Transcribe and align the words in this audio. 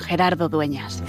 Gerardo 0.00 0.48
Dueñas. 0.48 1.02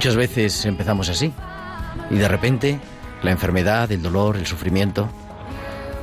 Muchas 0.00 0.16
veces 0.16 0.64
empezamos 0.64 1.10
así 1.10 1.30
y 2.08 2.14
de 2.14 2.26
repente 2.26 2.80
la 3.22 3.32
enfermedad, 3.32 3.92
el 3.92 4.00
dolor, 4.00 4.38
el 4.38 4.46
sufrimiento 4.46 5.10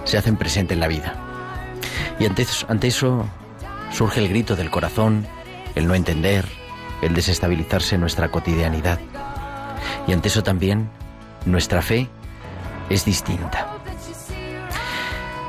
se 0.03 0.19
hacen 0.19 0.37
presente 0.37 0.75
en 0.75 0.79
la 0.79 0.87
vida. 0.87 1.15
Y 2.19 2.27
ante 2.27 2.43
eso, 2.43 2.67
ante 2.69 2.85
eso 2.85 3.25
surge 3.91 4.19
el 4.19 4.29
grito 4.29 4.55
del 4.55 4.69
corazón, 4.69 5.25
el 5.73 5.87
no 5.87 5.95
entender, 5.95 6.45
el 7.01 7.15
desestabilizarse 7.15 7.95
en 7.95 8.01
nuestra 8.01 8.29
cotidianidad. 8.29 8.99
Y 10.05 10.13
ante 10.13 10.27
eso 10.27 10.43
también 10.43 10.91
nuestra 11.47 11.81
fe 11.81 12.07
es 12.91 13.03
distinta. 13.03 13.79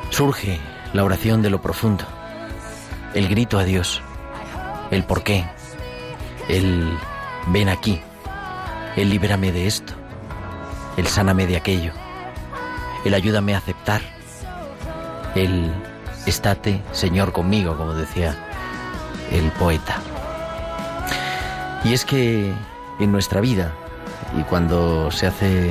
Surge 0.09 0.59
la 0.95 1.05
oración 1.05 1.43
de 1.43 1.51
lo 1.51 1.61
profundo, 1.61 2.07
el 3.13 3.29
grito 3.29 3.59
a 3.59 3.65
Dios, 3.65 4.01
el 4.91 5.05
por 5.05 5.23
qué, 5.23 5.45
el 6.49 6.97
ven 7.49 7.69
aquí, 7.69 8.01
el 8.99 9.11
libérame 9.11 9.53
de 9.53 9.69
esto, 9.69 9.93
el 10.97 11.07
sáname 11.07 11.47
de 11.47 11.57
aquello, 11.57 11.93
el 13.05 13.15
ayúdame 13.15 13.55
a 13.55 13.59
aceptar, 13.59 14.03
el 15.37 15.73
estate 16.27 16.83
Señor 16.91 17.33
conmigo, 17.33 17.77
como 17.77 17.95
decía 17.95 18.37
el 19.31 19.53
poeta. 19.53 19.99
Y 21.85 21.93
es 21.93 22.05
que 22.05 22.53
en 22.99 23.13
nuestra 23.13 23.41
vida, 23.41 23.73
y 24.37 24.43
cuando 24.43 25.13
se 25.13 25.29
hace 25.29 25.71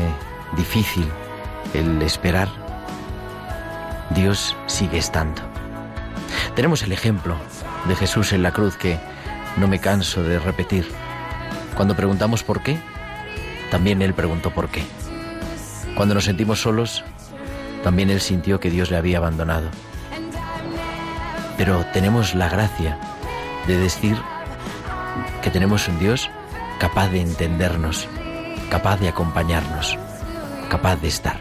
difícil 0.55 1.05
el 1.73 2.01
esperar, 2.01 2.47
Dios 4.11 4.55
sigue 4.67 4.99
estando. 4.99 5.41
Tenemos 6.55 6.81
el 6.81 6.93
ejemplo 6.93 7.35
de 7.89 7.95
Jesús 7.97 8.31
en 8.31 8.41
la 8.41 8.53
cruz 8.53 8.77
que 8.77 8.97
no 9.57 9.67
me 9.67 9.79
canso 9.79 10.23
de 10.23 10.39
repetir. 10.39 10.89
Cuando 11.75 11.93
preguntamos 11.93 12.41
por 12.41 12.61
qué, 12.63 12.79
también 13.71 14.01
Él 14.01 14.13
preguntó 14.13 14.51
por 14.51 14.69
qué. 14.69 14.83
Cuando 15.95 16.15
nos 16.15 16.25
sentimos 16.25 16.61
solos, 16.61 17.03
también 17.83 18.09
Él 18.09 18.21
sintió 18.21 18.59
que 18.59 18.69
Dios 18.69 18.91
le 18.91 18.97
había 18.97 19.17
abandonado. 19.17 19.69
Pero 21.57 21.85
tenemos 21.93 22.35
la 22.35 22.49
gracia 22.49 22.99
de 23.65 23.77
decir 23.77 24.15
que 25.41 25.49
tenemos 25.49 25.87
un 25.87 25.99
Dios 25.99 26.29
capaz 26.79 27.09
de 27.09 27.21
entendernos, 27.21 28.07
capaz 28.69 28.97
de 28.97 29.09
acompañarnos, 29.09 29.97
capaz 30.69 30.97
de 30.97 31.07
estar. 31.07 31.39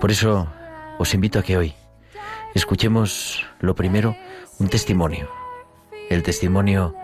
Por 0.00 0.10
eso 0.10 0.46
os 0.98 1.14
invito 1.14 1.38
a 1.38 1.42
que 1.42 1.56
hoy 1.56 1.74
escuchemos 2.54 3.44
lo 3.58 3.74
primero 3.74 4.16
un 4.58 4.68
testimonio, 4.68 5.28
el 6.08 6.22
testimonio 6.22 6.94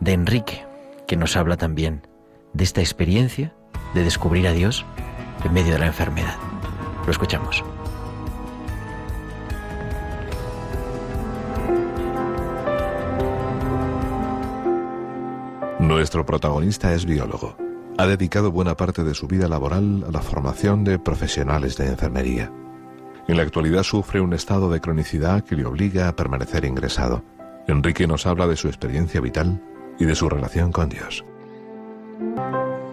de 0.00 0.12
Enrique, 0.12 0.64
que 1.06 1.16
nos 1.16 1.36
habla 1.36 1.56
también 1.56 2.13
de 2.54 2.64
esta 2.64 2.80
experiencia 2.80 3.52
de 3.94 4.04
descubrir 4.04 4.46
a 4.46 4.52
Dios 4.52 4.86
en 5.44 5.52
medio 5.52 5.72
de 5.72 5.80
la 5.80 5.86
enfermedad. 5.86 6.36
Lo 7.04 7.10
escuchamos. 7.10 7.62
Nuestro 15.80 16.24
protagonista 16.24 16.94
es 16.94 17.04
biólogo. 17.04 17.56
Ha 17.98 18.06
dedicado 18.06 18.50
buena 18.50 18.76
parte 18.76 19.04
de 19.04 19.14
su 19.14 19.26
vida 19.28 19.48
laboral 19.48 20.04
a 20.08 20.10
la 20.10 20.22
formación 20.22 20.82
de 20.82 20.98
profesionales 20.98 21.76
de 21.76 21.88
enfermería. 21.88 22.50
En 23.28 23.36
la 23.36 23.42
actualidad 23.42 23.82
sufre 23.82 24.20
un 24.20 24.32
estado 24.32 24.70
de 24.70 24.80
cronicidad 24.80 25.44
que 25.44 25.56
le 25.56 25.66
obliga 25.66 26.08
a 26.08 26.16
permanecer 26.16 26.64
ingresado. 26.64 27.22
Enrique 27.68 28.06
nos 28.06 28.26
habla 28.26 28.46
de 28.46 28.56
su 28.56 28.68
experiencia 28.68 29.20
vital 29.20 29.62
y 29.98 30.04
de 30.04 30.14
su 30.14 30.28
relación 30.28 30.72
con 30.72 30.88
Dios. 30.88 31.24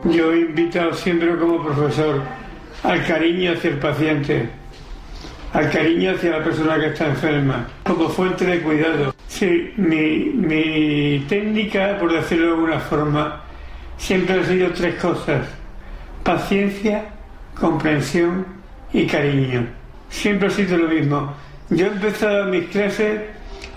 Yo 0.05 0.33
he 0.33 0.41
invitado 0.41 0.93
siempre 0.93 1.37
como 1.37 1.63
profesor 1.63 2.21
al 2.83 3.05
cariño 3.05 3.51
hacia 3.51 3.69
el 3.69 3.77
paciente, 3.77 4.49
al 5.53 5.69
cariño 5.69 6.11
hacia 6.11 6.31
la 6.31 6.43
persona 6.43 6.79
que 6.79 6.87
está 6.87 7.07
enferma, 7.07 7.67
como 7.83 8.09
fuente 8.09 8.45
de 8.45 8.61
cuidado. 8.61 9.13
Sí, 9.27 9.73
mi, 9.77 10.31
mi 10.33 11.25
técnica, 11.29 11.97
por 11.99 12.11
decirlo 12.11 12.47
de 12.47 12.53
alguna 12.53 12.79
forma, 12.79 13.41
siempre 13.97 14.39
ha 14.39 14.43
sido 14.43 14.71
tres 14.71 14.95
cosas. 14.95 15.47
Paciencia, 16.23 17.05
comprensión 17.59 18.45
y 18.91 19.05
cariño. 19.05 19.67
Siempre 20.09 20.47
ha 20.47 20.51
sido 20.51 20.77
lo 20.77 20.87
mismo. 20.87 21.33
Yo 21.69 21.85
he 21.85 21.89
empezado 21.89 22.45
mis 22.45 22.65
clases 22.69 23.21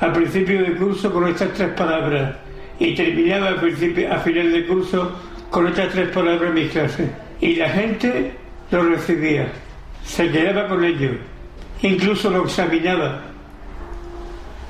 al 0.00 0.12
principio 0.12 0.62
del 0.62 0.76
curso 0.76 1.12
con 1.12 1.28
estas 1.28 1.52
tres 1.52 1.70
palabras 1.70 2.36
y 2.78 2.94
terminaba 2.94 3.48
al 3.48 3.60
principio, 3.60 4.12
a 4.12 4.18
final 4.18 4.50
del 4.50 4.66
curso 4.66 5.12
con 5.54 5.68
estas 5.68 5.90
tres 5.90 6.08
palabras 6.08 6.48
en 6.48 6.54
mis 6.54 6.72
clases. 6.72 7.08
Y 7.40 7.54
la 7.54 7.68
gente 7.68 8.32
lo 8.72 8.82
recibía, 8.82 9.46
se 10.02 10.28
quedaba 10.28 10.66
con 10.66 10.84
ello, 10.84 11.10
incluso 11.80 12.28
lo 12.28 12.42
examinaba. 12.42 13.20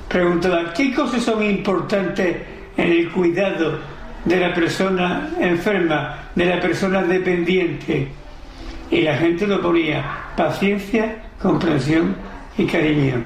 Preguntaba, 0.07 0.71
¿qué 0.75 0.93
cosas 0.93 1.23
son 1.23 1.43
importantes 1.43 2.37
en 2.77 2.91
el 2.91 3.11
cuidado 3.11 3.79
de 4.25 4.39
la 4.39 4.53
persona 4.53 5.31
enferma, 5.39 6.29
de 6.35 6.45
la 6.45 6.59
persona 6.59 7.01
dependiente? 7.01 8.07
Y 8.91 9.01
la 9.01 9.17
gente 9.17 9.47
lo 9.47 9.59
ponía, 9.63 10.05
paciencia, 10.37 11.15
comprensión 11.41 12.15
y 12.59 12.65
cariño. 12.67 13.23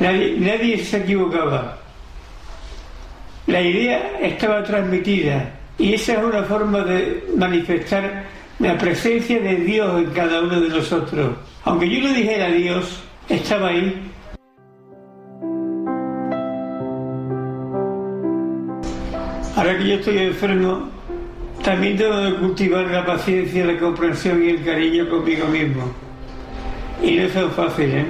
Nadie, 0.00 0.36
nadie 0.38 0.78
se 0.78 1.02
equivocaba. 1.02 1.76
La 3.46 3.60
idea 3.60 4.18
estaba 4.22 4.62
transmitida 4.62 5.58
y 5.82 5.94
esa 5.94 6.12
es 6.12 6.18
una 6.22 6.44
forma 6.44 6.84
de 6.84 7.24
manifestar 7.36 8.22
la 8.60 8.78
presencia 8.78 9.40
de 9.40 9.56
Dios 9.56 9.98
en 10.00 10.10
cada 10.10 10.40
uno 10.40 10.60
de 10.60 10.68
nosotros. 10.68 11.34
Aunque 11.64 11.90
yo 11.90 12.08
no 12.08 12.14
dijera 12.14 12.50
Dios, 12.50 13.02
estaba 13.28 13.70
ahí. 13.70 14.00
Ahora 19.56 19.76
que 19.76 19.88
yo 19.88 19.94
estoy 19.96 20.18
enfermo, 20.18 20.88
También 21.64 21.96
que 21.96 22.36
cultivar 22.40 22.86
la 22.86 23.04
paciencia, 23.04 23.64
la 23.64 23.78
comprensión 23.78 24.44
y 24.44 24.50
el 24.50 24.64
cariño 24.64 25.08
conmigo 25.08 25.46
mismo. 25.48 25.82
Y 27.02 27.16
no 27.16 27.22
es 27.24 27.32
tan 27.32 27.50
fácil, 27.50 27.90
¿eh? 27.90 28.06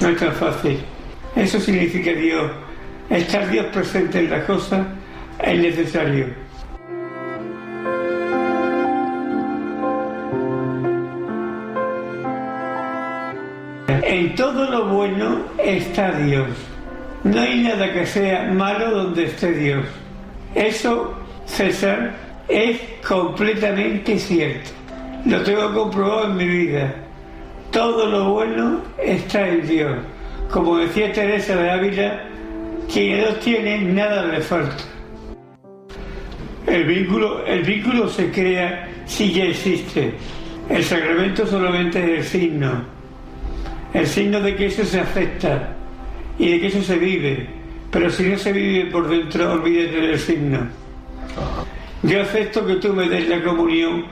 No 0.00 0.08
es 0.08 0.18
tan 0.18 0.32
fácil. 0.32 0.78
Eso 1.36 1.58
significa 1.58 2.12
Dios. 2.12 2.50
Estar 3.08 3.50
Dios 3.50 3.66
presente 3.72 4.18
en 4.18 4.30
las 4.30 4.44
cosas 4.44 4.86
es 5.42 5.58
necesario. 5.58 6.26
En 13.88 14.34
todo 14.34 14.70
lo 14.70 14.86
bueno 14.86 15.40
está 15.58 16.12
Dios. 16.12 16.48
No 17.24 17.40
hay 17.40 17.62
nada 17.62 17.92
que 17.92 18.04
sea 18.04 18.50
malo 18.52 18.90
donde 18.90 19.24
esté 19.24 19.52
Dios. 19.52 19.84
Eso, 20.54 21.14
César, 21.46 22.12
es 22.48 22.78
completamente 23.06 24.18
cierto. 24.18 24.70
Lo 25.24 25.42
tengo 25.42 25.72
comprobado 25.72 26.26
en 26.26 26.36
mi 26.36 26.46
vida. 26.46 26.94
Todo 27.70 28.06
lo 28.06 28.32
bueno 28.32 28.82
está 29.02 29.48
en 29.48 29.66
Dios. 29.66 29.96
Como 30.50 30.78
decía 30.78 31.12
Teresa 31.12 31.56
de 31.56 31.70
Ávila, 31.70 32.20
quien 32.92 33.16
Dios 33.16 33.40
tiene, 33.40 33.78
nada 33.80 34.24
le 34.26 34.40
falta. 34.40 34.91
El 36.66 36.84
vínculo, 36.84 37.44
el 37.44 37.62
vínculo 37.62 38.08
se 38.08 38.30
crea 38.30 38.88
si 39.06 39.32
ya 39.32 39.44
existe. 39.44 40.14
El 40.68 40.84
sacramento 40.84 41.46
solamente 41.46 41.98
es 42.02 42.18
el 42.18 42.24
signo. 42.24 42.84
El 43.92 44.06
signo 44.06 44.40
de 44.40 44.56
que 44.56 44.66
eso 44.66 44.84
se 44.84 45.00
acepta 45.00 45.74
y 46.38 46.50
de 46.52 46.60
que 46.60 46.66
eso 46.68 46.82
se 46.82 46.96
vive. 46.96 47.46
Pero 47.90 48.10
si 48.10 48.24
no 48.24 48.38
se 48.38 48.52
vive 48.52 48.90
por 48.90 49.08
dentro, 49.08 49.52
olvídate 49.52 50.00
del 50.00 50.18
signo. 50.18 50.60
Yo 52.02 52.22
acepto 52.22 52.66
que 52.66 52.76
tú 52.76 52.92
me 52.92 53.08
des 53.08 53.28
la 53.28 53.42
comunión 53.42 54.04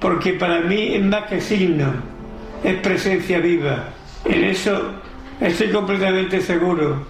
porque 0.00 0.32
para 0.34 0.60
mí 0.60 0.94
es 0.94 1.04
más 1.04 1.24
que 1.24 1.40
signo, 1.40 1.92
es 2.64 2.76
presencia 2.76 3.38
viva. 3.38 3.90
En 4.24 4.44
eso 4.44 4.92
estoy 5.40 5.68
completamente 5.68 6.40
seguro. 6.40 7.06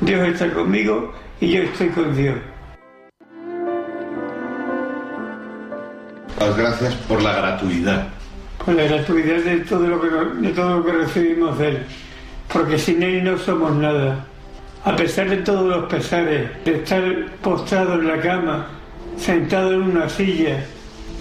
Dios 0.00 0.28
está 0.28 0.50
conmigo 0.52 1.12
y 1.40 1.48
yo 1.48 1.62
estoy 1.62 1.88
con 1.88 2.16
Dios. 2.16 2.36
Las 6.40 6.56
gracias 6.56 6.94
por 7.08 7.20
la 7.20 7.34
gratuidad. 7.34 8.08
Por 8.64 8.74
la 8.74 8.84
gratuidad 8.84 9.42
de 9.42 9.56
todo 9.60 9.88
lo 9.88 10.00
que, 10.00 10.08
de 10.08 10.52
todo 10.52 10.78
lo 10.78 10.84
que 10.84 10.92
recibimos 10.92 11.58
de 11.58 11.68
Él. 11.68 11.78
Porque 12.52 12.78
sin 12.78 13.02
Él 13.02 13.24
no 13.24 13.36
somos 13.38 13.74
nada. 13.74 14.24
A 14.84 14.94
pesar 14.94 15.28
de 15.28 15.38
todos 15.38 15.66
los 15.66 15.86
pesares, 15.86 16.50
de 16.64 16.76
estar 16.76 17.02
postrado 17.42 17.94
en 17.94 18.06
la 18.06 18.20
cama, 18.20 18.66
sentado 19.16 19.72
en 19.72 19.82
una 19.82 20.08
silla, 20.08 20.64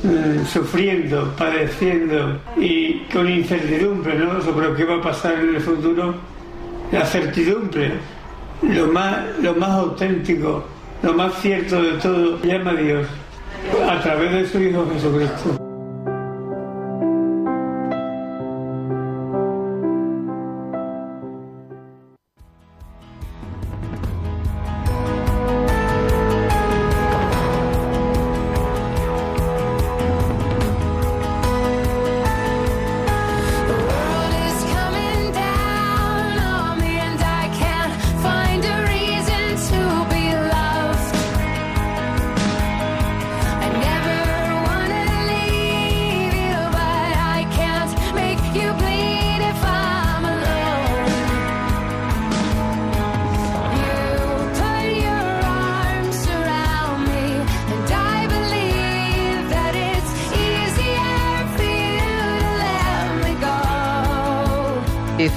mm, 0.04 0.46
sufriendo, 0.46 1.34
padeciendo 1.36 2.40
y 2.56 3.00
con 3.12 3.28
incertidumbre 3.28 4.20
¿no? 4.20 4.40
sobre 4.42 4.72
qué 4.76 4.86
va 4.86 4.98
a 4.98 5.02
pasar 5.02 5.34
en 5.40 5.56
el 5.56 5.62
futuro, 5.62 6.14
la 6.92 7.04
certidumbre, 7.06 7.94
lo 8.62 8.88
más, 8.88 9.18
lo 9.42 9.56
más 9.56 9.72
auténtico, 9.72 10.64
lo 11.02 11.14
más 11.14 11.34
cierto 11.42 11.82
de 11.82 11.94
todo, 11.94 12.40
llama 12.44 12.72
a 12.72 12.76
Dios 12.76 13.08
a 13.88 14.02
través 14.02 14.32
de 14.32 14.48
su 14.48 14.62
Hijo 14.62 14.86
Jesucristo. 14.92 15.67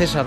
César, 0.01 0.25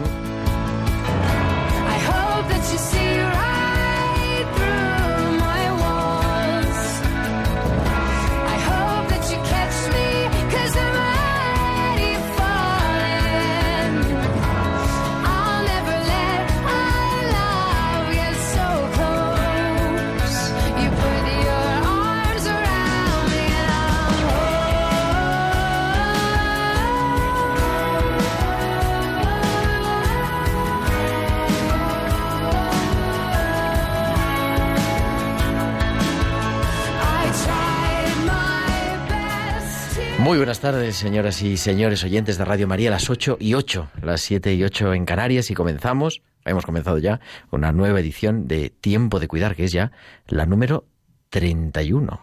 muy 40.34 40.40
buenas 40.40 40.62
tardes, 40.62 40.96
señoras 40.96 41.44
y 41.44 41.58
señores 41.58 42.04
oyentes 42.04 42.40
de 42.40 42.46
Radio 42.46 42.68
María, 42.68 42.90
las 42.90 43.08
8 43.08 43.38
y 43.40 43.54
8, 43.54 43.92
las 44.02 44.22
7 44.22 44.56
y 44.56 44.64
8 44.64 44.96
en 44.96 45.06
Canarias, 45.06 45.52
y 45.52 45.54
comenzamos, 45.54 46.24
hemos 46.44 46.66
comenzado 46.66 46.98
ya, 46.98 47.20
una 47.52 47.72
nueva 47.72 48.00
edición 48.00 48.48
de 48.48 48.72
Tiempo 48.72 49.20
de 49.20 49.28
Cuidar, 49.28 49.56
que 49.56 49.66
es 49.66 49.72
ya 49.72 49.92
la 50.26 50.48
número 50.48 50.86
31. 51.30 52.20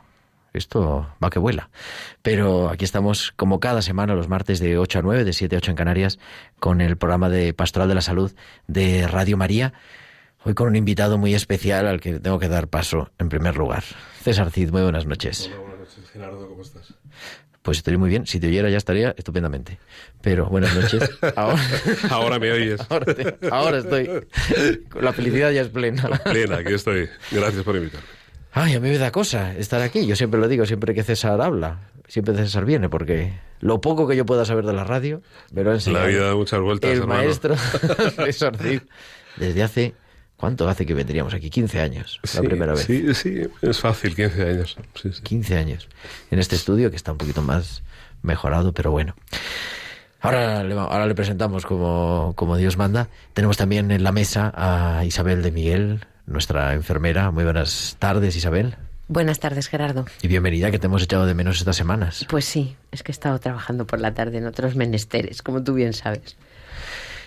Esto 0.52 1.06
va 1.22 1.30
que 1.30 1.38
vuela. 1.38 1.70
Pero 2.20 2.68
aquí 2.70 2.84
estamos 2.84 3.30
como 3.36 3.60
cada 3.60 3.80
semana, 3.80 4.16
los 4.16 4.26
martes 4.26 4.58
de 4.58 4.76
8 4.76 4.98
a 4.98 5.02
9, 5.02 5.22
de 5.22 5.32
7 5.32 5.54
a 5.54 5.58
8 5.58 5.70
en 5.70 5.76
Canarias, 5.76 6.18
con 6.58 6.80
el 6.80 6.96
programa 6.96 7.28
de 7.28 7.54
Pastoral 7.54 7.88
de 7.88 7.94
la 7.94 8.00
Salud 8.00 8.32
de 8.66 9.06
Radio 9.06 9.36
María. 9.36 9.72
Hoy 10.42 10.54
con 10.54 10.66
un 10.66 10.74
invitado 10.74 11.16
muy 11.16 11.36
especial 11.36 11.86
al 11.86 12.00
que 12.00 12.18
tengo 12.18 12.40
que 12.40 12.48
dar 12.48 12.66
paso 12.66 13.12
en 13.20 13.28
primer 13.28 13.56
lugar. 13.56 13.84
César 14.20 14.50
Cid, 14.50 14.72
muy 14.72 14.82
buenas 14.82 15.06
noches. 15.06 15.48
buenas 15.60 15.78
noches, 15.78 16.10
Gerardo, 16.10 16.48
¿cómo 16.48 16.62
estás? 16.62 16.92
Pues 17.62 17.78
estoy 17.78 17.96
muy 17.98 18.08
bien. 18.08 18.26
Si 18.26 18.40
te 18.40 18.46
oyera 18.46 18.70
ya 18.70 18.78
estaría 18.78 19.14
estupendamente. 19.18 19.78
Pero 20.22 20.46
buenas 20.46 20.74
noches. 20.74 21.10
Ahora, 21.36 21.60
Ahora 22.10 22.38
me 22.38 22.50
oyes. 22.52 22.80
ahora, 22.88 23.14
te- 23.14 23.36
ahora 23.50 23.78
estoy. 23.78 24.08
La 25.00 25.12
felicidad 25.12 25.50
ya 25.50 25.60
es 25.62 25.68
plena. 25.68 26.08
Plena, 26.24 26.58
aquí 26.58 26.72
estoy. 26.74 27.08
Gracias 27.30 27.62
por 27.62 27.76
invitarme. 27.76 28.06
Ay, 28.52 28.74
a 28.74 28.80
mí 28.80 28.88
me 28.88 28.98
da 28.98 29.12
cosa 29.12 29.54
estar 29.56 29.80
aquí. 29.82 30.06
Yo 30.06 30.16
siempre 30.16 30.40
lo 30.40 30.48
digo, 30.48 30.64
siempre 30.66 30.94
que 30.94 31.02
César 31.04 31.40
habla, 31.40 31.90
siempre 32.08 32.34
César 32.34 32.64
viene, 32.64 32.88
porque 32.88 33.32
lo 33.60 33.80
poco 33.80 34.08
que 34.08 34.16
yo 34.16 34.26
pueda 34.26 34.44
saber 34.44 34.64
de 34.64 34.72
la 34.72 34.82
radio, 34.84 35.22
me 35.52 35.62
lo 35.62 35.70
ha 35.70 35.74
enseñado 35.74 36.04
La 36.06 36.10
vida 36.10 36.26
da 36.28 36.34
muchas 36.34 36.60
vueltas, 36.60 36.90
el 36.90 36.98
hermano. 37.00 37.22
maestro 37.22 37.54
César 38.16 38.56
Cid, 38.56 38.80
desde 39.36 39.62
hace... 39.62 39.94
¿Cuánto 40.40 40.66
hace 40.70 40.86
que 40.86 40.94
vendríamos 40.94 41.34
aquí? 41.34 41.50
15 41.50 41.80
años, 41.82 42.18
la 42.22 42.30
Sí, 42.30 42.40
primera 42.40 42.72
vez. 42.72 42.84
Sí, 42.86 43.14
sí, 43.14 43.42
es 43.60 43.78
fácil, 43.78 44.16
15 44.16 44.42
años. 44.48 44.76
Sí, 44.94 45.12
sí. 45.12 45.22
15 45.22 45.56
años 45.58 45.86
en 46.30 46.38
este 46.38 46.56
estudio 46.56 46.88
que 46.88 46.96
está 46.96 47.12
un 47.12 47.18
poquito 47.18 47.42
más 47.42 47.82
mejorado, 48.22 48.72
pero 48.72 48.90
bueno. 48.90 49.14
Ahora 50.22 50.64
le, 50.64 50.72
ahora 50.72 51.06
le 51.06 51.14
presentamos 51.14 51.66
como, 51.66 52.32
como 52.36 52.56
Dios 52.56 52.78
manda. 52.78 53.08
Tenemos 53.34 53.58
también 53.58 53.90
en 53.90 54.02
la 54.02 54.12
mesa 54.12 54.50
a 54.56 55.04
Isabel 55.04 55.42
de 55.42 55.50
Miguel, 55.52 56.06
nuestra 56.24 56.72
enfermera. 56.72 57.30
Muy 57.30 57.44
buenas 57.44 57.96
tardes, 57.98 58.34
Isabel. 58.34 58.76
Buenas 59.08 59.40
tardes, 59.40 59.68
Gerardo. 59.68 60.06
Y 60.22 60.28
bienvenida, 60.28 60.70
que 60.70 60.78
te 60.78 60.86
hemos 60.86 61.02
echado 61.02 61.26
de 61.26 61.34
menos 61.34 61.58
estas 61.58 61.76
semanas. 61.76 62.24
Pues 62.30 62.46
sí, 62.46 62.76
es 62.92 63.02
que 63.02 63.12
he 63.12 63.14
estado 63.14 63.38
trabajando 63.40 63.86
por 63.86 64.00
la 64.00 64.14
tarde 64.14 64.38
en 64.38 64.46
otros 64.46 64.74
menesteres, 64.74 65.42
como 65.42 65.62
tú 65.62 65.74
bien 65.74 65.92
sabes. 65.92 66.38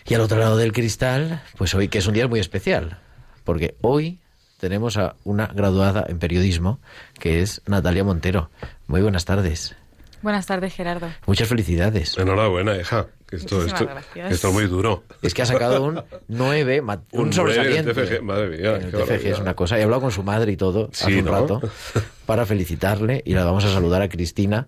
Y 0.05 0.15
al 0.15 0.21
otro 0.21 0.37
lado 0.37 0.57
del 0.57 0.73
cristal, 0.73 1.41
pues 1.57 1.73
hoy 1.75 1.87
que 1.89 1.99
es 1.99 2.07
un 2.07 2.13
día 2.13 2.27
muy 2.27 2.39
especial, 2.39 2.97
porque 3.43 3.75
hoy 3.81 4.19
tenemos 4.59 4.97
a 4.97 5.15
una 5.23 5.47
graduada 5.47 6.05
en 6.07 6.19
periodismo, 6.19 6.79
que 7.19 7.41
es 7.41 7.61
Natalia 7.65 8.03
Montero. 8.03 8.49
Muy 8.87 9.01
buenas 9.01 9.25
tardes. 9.25 9.75
Buenas 10.23 10.45
tardes, 10.47 10.73
Gerardo. 10.73 11.07
Muchas 11.27 11.47
felicidades. 11.49 12.17
Enhorabuena, 12.17 12.75
hija. 12.77 13.07
Esto, 13.29 13.65
esto, 13.65 13.87
esto 14.29 14.47
es 14.47 14.53
muy 14.53 14.67
duro. 14.67 15.03
Es 15.23 15.33
que 15.33 15.41
ha 15.41 15.45
sacado 15.47 15.83
un 15.83 16.03
9, 16.27 16.81
ma- 16.83 17.01
un, 17.11 17.33
sobresaliente. 17.33 17.93
TFG, 17.93 18.21
madre 18.21 18.49
mía, 18.57 18.75
En 18.75 18.83
el 18.83 18.91
qué 18.91 18.97
TFG 18.97 19.25
es 19.27 19.39
una 19.39 19.55
cosa. 19.55 19.77
He 19.79 19.83
hablado 19.83 20.01
con 20.03 20.11
su 20.11 20.21
madre 20.23 20.51
y 20.51 20.57
todo 20.57 20.89
hace 20.93 21.19
un 21.19 21.25
¿no? 21.25 21.31
rato. 21.31 21.61
para 22.25 22.45
felicitarle 22.45 23.21
y 23.25 23.33
la 23.33 23.43
vamos 23.43 23.65
a 23.65 23.73
saludar 23.73 24.01
a 24.01 24.07
Cristina 24.07 24.67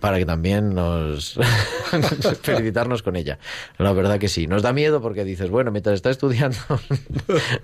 para 0.00 0.16
que 0.18 0.24
también 0.24 0.74
nos 0.74 1.38
felicitarnos 2.42 3.02
con 3.02 3.16
ella. 3.16 3.38
La 3.78 3.92
verdad 3.92 4.18
que 4.18 4.28
sí. 4.28 4.46
Nos 4.46 4.62
da 4.62 4.72
miedo 4.72 5.02
porque 5.02 5.24
dices, 5.24 5.50
bueno, 5.50 5.72
mientras 5.72 5.94
está 5.94 6.08
estudiando, 6.10 6.56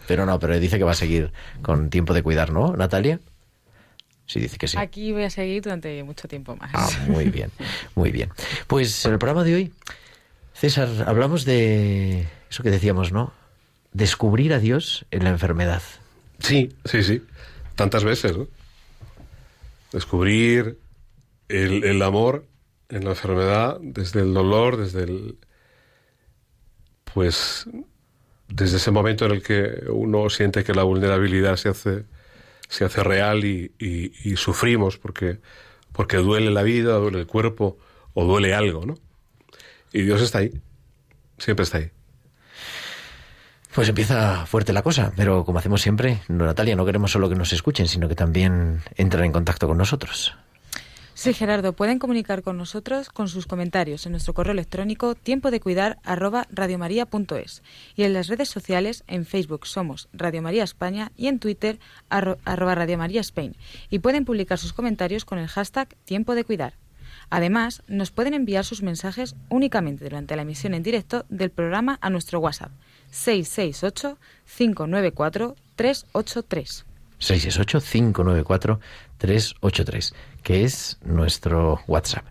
pero 0.07 0.27
no, 0.27 0.39
pero 0.39 0.59
dice 0.59 0.77
que 0.77 0.85
va 0.85 0.91
a 0.91 0.95
seguir 0.97 1.33
con 1.63 1.89
tiempo 1.89 2.13
de 2.15 2.23
cuidar, 2.23 2.51
¿no, 2.53 2.77
Natalia? 2.77 3.21
Sí, 4.33 4.41
dice 4.41 4.57
que 4.57 4.67
sí. 4.67 4.79
Aquí 4.79 5.13
voy 5.13 5.25
a 5.25 5.31
seguir 5.31 5.61
durante 5.61 6.03
mucho 6.05 6.27
tiempo 6.27 6.57
más. 6.57 6.71
Ah, 6.73 6.89
muy 7.07 7.29
bien, 7.29 7.51
muy 7.95 8.11
bien. 8.11 8.31
Pues 8.67 9.05
en 9.05 9.13
el 9.13 9.19
programa 9.19 9.45
de 9.45 9.55
hoy, 9.55 9.73
César, 10.55 10.89
hablamos 11.07 11.45
de 11.45 12.27
eso 12.49 12.63
que 12.63 12.71
decíamos, 12.71 13.13
¿no? 13.13 13.31
Descubrir 13.93 14.55
a 14.55 14.59
Dios 14.59 15.05
en 15.11 15.25
la 15.25 15.29
enfermedad. 15.29 15.83
Sí, 16.39 16.75
sí, 16.87 17.03
sí. 17.03 17.23
Tantas 17.75 18.05
veces, 18.05 18.35
¿no? 18.35 18.49
Descubrir 19.93 20.79
el, 21.51 21.85
el 21.85 22.01
amor 22.01 22.47
en 22.89 23.05
la 23.05 23.11
enfermedad, 23.11 23.77
desde 23.83 24.21
el 24.21 24.33
dolor, 24.33 24.79
desde 24.79 25.03
el. 25.03 25.37
Pues. 27.13 27.67
Desde 28.49 28.79
ese 28.79 28.91
momento 28.91 29.27
en 29.27 29.33
el 29.33 29.43
que 29.43 29.85
uno 29.91 30.31
siente 30.31 30.65
que 30.65 30.73
la 30.73 30.85
vulnerabilidad 30.85 31.57
se 31.57 31.69
hace, 31.69 32.05
se 32.73 32.87
hace 32.87 33.03
real 33.05 33.45
y, 33.45 33.73
y- 33.79 34.13
y 34.25 34.37
sufrimos 34.37 34.97
porque, 34.97 35.41
porque 35.93 36.17
duele 36.17 36.51
la 36.51 36.63
vida, 36.63 36.95
duele 36.95 37.19
el 37.21 37.27
cuerpo 37.27 37.77
o 38.15 38.25
duele 38.25 38.55
algo, 38.55 38.87
¿no? 38.87 38.95
Y 39.93 40.03
Dios 40.03 40.23
está 40.23 40.39
ahí. 40.39 40.51
Siempre 41.37 41.65
está 41.65 41.77
ahí. 41.79 41.91
Pues 43.75 43.89
empieza 43.89 44.47
fuerte 44.47 44.73
la 44.73 44.83
cosa, 44.83 45.13
pero 45.17 45.45
como 45.45 45.59
hacemos 45.59 45.83
siempre, 45.83 46.21
Natalia, 46.29 46.75
no 46.77 46.87
queremos 46.87 47.11
solo 47.13 47.29
que 47.29 47.35
nos 47.35 47.53
escuchen, 47.53 47.89
sino 47.89 48.09
que 48.09 48.15
también 48.15 48.83
entren 48.97 49.25
en 49.25 49.33
contacto 49.33 49.69
con 49.69 49.77
nosotros. 49.79 50.35
Sí, 51.23 51.33
Gerardo, 51.35 51.73
pueden 51.73 52.01
comunicar 52.01 52.43
con 52.43 52.57
nosotros 52.57 53.09
con 53.09 53.29
sus 53.29 53.47
comentarios 53.47 54.07
en 54.07 54.11
nuestro 54.13 54.35
correo 54.35 54.51
electrónico 54.55 55.15
tiempo 55.15 55.53
de 55.53 55.61
cuidar 55.61 56.01
arroba 56.03 56.49
y 57.95 58.03
en 58.03 58.13
las 58.13 58.27
redes 58.27 58.49
sociales 58.49 59.05
en 59.07 59.25
Facebook 59.25 59.69
somos 59.69 60.09
Radio 60.13 60.43
María 60.43 60.65
España 60.65 61.13
y 61.17 61.29
en 61.29 61.39
Twitter 61.39 61.79
arro- 62.11 62.39
arroba 62.45 62.75
Radio 62.75 62.99
María 62.99 63.21
Spain 63.21 63.55
y 63.89 64.01
pueden 64.01 64.25
publicar 64.25 64.59
sus 64.59 64.73
comentarios 64.73 65.25
con 65.25 65.39
el 65.39 65.47
hashtag 65.47 65.95
tiempo 66.05 66.35
de 66.35 66.43
cuidar. 66.43 66.75
Además, 67.31 67.85
nos 67.87 68.11
pueden 68.11 68.35
enviar 68.35 68.65
sus 68.65 68.83
mensajes 68.83 69.37
únicamente 69.49 70.03
durante 70.03 70.35
la 70.35 70.43
emisión 70.43 70.75
en 70.75 70.83
directo 70.83 71.25
del 71.29 71.51
programa 71.51 71.99
a 72.01 72.11
nuestro 72.11 72.41
WhatsApp 72.41 72.73
668 73.13 74.19
594 74.57 75.55
383. 75.77 76.85
668-594-383, 79.21 80.13
que 80.43 80.65
es 80.65 80.99
nuestro 81.05 81.81
WhatsApp. 81.87 82.25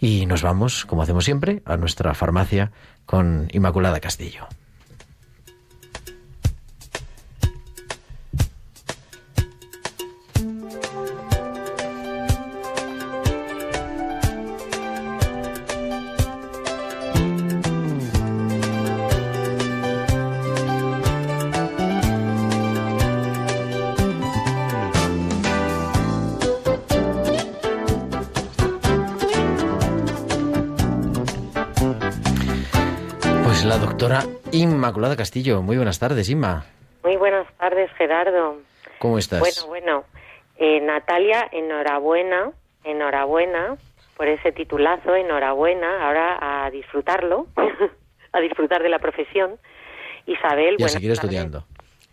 Y 0.00 0.26
nos 0.26 0.42
vamos, 0.42 0.84
como 0.84 1.02
hacemos 1.02 1.24
siempre, 1.24 1.62
a 1.64 1.76
nuestra 1.76 2.14
farmacia 2.14 2.72
con 3.06 3.48
Inmaculada 3.52 4.00
Castillo. 4.00 4.46
La 33.76 33.82
doctora 33.82 34.22
Inmaculada 34.52 35.16
Castillo. 35.16 35.60
Muy 35.60 35.76
buenas 35.76 35.98
tardes, 35.98 36.30
Inma. 36.30 36.64
Muy 37.04 37.16
buenas 37.16 37.46
tardes, 37.58 37.90
Gerardo. 37.98 38.56
¿Cómo 38.98 39.18
estás? 39.18 39.40
Bueno, 39.40 39.66
bueno. 39.66 40.04
Eh, 40.56 40.80
Natalia, 40.80 41.46
enhorabuena, 41.52 42.52
enhorabuena 42.84 43.76
por 44.16 44.28
ese 44.28 44.52
titulazo, 44.52 45.14
enhorabuena. 45.14 46.06
Ahora 46.06 46.64
a 46.64 46.70
disfrutarlo, 46.70 47.48
a 48.32 48.40
disfrutar 48.40 48.82
de 48.82 48.88
la 48.88 48.98
profesión. 48.98 49.58
Isabel, 50.26 50.76
y 50.78 50.82
a 50.82 50.86
buenas 50.86 50.92
seguir 50.92 51.10
tardes. 51.10 51.24
estudiando. 51.24 51.64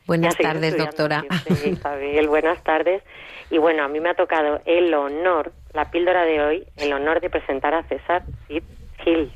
Buenas 0.06 0.38
tardes, 0.38 0.78
doctora. 0.78 1.24
siempre, 1.46 1.70
Isabel, 1.70 2.28
buenas 2.28 2.62
tardes. 2.64 3.04
Y 3.50 3.58
bueno, 3.58 3.84
a 3.84 3.88
mí 3.88 4.02
me 4.02 4.10
ha 4.10 4.16
tocado 4.16 4.62
el 4.66 4.94
honor, 4.94 5.54
la 5.72 5.90
píldora 5.92 6.26
de 6.26 6.42
hoy, 6.42 6.68
el 6.76 6.92
honor 6.92 7.22
de 7.22 7.30
presentar 7.30 7.74
a 7.74 7.84
César 7.84 8.24
Cid 8.48 8.64
Gil. 9.04 9.32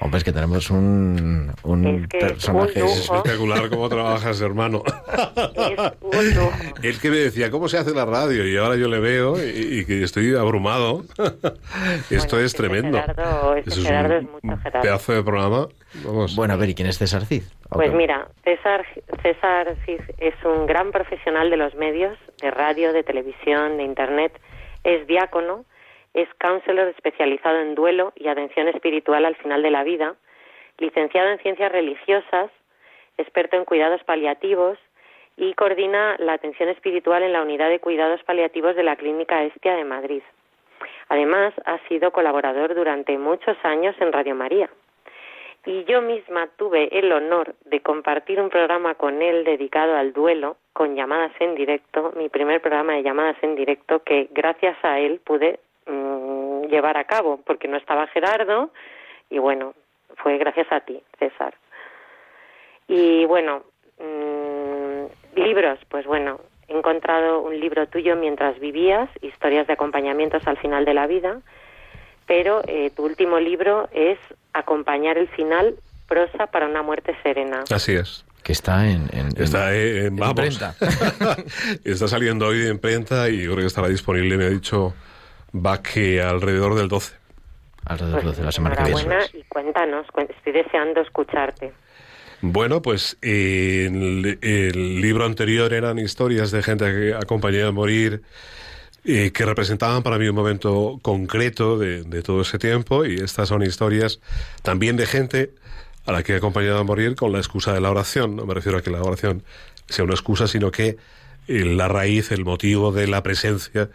Hombre, 0.00 0.18
es 0.18 0.24
que 0.24 0.32
tenemos 0.32 0.70
un, 0.70 1.52
un 1.64 1.84
Es 1.86 2.08
que 2.08 2.18
personaje... 2.18 2.82
un 2.82 2.88
Es 2.88 2.98
espectacular 3.00 3.68
cómo 3.68 3.88
trabajas, 3.88 4.40
hermano. 4.40 4.82
Es 4.86 5.92
un 6.00 6.34
lujo. 6.34 6.52
Él 6.82 7.00
que 7.00 7.10
me 7.10 7.16
decía, 7.16 7.50
¿cómo 7.50 7.68
se 7.68 7.78
hace 7.78 7.92
la 7.94 8.04
radio? 8.04 8.46
Y 8.46 8.56
ahora 8.56 8.76
yo 8.76 8.86
le 8.88 9.00
veo 9.00 9.36
y, 9.44 9.80
y 9.80 9.84
que 9.84 10.04
estoy 10.04 10.34
abrumado. 10.36 11.02
Esto 12.10 12.36
Bueno, 12.36 12.46
es 12.46 12.54
tremendo. 12.54 12.98
Gerardo- 12.98 13.54
este 13.56 13.70
Eso 13.70 13.82
Gerardo 13.82 14.18
un 14.18 14.24
es 14.24 14.30
mucho 14.44 14.56
Gerardo. 14.62 14.82
pedazo 14.82 15.12
de 15.14 15.22
programa. 15.24 15.68
Vamos. 16.04 16.36
Bueno, 16.36 16.54
a 16.54 16.56
ver, 16.56 16.68
¿y 16.68 16.74
quién 16.74 16.88
es 16.88 16.98
César 16.98 17.24
Cid? 17.26 17.42
Pues 17.70 17.92
mira, 17.92 18.28
César, 18.44 18.84
César 19.22 19.74
Cid 19.84 20.00
es 20.18 20.34
un 20.44 20.66
gran 20.66 20.92
profesional 20.92 21.50
de 21.50 21.56
los 21.56 21.74
medios, 21.74 22.16
de 22.40 22.50
radio, 22.50 22.92
de 22.92 23.02
televisión, 23.02 23.78
de 23.78 23.84
internet. 23.84 24.32
Es 24.84 25.06
diácono, 25.08 25.64
es 26.22 26.28
counselor 26.40 26.88
especializado 26.88 27.60
en 27.60 27.74
duelo 27.74 28.12
y 28.16 28.28
atención 28.28 28.66
espiritual 28.68 29.24
al 29.24 29.36
final 29.36 29.62
de 29.62 29.70
la 29.70 29.84
vida, 29.84 30.16
licenciado 30.78 31.30
en 31.30 31.38
ciencias 31.38 31.70
religiosas, 31.70 32.50
experto 33.16 33.56
en 33.56 33.64
cuidados 33.64 34.02
paliativos 34.04 34.78
y 35.36 35.54
coordina 35.54 36.16
la 36.18 36.32
atención 36.32 36.68
espiritual 36.68 37.22
en 37.22 37.32
la 37.32 37.42
unidad 37.42 37.68
de 37.68 37.78
cuidados 37.78 38.22
paliativos 38.24 38.74
de 38.74 38.82
la 38.82 38.96
Clínica 38.96 39.44
Estia 39.44 39.76
de 39.76 39.84
Madrid. 39.84 40.22
Además, 41.08 41.54
ha 41.64 41.78
sido 41.88 42.10
colaborador 42.10 42.74
durante 42.74 43.16
muchos 43.16 43.56
años 43.62 43.94
en 44.00 44.12
Radio 44.12 44.34
María 44.34 44.68
y 45.66 45.84
yo 45.84 46.00
misma 46.02 46.48
tuve 46.56 46.98
el 46.98 47.12
honor 47.12 47.54
de 47.66 47.80
compartir 47.80 48.40
un 48.40 48.48
programa 48.48 48.94
con 48.94 49.22
él 49.22 49.44
dedicado 49.44 49.96
al 49.96 50.12
duelo 50.12 50.56
con 50.72 50.96
llamadas 50.96 51.32
en 51.40 51.54
directo, 51.54 52.12
mi 52.16 52.28
primer 52.28 52.60
programa 52.60 52.94
de 52.94 53.02
llamadas 53.02 53.36
en 53.42 53.54
directo 53.54 54.02
que 54.02 54.28
gracias 54.32 54.76
a 54.82 54.98
él 54.98 55.20
pude 55.24 55.60
llevar 56.68 56.96
a 56.96 57.04
cabo 57.04 57.40
porque 57.44 57.68
no 57.68 57.76
estaba 57.76 58.06
Gerardo 58.08 58.70
y 59.30 59.38
bueno, 59.38 59.74
fue 60.22 60.38
gracias 60.38 60.66
a 60.70 60.80
ti, 60.80 61.02
César. 61.18 61.54
Y 62.86 63.24
bueno, 63.26 63.62
mm, 63.98 65.38
libros, 65.40 65.78
pues 65.88 66.06
bueno, 66.06 66.40
he 66.68 66.76
encontrado 66.76 67.40
un 67.40 67.58
libro 67.58 67.86
tuyo 67.88 68.16
mientras 68.16 68.58
vivías, 68.58 69.08
historias 69.22 69.66
de 69.66 69.74
acompañamientos 69.74 70.46
al 70.46 70.56
final 70.58 70.84
de 70.84 70.94
la 70.94 71.06
vida, 71.06 71.40
pero 72.26 72.62
eh, 72.66 72.90
tu 72.94 73.04
último 73.04 73.38
libro 73.38 73.88
es 73.92 74.18
Acompañar 74.54 75.18
el 75.18 75.28
final, 75.28 75.76
prosa 76.08 76.46
para 76.48 76.66
una 76.66 76.82
muerte 76.82 77.14
serena. 77.22 77.62
Así 77.72 77.94
es. 77.94 78.24
Que 78.42 78.52
está 78.52 78.86
en... 78.88 79.02
en- 79.12 79.40
Está 79.40 79.74
en- 79.76 80.06
en, 80.06 80.16
vamos. 80.16 80.30
imprenta. 80.30 80.74
está 81.84 82.08
saliendo 82.08 82.46
hoy 82.46 82.58
de 82.60 82.70
imprenta 82.70 83.28
y 83.28 83.42
yo 83.42 83.52
creo 83.52 83.62
que 83.62 83.66
estará 83.66 83.88
disponible, 83.88 84.36
me 84.36 84.44
ha 84.46 84.48
dicho, 84.48 84.94
va 85.54 85.82
que 85.82 86.20
alrededor 86.22 86.74
del 86.74 86.88
12. 86.88 87.14
Alrededor 87.86 88.22
Pues 88.22 88.36
de 88.36 88.44
la 88.44 88.52
semana 88.52 88.76
que 88.76 88.84
viene. 88.84 89.00
enhorabuena 89.00 89.26
y 89.32 89.42
cuéntanos, 89.44 90.06
estoy 90.36 90.52
deseando 90.52 91.00
escucharte. 91.00 91.72
Bueno, 92.40 92.82
pues 92.82 93.16
eh, 93.22 93.86
el, 93.90 94.38
el 94.42 95.00
libro 95.00 95.24
anterior 95.24 95.72
eran 95.72 95.98
historias 95.98 96.50
de 96.50 96.62
gente 96.62 96.84
que 96.84 97.14
acompañé 97.14 97.62
a 97.62 97.72
morir, 97.72 98.22
eh, 99.04 99.32
que 99.32 99.44
representaban 99.44 100.02
para 100.02 100.18
mí 100.18 100.28
un 100.28 100.36
momento 100.36 100.98
concreto 101.02 101.78
de, 101.78 102.04
de 102.04 102.22
todo 102.22 102.42
ese 102.42 102.58
tiempo, 102.58 103.04
y 103.04 103.16
estas 103.16 103.48
son 103.48 103.62
historias 103.62 104.20
también 104.62 104.96
de 104.96 105.06
gente 105.06 105.50
a 106.06 106.12
la 106.12 106.22
que 106.22 106.34
he 106.34 106.36
acompañado 106.36 106.78
a 106.78 106.84
morir 106.84 107.16
con 107.16 107.32
la 107.32 107.38
excusa 107.38 107.72
de 107.72 107.80
la 107.80 107.90
oración. 107.90 108.36
No 108.36 108.46
me 108.46 108.54
refiero 108.54 108.78
a 108.78 108.82
que 108.82 108.90
la 108.90 109.02
oración 109.02 109.42
sea 109.88 110.04
una 110.04 110.14
excusa, 110.14 110.46
sino 110.46 110.70
que 110.70 110.96
eh, 111.48 111.64
la 111.64 111.88
raíz, 111.88 112.30
el 112.30 112.44
motivo 112.44 112.92
de 112.92 113.06
la 113.08 113.22
presencia, 113.22 113.88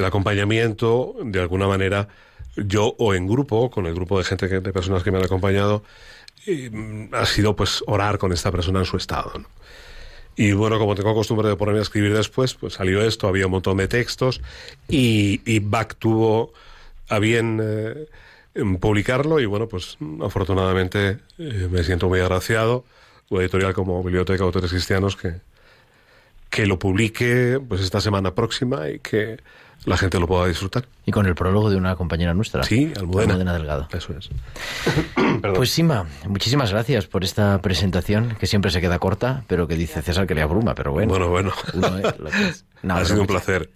del 0.00 0.08
acompañamiento, 0.08 1.14
de 1.22 1.40
alguna 1.40 1.68
manera, 1.68 2.08
yo 2.56 2.94
o 2.98 3.14
en 3.14 3.26
grupo, 3.26 3.70
con 3.70 3.86
el 3.86 3.94
grupo 3.94 4.18
de 4.18 4.24
gente, 4.24 4.48
que, 4.48 4.60
de 4.60 4.72
personas 4.72 5.02
que 5.02 5.10
me 5.10 5.18
han 5.18 5.24
acompañado, 5.24 5.84
eh, 6.46 7.08
ha 7.12 7.26
sido 7.26 7.54
pues 7.54 7.84
orar 7.86 8.18
con 8.18 8.32
esta 8.32 8.50
persona 8.50 8.80
en 8.80 8.86
su 8.86 8.96
estado. 8.96 9.32
Y 10.36 10.52
bueno, 10.52 10.78
como 10.78 10.94
tengo 10.94 11.14
costumbre 11.14 11.48
de 11.48 11.56
ponerme 11.56 11.80
a 11.80 11.82
escribir 11.82 12.14
después, 12.14 12.54
pues 12.54 12.74
salió 12.74 13.02
esto, 13.02 13.28
había 13.28 13.46
un 13.46 13.52
montón 13.52 13.76
de 13.76 13.88
textos 13.88 14.40
y, 14.88 15.42
y 15.44 15.58
Bach 15.58 15.94
tuvo 15.98 16.54
a 17.08 17.18
bien 17.18 17.60
eh, 17.62 18.06
publicarlo 18.80 19.38
y 19.38 19.46
bueno, 19.46 19.68
pues 19.68 19.98
afortunadamente 20.22 21.18
eh, 21.38 21.68
me 21.70 21.84
siento 21.84 22.08
muy 22.08 22.20
agraciado. 22.20 22.84
Una 23.28 23.42
editorial 23.42 23.74
como 23.74 24.02
Biblioteca 24.02 24.38
de 24.38 24.44
Autores 24.44 24.70
Cristianos 24.70 25.14
que, 25.14 25.34
que 26.48 26.66
lo 26.66 26.78
publique 26.78 27.60
pues 27.68 27.80
esta 27.80 28.00
semana 28.00 28.34
próxima 28.34 28.88
y 28.88 28.98
que 28.98 29.38
la 29.84 29.96
gente 29.96 30.18
lo 30.18 30.26
pueda 30.26 30.46
disfrutar. 30.46 30.84
Y 31.06 31.12
con 31.12 31.26
el 31.26 31.34
prólogo 31.34 31.70
de 31.70 31.76
una 31.76 31.96
compañera 31.96 32.34
nuestra. 32.34 32.62
Sí, 32.62 32.92
Almudena. 32.96 33.32
Almudena 33.32 33.52
Delgado. 33.54 33.88
Eso 33.92 34.14
es. 34.18 34.30
Pues 35.54 35.70
Sima, 35.70 36.06
muchísimas 36.26 36.72
gracias 36.72 37.06
por 37.06 37.24
esta 37.24 37.60
presentación, 37.60 38.36
que 38.38 38.46
siempre 38.46 38.70
se 38.70 38.80
queda 38.80 38.98
corta, 38.98 39.44
pero 39.46 39.66
que 39.66 39.74
dice 39.74 40.02
César 40.02 40.26
que 40.26 40.34
le 40.34 40.42
abruma, 40.42 40.74
pero 40.74 40.92
bueno. 40.92 41.10
Bueno, 41.10 41.28
bueno. 41.28 41.52
uno 41.74 41.98
es 41.98 42.18
lo 42.18 42.30
que 42.30 42.48
es. 42.48 42.64
No, 42.82 42.94
ha 42.94 43.04
sido 43.04 43.20
un 43.20 43.26
placer. 43.26 43.68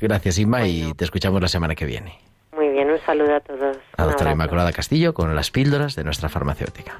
Gracias, 0.00 0.38
Inma, 0.38 0.66
y 0.66 0.94
te 0.94 1.04
escuchamos 1.04 1.40
la 1.42 1.48
semana 1.48 1.74
que 1.74 1.84
viene. 1.84 2.18
Muy 2.56 2.68
bien, 2.70 2.90
un 2.90 2.98
saludo 3.04 3.36
a 3.36 3.40
todos. 3.40 3.76
Un 3.98 4.04
doctora. 4.06 4.32
Inmaculada 4.32 4.72
Castillo 4.72 5.12
con 5.12 5.34
las 5.34 5.50
píldoras 5.50 5.94
de 5.96 6.04
nuestra 6.04 6.28
farmacéutica. 6.28 6.98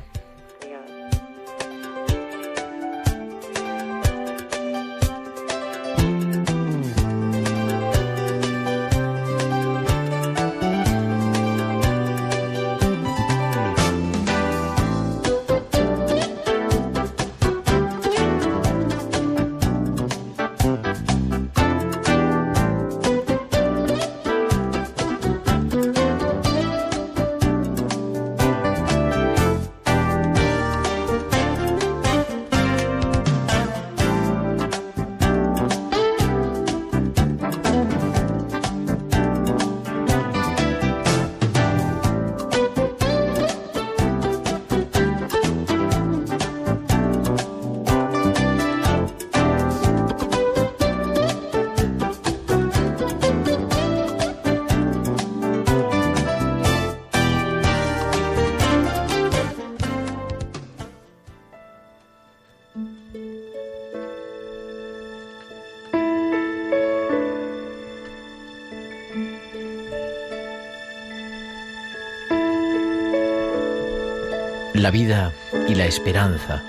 La 74.89 74.93
vida 74.93 75.33
y 75.69 75.75
la 75.75 75.85
esperanza 75.85 76.65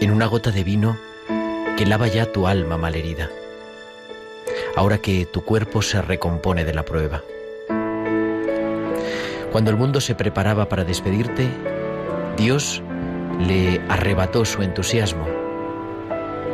en 0.00 0.10
una 0.10 0.24
gota 0.24 0.50
de 0.50 0.64
vino 0.64 0.96
que 1.76 1.84
lava 1.84 2.08
ya 2.08 2.32
tu 2.32 2.46
alma 2.46 2.78
malherida, 2.78 3.28
ahora 4.74 4.96
que 4.96 5.26
tu 5.26 5.44
cuerpo 5.44 5.82
se 5.82 6.00
recompone 6.00 6.64
de 6.64 6.72
la 6.72 6.86
prueba. 6.86 7.22
Cuando 9.52 9.70
el 9.70 9.76
mundo 9.76 10.00
se 10.00 10.14
preparaba 10.14 10.70
para 10.70 10.84
despedirte, 10.84 11.50
Dios 12.38 12.82
le 13.38 13.78
arrebató 13.90 14.46
su 14.46 14.62
entusiasmo 14.62 15.26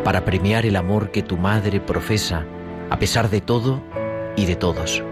para 0.02 0.24
premiar 0.24 0.66
el 0.66 0.74
amor 0.74 1.12
que 1.12 1.22
tu 1.22 1.36
madre 1.36 1.78
profesa 1.78 2.44
a 2.90 2.98
pesar 2.98 3.30
de 3.30 3.40
todo 3.40 3.80
y 4.34 4.44
de 4.44 4.56
todos. 4.56 5.04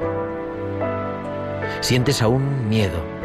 Sientes 1.83 2.21
aún 2.21 2.69
miedo 2.69 3.18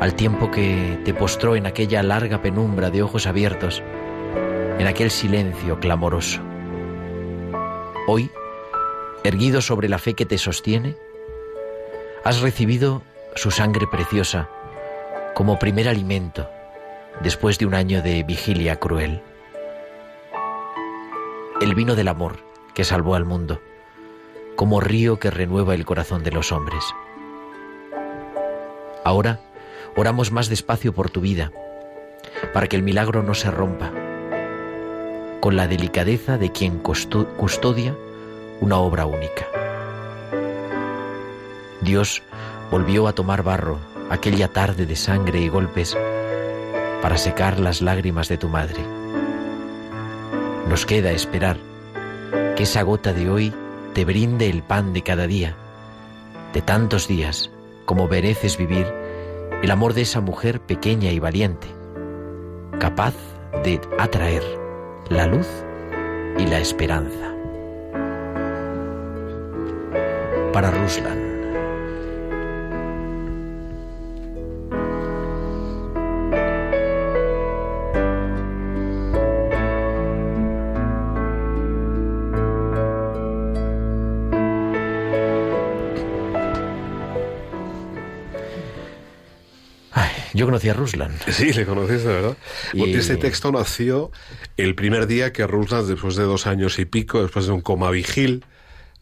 al 0.00 0.14
tiempo 0.14 0.50
que 0.50 0.98
te 1.04 1.12
postró 1.12 1.56
en 1.56 1.66
aquella 1.66 2.02
larga 2.02 2.40
penumbra 2.40 2.88
de 2.88 3.02
ojos 3.02 3.26
abiertos, 3.26 3.82
en 4.78 4.86
aquel 4.86 5.10
silencio 5.10 5.78
clamoroso. 5.78 6.40
Hoy, 8.08 8.30
erguido 9.24 9.60
sobre 9.60 9.90
la 9.90 9.98
fe 9.98 10.14
que 10.14 10.24
te 10.24 10.38
sostiene, 10.38 10.96
has 12.24 12.40
recibido 12.40 13.02
su 13.34 13.50
sangre 13.50 13.86
preciosa 13.86 14.48
como 15.34 15.58
primer 15.58 15.86
alimento 15.86 16.48
después 17.22 17.58
de 17.58 17.66
un 17.66 17.74
año 17.74 18.00
de 18.00 18.22
vigilia 18.22 18.76
cruel. 18.76 19.20
El 21.60 21.74
vino 21.74 21.94
del 21.94 22.08
amor 22.08 22.38
que 22.72 22.84
salvó 22.84 23.16
al 23.16 23.26
mundo, 23.26 23.60
como 24.56 24.80
río 24.80 25.18
que 25.18 25.30
renueva 25.30 25.74
el 25.74 25.84
corazón 25.84 26.24
de 26.24 26.30
los 26.30 26.52
hombres. 26.52 26.84
Ahora 29.04 29.40
oramos 29.96 30.32
más 30.32 30.48
despacio 30.48 30.92
por 30.92 31.10
tu 31.10 31.20
vida, 31.20 31.52
para 32.52 32.66
que 32.66 32.76
el 32.76 32.82
milagro 32.82 33.22
no 33.22 33.34
se 33.34 33.50
rompa, 33.50 33.90
con 35.40 35.56
la 35.56 35.66
delicadeza 35.66 36.38
de 36.38 36.52
quien 36.52 36.82
custo- 36.82 37.26
custodia 37.36 37.94
una 38.60 38.78
obra 38.78 39.06
única. 39.06 39.46
Dios 41.80 42.22
volvió 42.70 43.08
a 43.08 43.14
tomar 43.14 43.42
barro 43.42 43.78
aquella 44.10 44.48
tarde 44.48 44.86
de 44.86 44.96
sangre 44.96 45.40
y 45.40 45.48
golpes 45.48 45.96
para 47.00 47.16
secar 47.16 47.58
las 47.58 47.80
lágrimas 47.80 48.28
de 48.28 48.36
tu 48.36 48.48
madre. 48.48 48.80
Nos 50.68 50.84
queda 50.84 51.10
esperar 51.12 51.56
que 52.56 52.64
esa 52.64 52.82
gota 52.82 53.12
de 53.14 53.30
hoy 53.30 53.54
te 53.94 54.04
brinde 54.04 54.50
el 54.50 54.62
pan 54.62 54.92
de 54.92 55.02
cada 55.02 55.26
día, 55.26 55.56
de 56.52 56.60
tantos 56.60 57.08
días 57.08 57.50
como 57.86 58.06
mereces 58.08 58.58
vivir 58.58 58.86
el 59.62 59.70
amor 59.70 59.94
de 59.94 60.02
esa 60.02 60.20
mujer 60.20 60.60
pequeña 60.60 61.10
y 61.12 61.18
valiente, 61.18 61.68
capaz 62.78 63.14
de 63.62 63.80
atraer 63.98 64.42
la 65.10 65.26
luz 65.26 65.46
y 66.38 66.46
la 66.46 66.58
esperanza. 66.60 67.34
Para 70.52 70.70
Ruslan. 70.70 71.29
Yo 90.40 90.46
conocí 90.46 90.68
a 90.68 90.74
Ruslan. 90.74 91.12
Sí, 91.30 91.52
le 91.52 91.64
conociste, 91.66 92.08
¿verdad? 92.08 92.36
Y- 92.72 92.94
Este 92.94 93.16
texto 93.16 93.52
nació 93.52 94.10
el 94.56 94.74
primer 94.74 95.06
día 95.06 95.32
que 95.32 95.46
Ruslan, 95.46 95.86
después 95.86 96.16
de 96.16 96.24
dos 96.24 96.46
años 96.46 96.78
y 96.78 96.84
pico, 96.84 97.22
después 97.22 97.46
de 97.46 97.52
un 97.52 97.60
coma 97.60 97.90
vigil, 97.90 98.44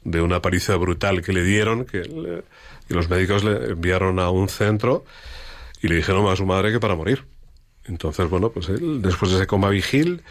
de 0.04 0.20
una 0.20 0.40
paliza 0.42 0.76
brutal 0.76 1.22
que 1.22 1.32
le 1.32 1.42
dieron, 1.42 1.84
que 1.84 1.98
le- 2.02 2.42
y 2.90 2.94
los 2.94 3.08
médicos 3.10 3.44
le 3.44 3.72
enviaron 3.72 4.18
a 4.18 4.30
un 4.30 4.48
centro 4.48 5.04
y 5.82 5.88
le 5.88 5.96
dijeron 5.96 6.26
a 6.28 6.36
su 6.36 6.46
madre 6.46 6.72
que 6.72 6.80
para 6.80 6.94
morir. 6.94 7.24
Entonces, 7.84 8.28
bueno, 8.28 8.50
pues 8.50 8.68
él, 8.68 9.00
después 9.02 9.30
de 9.30 9.38
ese 9.38 9.46
coma 9.46 9.68
vigil, 9.70 10.22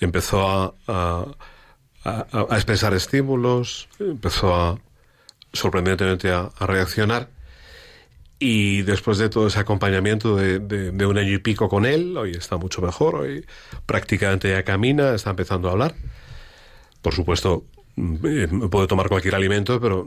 empezó 0.00 0.48
a, 0.48 0.74
a, 0.88 1.26
a- 2.04 2.46
a 2.50 2.54
expresar 2.56 2.92
estímulos, 2.94 3.88
empezó 3.98 4.54
a, 4.54 4.78
sorprendentemente, 5.52 6.30
a 6.32 6.50
reaccionar. 6.60 7.28
Y 8.46 8.82
después 8.82 9.16
de 9.16 9.30
todo 9.30 9.46
ese 9.46 9.58
acompañamiento 9.58 10.36
de, 10.36 10.58
de- 10.58 10.90
de 10.90 11.06
un 11.06 11.16
año 11.16 11.32
y 11.32 11.38
pico 11.38 11.68
con 11.70 11.86
él, 11.86 12.14
hoy 12.18 12.32
está 12.32 12.58
mucho 12.58 12.82
mejor, 12.82 13.14
hoy 13.14 13.46
prácticamente 13.86 14.50
ya 14.50 14.62
camina, 14.64 15.14
está 15.14 15.30
empezando 15.30 15.68
a 15.68 15.72
hablar. 15.72 15.94
Por 17.00 17.14
supuesto, 17.14 17.64
mm, 17.96 18.66
puede 18.68 18.86
tomar 18.86 19.08
cualquier 19.08 19.34
alimento, 19.34 19.80
pero 19.80 20.06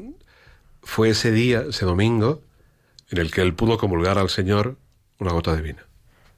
fue 0.83 1.09
ese 1.09 1.31
día, 1.31 1.63
ese 1.69 1.85
domingo, 1.85 2.43
en 3.09 3.17
el 3.17 3.31
que 3.31 3.41
él 3.41 3.55
pudo 3.55 3.79
comulgar 3.79 4.19
al 4.19 4.29
Señor 4.29 4.77
una 5.19 5.31
gota 5.31 5.55
de 5.55 5.61
vino. 5.63 5.79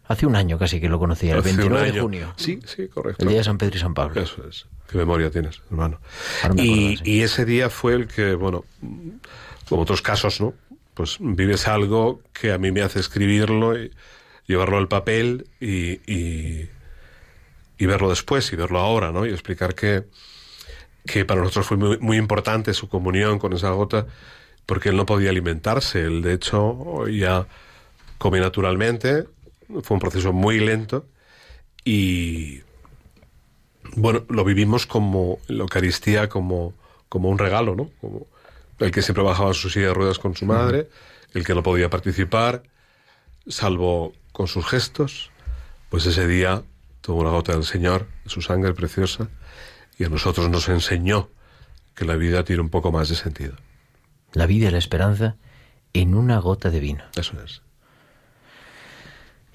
Hace 0.05 0.25
un 0.25 0.37
año 0.37 0.57
casi 0.57 0.79
que 0.79 0.87
lo 0.87 0.99
conocía, 0.99 1.33
el 1.33 1.39
Hace 1.39 1.51
un 1.51 1.57
29 1.57 1.91
de 1.91 1.99
junio. 2.01 2.33
Sí, 2.37 2.59
sí, 2.65 2.87
correcto. 2.87 3.23
El 3.23 3.29
día 3.29 3.39
de 3.39 3.43
San 3.43 3.57
Pedro 3.57 3.75
y 3.75 3.79
San 3.79 3.93
Pablo. 3.93 4.21
Eso 4.21 4.47
es. 4.47 4.67
Qué 4.89 4.97
memoria 4.97 5.29
tienes, 5.31 5.61
hermano. 5.69 5.99
Me 6.55 6.63
Y, 6.63 6.71
acuerdo, 6.93 7.03
sí. 7.03 7.11
y 7.11 7.21
ese 7.23 7.45
día 7.45 7.69
fue 7.69 7.93
el 7.95 8.07
que, 8.07 8.35
bueno, 8.35 8.63
como 9.67 9.81
otros 9.81 10.01
casos, 10.01 10.39
¿no? 10.39 10.53
Pues 10.93 11.17
vives 11.19 11.67
algo 11.67 12.21
que 12.33 12.51
a 12.51 12.57
mí 12.57 12.71
me 12.71 12.81
hace 12.81 12.99
escribirlo 12.99 13.77
y 13.77 13.91
llevarlo 14.47 14.77
al 14.77 14.87
papel 14.87 15.47
y, 15.59 16.01
y, 16.11 16.69
y 17.77 17.85
verlo 17.85 18.09
después 18.09 18.51
y 18.51 18.55
verlo 18.55 18.79
ahora, 18.79 19.11
¿no? 19.11 19.25
Y 19.25 19.29
explicar 19.29 19.75
que, 19.75 20.05
que 21.05 21.25
para 21.25 21.41
nosotros 21.41 21.67
fue 21.67 21.77
muy, 21.77 21.97
muy 21.99 22.17
importante 22.17 22.73
su 22.73 22.89
comunión 22.89 23.39
con 23.39 23.53
esa 23.53 23.69
gota 23.71 24.07
porque 24.65 24.89
él 24.89 24.97
no 24.97 25.05
podía 25.05 25.31
alimentarse. 25.31 26.01
Él, 26.01 26.21
de 26.21 26.33
hecho, 26.33 27.07
ya 27.07 27.47
come 28.17 28.39
naturalmente. 28.39 29.25
Fue 29.81 29.95
un 29.95 30.01
proceso 30.01 30.33
muy 30.33 30.59
lento 30.59 31.05
y, 31.85 32.61
bueno, 33.95 34.25
lo 34.29 34.43
vivimos 34.43 34.85
como 34.85 35.39
la 35.47 35.63
Eucaristía 35.63 36.29
como, 36.29 36.73
como 37.07 37.29
un 37.29 37.37
regalo, 37.37 37.75
¿no? 37.75 37.89
Como, 38.01 38.27
el 38.79 38.91
que 38.91 39.01
siempre 39.01 39.23
bajaba 39.23 39.53
su 39.53 39.69
silla 39.69 39.87
de 39.87 39.93
ruedas 39.93 40.19
con 40.19 40.35
su 40.35 40.45
madre, 40.45 40.89
el 41.33 41.45
que 41.45 41.53
no 41.53 41.63
podía 41.63 41.89
participar, 41.89 42.63
salvo 43.47 44.13
con 44.31 44.47
sus 44.47 44.65
gestos, 44.65 45.31
pues 45.89 46.05
ese 46.05 46.27
día 46.27 46.63
tuvo 47.01 47.21
una 47.21 47.31
gota 47.31 47.53
del 47.53 47.63
Señor, 47.63 48.07
su 48.25 48.41
sangre 48.41 48.73
preciosa, 48.73 49.27
y 49.97 50.05
a 50.05 50.09
nosotros 50.09 50.49
nos 50.49 50.69
enseñó 50.69 51.29
que 51.95 52.05
la 52.05 52.15
vida 52.15 52.43
tiene 52.43 52.61
un 52.61 52.69
poco 52.69 52.91
más 52.91 53.09
de 53.09 53.15
sentido. 53.15 53.55
La 54.33 54.45
vida 54.45 54.69
y 54.69 54.71
la 54.71 54.77
esperanza 54.77 55.35
en 55.93 56.15
una 56.15 56.37
gota 56.39 56.69
de 56.69 56.79
vino. 56.79 57.03
Eso 57.15 57.41
es. 57.43 57.61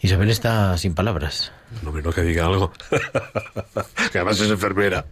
Isabel 0.00 0.28
está 0.28 0.76
sin 0.76 0.94
palabras. 0.94 1.52
No 1.82 1.92
menos 1.92 2.14
que 2.14 2.22
diga 2.22 2.44
algo. 2.44 2.72
que 4.12 4.18
además 4.18 4.38
es 4.40 4.50
enfermera. 4.50 5.06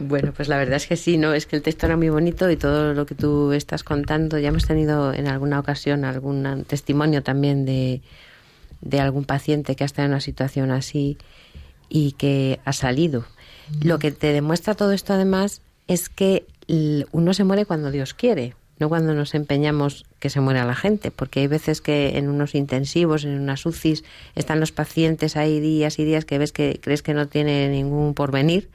Bueno, 0.00 0.32
pues 0.32 0.48
la 0.48 0.56
verdad 0.56 0.76
es 0.76 0.86
que 0.86 0.96
sí, 0.96 1.18
¿no? 1.18 1.34
Es 1.34 1.46
que 1.46 1.56
el 1.56 1.62
texto 1.62 1.86
era 1.86 1.96
muy 1.96 2.08
bonito 2.08 2.48
y 2.48 2.56
todo 2.56 2.94
lo 2.94 3.04
que 3.04 3.16
tú 3.16 3.50
estás 3.50 3.82
contando, 3.82 4.38
ya 4.38 4.48
hemos 4.48 4.64
tenido 4.64 5.12
en 5.12 5.26
alguna 5.26 5.58
ocasión 5.58 6.04
algún 6.04 6.64
testimonio 6.68 7.24
también 7.24 7.66
de, 7.66 8.00
de 8.80 9.00
algún 9.00 9.24
paciente 9.24 9.74
que 9.74 9.82
ha 9.82 9.86
estado 9.86 10.06
en 10.06 10.12
una 10.12 10.20
situación 10.20 10.70
así 10.70 11.18
y 11.88 12.12
que 12.12 12.60
ha 12.64 12.72
salido. 12.72 13.24
Lo 13.82 13.98
que 13.98 14.12
te 14.12 14.32
demuestra 14.32 14.74
todo 14.74 14.92
esto 14.92 15.14
además 15.14 15.62
es 15.88 16.08
que 16.08 16.46
uno 17.10 17.34
se 17.34 17.42
muere 17.42 17.66
cuando 17.66 17.90
Dios 17.90 18.14
quiere, 18.14 18.54
no 18.78 18.88
cuando 18.88 19.14
nos 19.14 19.34
empeñamos 19.34 20.04
que 20.20 20.30
se 20.30 20.40
muera 20.40 20.64
la 20.64 20.76
gente, 20.76 21.10
porque 21.10 21.40
hay 21.40 21.48
veces 21.48 21.80
que 21.80 22.18
en 22.18 22.28
unos 22.28 22.54
intensivos, 22.54 23.24
en 23.24 23.40
unas 23.40 23.66
UCIs, 23.66 24.04
están 24.36 24.60
los 24.60 24.70
pacientes 24.70 25.36
ahí 25.36 25.58
días 25.58 25.98
y 25.98 26.04
días 26.04 26.24
que 26.24 26.38
ves 26.38 26.52
que 26.52 26.78
crees 26.80 27.02
que 27.02 27.14
no 27.14 27.26
tiene 27.26 27.68
ningún 27.68 28.14
porvenir, 28.14 28.68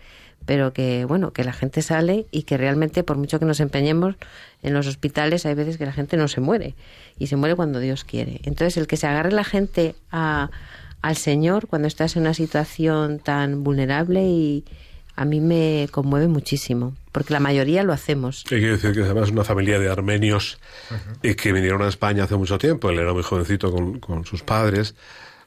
pero 0.46 0.74
que 0.74 1.06
bueno, 1.06 1.32
que 1.32 1.44
la 1.44 1.54
gente 1.54 1.82
sale 1.82 2.26
y 2.32 2.44
que 2.44 2.58
realmente 2.58 3.04
por 3.04 3.18
mucho 3.18 3.40
que 3.40 3.46
nos 3.46 3.60
empeñemos 3.60 4.16
en 4.62 4.74
los 4.74 4.88
hospitales 4.88 5.46
hay 5.46 5.56
veces 5.56 5.78
que 5.78 5.86
la 5.86 5.94
gente 5.94 6.18
no 6.18 6.28
se 6.28 6.42
muere 6.42 6.76
y 7.20 7.28
se 7.28 7.36
muere 7.36 7.56
cuando 7.56 7.80
Dios 7.80 8.04
quiere. 8.04 8.42
Entonces, 8.44 8.78
el 8.78 8.88
que 8.88 8.98
se 8.98 9.08
agarre 9.08 9.32
la 9.32 9.44
gente 9.44 9.96
a, 10.12 10.50
al 11.02 11.16
Señor 11.18 11.68
cuando 11.68 11.88
estás 11.88 12.16
en 12.16 12.24
una 12.24 12.34
situación 12.34 13.20
tan 13.20 13.64
vulnerable 13.64 14.24
y, 14.24 14.66
a 15.16 15.26
mí 15.26 15.40
me 15.40 15.88
conmueve 15.92 16.28
muchísimo, 16.28 16.96
porque 17.12 17.34
la 17.34 17.40
mayoría 17.40 17.84
lo 17.84 17.94
hacemos. 17.94 18.44
Hay 18.52 18.62
que 18.62 18.68
decir 18.68 18.94
que 18.94 19.02
además 19.02 19.26
es 19.26 19.32
una 19.32 19.44
familia 19.44 19.78
de 19.80 19.90
armenios 19.90 20.60
y 21.22 21.36
que 21.36 21.52
vinieron 21.52 21.82
a 21.84 21.88
España 21.88 22.24
hace 22.24 22.36
mucho 22.36 22.58
tiempo. 22.58 22.90
Él 22.90 23.00
era 23.00 23.14
muy 23.14 23.24
jovencito 23.24 23.72
con, 23.72 24.26
sus 24.26 24.42
padres, 24.42 24.96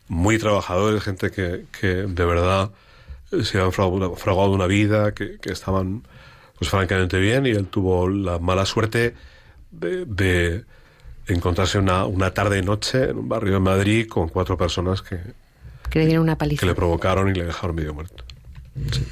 muy 0.08 0.38
trabajadores, 0.38 1.02
gente 1.02 1.30
que, 1.30 1.64
que 1.78 1.88
de 1.88 2.24
verdad 2.24 2.70
se 3.44 3.58
habían 3.58 3.72
fraguado 3.72 4.50
una 4.50 4.66
vida, 4.66 5.12
que, 5.12 5.38
estaban 5.44 6.02
pues 6.58 6.70
francamente 6.70 7.18
bien 7.18 7.46
y 7.46 7.50
él 7.50 7.66
tuvo 7.66 8.08
la 8.08 8.38
mala 8.38 8.64
suerte 8.64 9.14
de, 9.70 10.64
encontrarse 11.26 11.78
una, 11.78 12.06
una 12.06 12.32
tarde 12.32 12.58
y 12.58 12.62
noche 12.62 13.10
en 13.10 13.18
un 13.18 13.28
barrio 13.28 13.54
de 13.54 13.60
Madrid 13.60 14.08
con 14.08 14.28
cuatro 14.28 14.56
personas 14.56 15.02
que, 15.02 15.18
que 15.90 15.98
le 15.98 16.06
dieron 16.06 16.22
una 16.22 16.38
paliza. 16.38 16.60
Que 16.60 16.66
le 16.66 16.74
provocaron 16.74 17.28
y 17.30 17.34
le 17.34 17.44
dejaron 17.44 17.74
medio 17.76 17.94
muerto. 17.94 18.24
Sí 18.92 19.04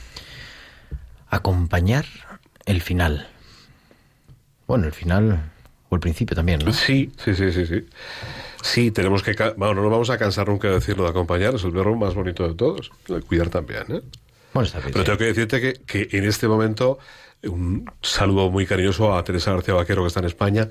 acompañar 1.35 2.07
el 2.65 2.81
final. 2.81 3.27
Bueno, 4.67 4.87
el 4.87 4.93
final 4.93 5.51
o 5.89 5.95
el 5.95 6.01
principio 6.01 6.35
también, 6.37 6.61
¿no? 6.65 6.73
Sí, 6.73 7.13
sí, 7.23 7.35
sí, 7.35 7.53
sí, 7.53 7.67
sí. 7.67 7.87
Sí, 8.64 8.90
tenemos 8.90 9.22
que... 9.22 9.35
Bueno, 9.59 9.74
no 9.74 9.83
nos 9.83 9.90
vamos 9.90 10.11
a 10.11 10.16
cansar 10.16 10.48
nunca 10.48 10.68
de 10.68 10.74
decirlo 10.74 11.05
de 11.05 11.11
acompañar, 11.11 11.55
es 11.55 11.64
el 11.64 11.70
verbo 11.70 11.94
más 11.96 12.14
bonito 12.14 12.48
de 12.48 12.55
todos. 12.55 12.90
Cuidar 13.29 13.50
también, 13.50 13.83
¿eh? 13.90 14.00
Bueno, 14.55 14.66
está 14.66 14.79
bien. 14.79 14.90
Pero 14.90 15.05
tengo 15.05 15.18
que 15.18 15.24
decirte 15.27 15.61
que, 15.61 15.74
que, 15.85 16.16
en 16.16 16.24
este 16.24 16.48
momento 16.48 16.98
un 17.42 17.85
saludo 18.00 18.50
muy 18.50 18.64
cariñoso 18.64 19.14
a 19.14 19.22
Teresa 19.22 19.53
García 19.53 19.74
Vaquero, 19.74 20.00
que 20.00 20.09
está 20.09 20.20
en 20.20 20.27
España, 20.27 20.70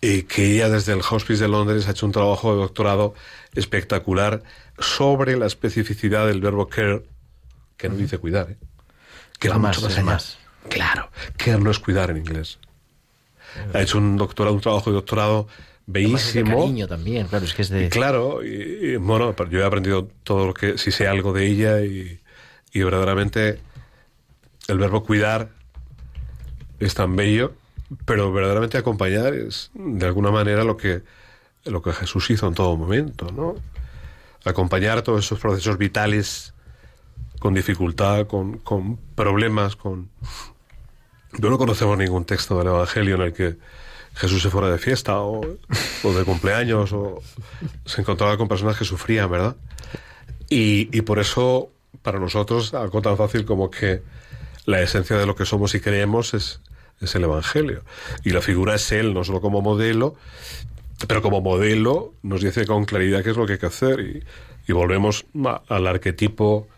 y 0.00 0.22
que 0.22 0.54
ella 0.54 0.68
desde 0.68 0.92
el 0.92 1.00
Hospice 1.00 1.42
de 1.42 1.48
Londres 1.48 1.88
ha 1.88 1.90
hecho 1.90 2.06
un 2.06 2.12
trabajo 2.12 2.54
de 2.54 2.60
doctorado 2.60 3.14
espectacular 3.56 4.44
sobre 4.78 5.36
la 5.36 5.46
especificidad 5.46 6.28
del 6.28 6.40
verbo 6.40 6.68
care, 6.68 7.02
que 7.76 7.88
no 7.88 7.96
dice 7.96 8.18
cuidar, 8.18 8.52
¿eh? 8.52 8.56
que 9.40 9.48
va 9.48 9.58
mucho 9.58 9.80
más 9.80 9.98
allá. 9.98 10.18
Claro, 10.68 11.10
care 11.36 11.58
no 11.58 11.72
es 11.72 11.80
cuidar 11.80 12.10
en 12.10 12.18
inglés. 12.18 12.60
Ha 13.74 13.80
hecho 13.80 13.98
un 13.98 14.16
doctorado, 14.16 14.54
un 14.54 14.62
trabajo 14.62 14.90
de 14.90 14.94
doctorado 14.94 15.48
bellísimo. 15.86 16.60
cariño 16.60 16.86
también, 16.86 17.26
claro, 17.26 17.44
es 17.44 17.54
que 17.54 17.62
es 17.62 17.68
de... 17.70 17.88
claro, 17.88 18.44
y, 18.44 18.96
bueno, 18.96 19.34
yo 19.50 19.60
he 19.60 19.64
aprendido 19.64 20.08
todo 20.22 20.46
lo 20.46 20.54
que, 20.54 20.78
si 20.78 20.90
sé 20.90 21.08
algo 21.08 21.32
de 21.32 21.46
ella 21.46 21.80
y, 21.80 22.20
y 22.72 22.82
verdaderamente 22.82 23.58
el 24.68 24.78
verbo 24.78 25.04
cuidar 25.04 25.50
es 26.78 26.94
tan 26.94 27.16
bello, 27.16 27.54
pero 28.04 28.32
verdaderamente 28.32 28.78
acompañar 28.78 29.34
es 29.34 29.70
de 29.74 30.06
alguna 30.06 30.30
manera 30.30 30.64
lo 30.64 30.76
que, 30.76 31.02
lo 31.64 31.82
que 31.82 31.92
Jesús 31.92 32.30
hizo 32.30 32.46
en 32.46 32.54
todo 32.54 32.76
momento, 32.76 33.30
¿no? 33.32 33.54
Acompañar 34.44 35.02
todos 35.02 35.24
esos 35.24 35.38
procesos 35.38 35.78
vitales 35.78 36.54
con 37.38 37.54
dificultad, 37.54 38.26
con, 38.26 38.58
con 38.58 38.96
problemas, 38.96 39.76
con... 39.76 40.10
Yo 41.38 41.50
no 41.50 41.58
conocemos 41.58 41.96
ningún 41.96 42.24
texto 42.24 42.58
del 42.58 42.68
Evangelio 42.68 43.14
en 43.16 43.22
el 43.22 43.32
que 43.32 43.56
Jesús 44.14 44.42
se 44.42 44.50
fuera 44.50 44.70
de 44.70 44.78
fiesta 44.78 45.20
o, 45.20 45.40
de 45.40 46.24
cumpleaños 46.24 46.92
o 46.92 47.22
se 47.84 48.00
encontraba 48.00 48.36
con 48.36 48.48
personas 48.48 48.76
que 48.76 48.84
sufrían, 48.84 49.30
¿verdad? 49.30 49.56
Y, 50.48 51.00
por 51.02 51.18
eso, 51.18 51.70
para 52.02 52.18
nosotros, 52.18 52.74
algo 52.74 53.00
tan 53.00 53.16
fácil 53.16 53.46
como 53.46 53.70
que 53.70 54.02
la 54.66 54.82
esencia 54.82 55.16
de 55.16 55.24
lo 55.24 55.34
que 55.34 55.46
somos 55.46 55.74
y 55.74 55.80
creemos 55.80 56.34
es, 56.34 56.60
es 57.00 57.14
el 57.14 57.24
Evangelio. 57.24 57.84
Y 58.22 58.30
la 58.30 58.42
figura 58.42 58.74
es 58.74 58.92
Él, 58.92 59.14
no 59.14 59.24
solo 59.24 59.40
como 59.40 59.62
modelo, 59.62 60.14
pero 61.08 61.22
como 61.22 61.40
modelo 61.40 62.12
nos 62.22 62.42
dice 62.42 62.66
con 62.66 62.84
claridad 62.84 63.22
qué 63.22 63.30
es 63.30 63.36
lo 63.36 63.46
que 63.46 63.54
hay 63.54 63.58
que 63.58 63.66
hacer. 63.66 64.24
Y, 64.68 64.72
volvemos 64.72 65.26
al 65.68 65.86
arquetipo 65.86 66.68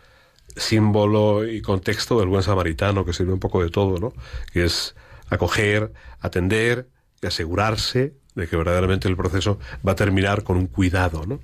símbolo 0.55 1.47
y 1.47 1.61
contexto 1.61 2.19
del 2.19 2.29
buen 2.29 2.43
samaritano, 2.43 3.05
que 3.05 3.13
sirve 3.13 3.33
un 3.33 3.39
poco 3.39 3.61
de 3.61 3.69
todo, 3.69 3.99
¿no? 3.99 4.13
Y 4.53 4.61
es 4.61 4.95
acoger, 5.29 5.91
atender 6.19 6.87
asegurarse 7.23 8.13
de 8.35 8.47
que 8.47 8.57
verdaderamente 8.57 9.07
el 9.07 9.15
proceso 9.15 9.59
va 9.87 9.93
a 9.93 9.95
terminar 9.95 10.43
con 10.43 10.57
un 10.57 10.67
cuidado, 10.67 11.25
¿no? 11.25 11.39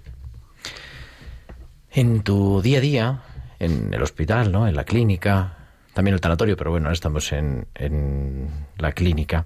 En 1.91 2.21
tu 2.21 2.61
día 2.61 2.77
a 2.77 2.81
día, 2.81 3.21
en 3.59 3.93
el 3.93 4.01
hospital, 4.01 4.51
¿no? 4.51 4.67
En 4.67 4.75
la 4.75 4.83
clínica, 4.83 5.57
también 5.93 6.13
el 6.13 6.21
tanatorio, 6.21 6.55
pero 6.55 6.71
bueno, 6.71 6.87
ahora 6.87 6.93
estamos 6.93 7.31
en, 7.31 7.67
en 7.75 8.49
la 8.77 8.91
clínica. 8.91 9.45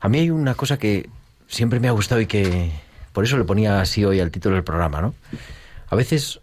A 0.00 0.08
mí 0.08 0.18
hay 0.18 0.30
una 0.30 0.54
cosa 0.54 0.78
que 0.78 1.08
siempre 1.46 1.80
me 1.80 1.88
ha 1.88 1.92
gustado 1.92 2.20
y 2.20 2.26
que 2.26 2.70
por 3.12 3.24
eso 3.24 3.38
le 3.38 3.44
ponía 3.44 3.80
así 3.80 4.04
hoy 4.04 4.20
al 4.20 4.30
título 4.30 4.56
del 4.56 4.64
programa, 4.64 5.00
¿no? 5.00 5.14
A 5.88 5.96
veces 5.96 6.40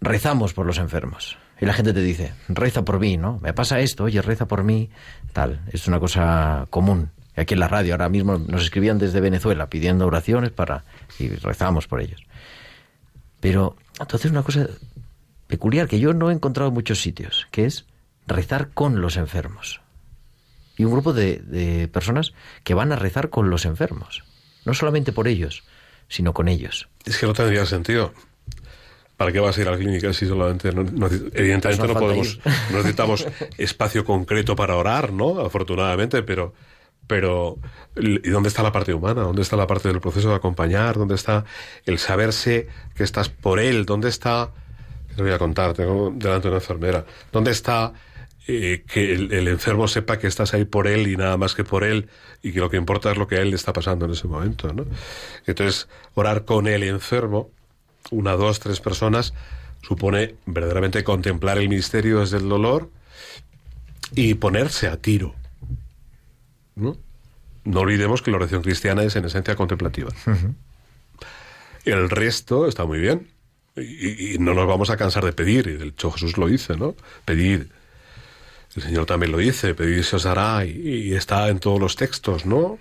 rezamos 0.00 0.54
por 0.54 0.66
los 0.66 0.78
enfermos 0.78 1.38
y 1.60 1.66
la 1.66 1.72
gente 1.72 1.92
te 1.92 2.00
dice, 2.00 2.32
reza 2.48 2.84
por 2.84 2.98
mí, 3.00 3.16
¿no? 3.16 3.38
Me 3.40 3.52
pasa 3.52 3.80
esto, 3.80 4.04
oye, 4.04 4.20
reza 4.20 4.46
por 4.46 4.62
mí, 4.62 4.90
tal. 5.32 5.62
Es 5.72 5.88
una 5.88 5.98
cosa 5.98 6.66
común. 6.70 7.10
Aquí 7.36 7.54
en 7.54 7.60
la 7.60 7.68
radio 7.68 7.94
ahora 7.94 8.08
mismo 8.08 8.38
nos 8.38 8.62
escribían 8.62 8.98
desde 8.98 9.20
Venezuela 9.20 9.68
pidiendo 9.68 10.06
oraciones 10.06 10.50
para... 10.50 10.84
y 11.18 11.28
rezamos 11.28 11.86
por 11.86 12.00
ellos. 12.00 12.22
Pero 13.40 13.76
entonces 14.00 14.30
una 14.30 14.42
cosa 14.42 14.68
peculiar 15.46 15.86
que 15.86 16.00
yo 16.00 16.12
no 16.14 16.30
he 16.30 16.34
encontrado 16.34 16.68
en 16.68 16.74
muchos 16.74 17.00
sitios, 17.00 17.46
que 17.50 17.66
es 17.66 17.84
rezar 18.26 18.70
con 18.70 19.00
los 19.00 19.16
enfermos. 19.16 19.80
Y 20.76 20.84
un 20.84 20.92
grupo 20.92 21.12
de, 21.12 21.38
de 21.38 21.88
personas 21.88 22.32
que 22.64 22.74
van 22.74 22.92
a 22.92 22.96
rezar 22.96 23.30
con 23.30 23.50
los 23.50 23.64
enfermos. 23.64 24.24
No 24.64 24.74
solamente 24.74 25.12
por 25.12 25.28
ellos, 25.28 25.64
sino 26.08 26.32
con 26.32 26.48
ellos. 26.48 26.88
Es 27.04 27.18
que 27.18 27.26
no 27.26 27.32
tendría 27.32 27.66
sentido. 27.66 28.12
¿Para 29.16 29.32
qué 29.32 29.40
vas 29.40 29.56
a 29.56 29.60
ir 29.62 29.68
a 29.68 29.70
la 29.70 29.78
clínica 29.78 30.12
si 30.12 30.26
solamente 30.26 30.72
no, 30.72 30.82
evidentemente 31.32 31.82
pues 31.82 31.88
no, 31.88 31.94
podemos 31.94 32.38
necesitamos 32.70 33.26
espacio 33.56 34.04
concreto 34.04 34.54
para 34.54 34.76
orar, 34.76 35.12
¿no? 35.12 35.40
Afortunadamente, 35.40 36.22
pero 36.22 36.52
pero 37.06 37.58
¿y 37.96 38.30
dónde 38.30 38.48
está 38.48 38.62
la 38.62 38.72
parte 38.72 38.94
humana? 38.94 39.22
¿Dónde 39.22 39.42
está 39.42 39.56
la 39.56 39.66
parte 39.66 39.88
del 39.88 40.00
proceso 40.00 40.30
de 40.30 40.36
acompañar? 40.36 40.96
¿Dónde 40.96 41.14
está 41.14 41.44
el 41.84 41.98
saberse 41.98 42.68
que 42.94 43.04
estás 43.04 43.28
por 43.28 43.60
él? 43.60 43.86
¿Dónde 43.86 44.08
está 44.08 44.50
te 45.16 45.22
voy 45.22 45.32
a 45.32 45.38
contar, 45.38 45.72
tengo 45.72 46.12
delante 46.14 46.48
una 46.48 46.58
enfermera. 46.58 47.04
¿Dónde 47.32 47.50
está 47.50 47.94
eh, 48.46 48.84
que 48.86 49.14
el, 49.14 49.48
enfermo 49.48 49.88
sepa 49.88 50.18
que 50.18 50.26
estás 50.26 50.54
ahí 50.54 50.66
por 50.66 50.86
él 50.86 51.08
y 51.08 51.16
nada 51.16 51.36
más 51.36 51.54
que 51.54 51.64
por 51.64 51.82
él 51.82 52.08
y 52.42 52.52
que 52.52 52.60
lo 52.60 52.70
que 52.70 52.76
importa 52.76 53.10
es 53.10 53.16
lo 53.16 53.26
que 53.26 53.36
a 53.36 53.40
él 53.40 53.50
le 53.50 53.56
está 53.56 53.72
pasando 53.72 54.04
en 54.04 54.12
ese 54.12 54.28
momento, 54.28 54.72
¿no? 54.72 54.84
Entonces, 55.46 55.88
orar 56.14 56.44
con 56.44 56.68
el 56.68 56.82
enfermo 56.82 57.50
una, 58.10 58.32
dos, 58.32 58.60
tres 58.60 58.80
personas, 58.80 59.34
supone 59.82 60.36
verdaderamente 60.44 61.02
contemplar 61.02 61.58
el 61.58 61.68
misterio 61.68 62.20
desde 62.20 62.36
el 62.36 62.48
dolor 62.48 62.90
y 64.14 64.34
ponerse 64.34 64.86
a 64.86 64.96
tiro. 64.96 65.34
¿No? 66.76 66.96
no 67.66 67.80
olvidemos 67.80 68.22
que 68.22 68.30
la 68.30 68.38
oración 68.38 68.62
cristiana 68.62 69.02
es 69.02 69.16
en 69.16 69.24
esencia 69.24 69.56
contemplativa. 69.56 70.10
El 71.84 72.08
resto 72.08 72.66
está 72.66 72.84
muy 72.84 73.00
bien. 73.00 73.28
Y, 73.76 74.38
no 74.38 74.54
nos 74.54 74.66
vamos 74.66 74.88
a 74.88 74.96
cansar 74.96 75.24
de 75.24 75.32
pedir, 75.32 75.66
y 75.66 75.76
de 75.76 75.88
hecho 75.88 76.10
Jesús 76.10 76.38
lo 76.38 76.46
dice, 76.46 76.76
¿no? 76.76 76.94
Pedir. 77.26 77.68
El 78.74 78.82
Señor 78.82 79.04
también 79.04 79.32
lo 79.32 79.38
dice, 79.38 79.74
pedir 79.74 80.04
se 80.04 80.16
os 80.16 80.22
dará 80.22 80.64
y, 80.64 80.70
y 80.70 81.14
está 81.14 81.48
en 81.48 81.58
todos 81.58 81.78
los 81.78 81.96
textos, 81.96 82.46
¿no? 82.46 82.78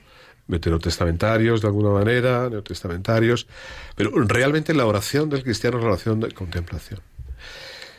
Veterotestamentarios 0.47 1.61
de 1.61 1.67
alguna 1.67 1.89
manera, 1.89 2.49
neotestamentarios, 2.49 3.47
pero 3.95 4.11
realmente 4.25 4.73
la 4.73 4.85
oración 4.85 5.29
del 5.29 5.43
cristiano 5.43 5.77
es 5.77 5.83
la 5.83 5.89
oración 5.89 6.19
de 6.19 6.31
contemplación. 6.31 7.01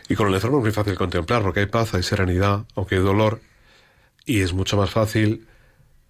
Y 0.09 0.15
con 0.15 0.29
el 0.29 0.35
enfermo 0.35 0.59
es 0.59 0.63
muy 0.63 0.73
fácil 0.73 0.95
contemplar, 0.95 1.43
porque 1.43 1.61
hay 1.61 1.67
paz, 1.67 1.93
hay 1.95 2.03
serenidad, 2.03 2.65
aunque 2.77 2.95
hay 2.95 3.03
dolor, 3.03 3.41
y 4.25 4.41
es 4.41 4.53
mucho 4.53 4.77
más 4.77 4.91
fácil 4.91 5.47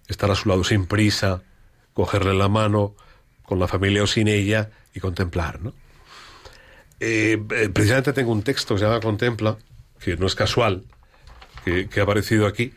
estar 0.07 0.31
a 0.31 0.35
su 0.35 0.49
lado 0.49 0.63
sin 0.63 0.85
prisa, 0.85 1.43
cogerle 1.93 2.33
la 2.33 2.47
mano, 2.47 2.95
con 3.43 3.59
la 3.59 3.67
familia 3.67 4.03
o 4.03 4.07
sin 4.07 4.27
ella, 4.27 4.69
y 4.93 4.99
contemplar, 4.99 5.61
¿no? 5.61 5.73
Eh, 6.99 7.41
eh, 7.51 7.69
precisamente 7.69 8.13
tengo 8.13 8.31
un 8.31 8.41
texto 8.41 8.73
que 8.73 8.79
se 8.79 8.85
llama 8.85 8.99
Contempla, 8.99 9.57
que 9.99 10.17
no 10.17 10.25
es 10.25 10.35
casual, 10.35 10.83
que, 11.63 11.87
que 11.87 11.99
ha 11.99 12.03
aparecido 12.03 12.47
aquí, 12.47 12.73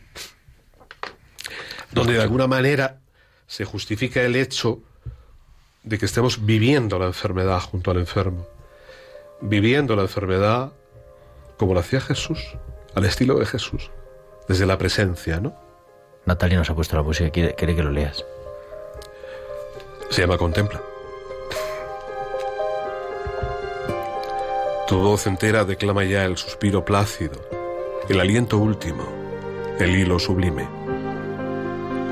donde 1.91 2.13
de 2.13 2.21
alguna 2.21 2.47
manera 2.47 2.99
se 3.47 3.65
justifica 3.65 4.21
el 4.21 4.35
hecho 4.35 4.81
de 5.83 5.97
que 5.97 6.05
estemos 6.05 6.45
viviendo 6.45 6.99
la 6.99 7.07
enfermedad 7.07 7.59
junto 7.59 7.91
al 7.91 7.97
enfermo, 7.97 8.47
viviendo 9.41 9.95
la 9.95 10.03
enfermedad 10.03 10.73
como 11.57 11.73
lo 11.73 11.79
hacía 11.79 12.01
Jesús, 12.01 12.39
al 12.95 13.05
estilo 13.05 13.37
de 13.37 13.45
Jesús, 13.45 13.91
desde 14.47 14.65
la 14.65 14.77
presencia, 14.77 15.39
¿no? 15.39 15.55
Natalia 16.25 16.57
nos 16.57 16.69
ha 16.69 16.75
puesto 16.75 16.95
la 16.95 17.03
música, 17.03 17.29
quiere, 17.29 17.55
quiere 17.55 17.75
que 17.75 17.83
lo 17.83 17.91
leas. 17.91 18.23
Se 20.09 20.21
llama 20.21 20.37
Contempla. 20.37 20.81
Tu 24.87 24.97
voz 24.97 25.25
entera 25.25 25.63
declama 25.63 26.03
ya 26.03 26.25
el 26.25 26.35
suspiro 26.37 26.83
plácido, 26.83 27.39
el 28.09 28.19
aliento 28.19 28.57
último, 28.57 29.05
el 29.79 29.95
hilo 29.95 30.19
sublime. 30.19 30.67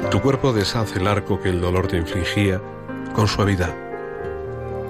Tu 0.09 0.21
cuerpo 0.21 0.53
deshace 0.53 0.97
el 0.97 1.07
arco 1.07 1.41
que 1.41 1.49
el 1.49 1.59
dolor 1.59 1.87
te 1.87 1.97
infligía 1.97 2.61
con 3.13 3.27
suavidad, 3.27 3.75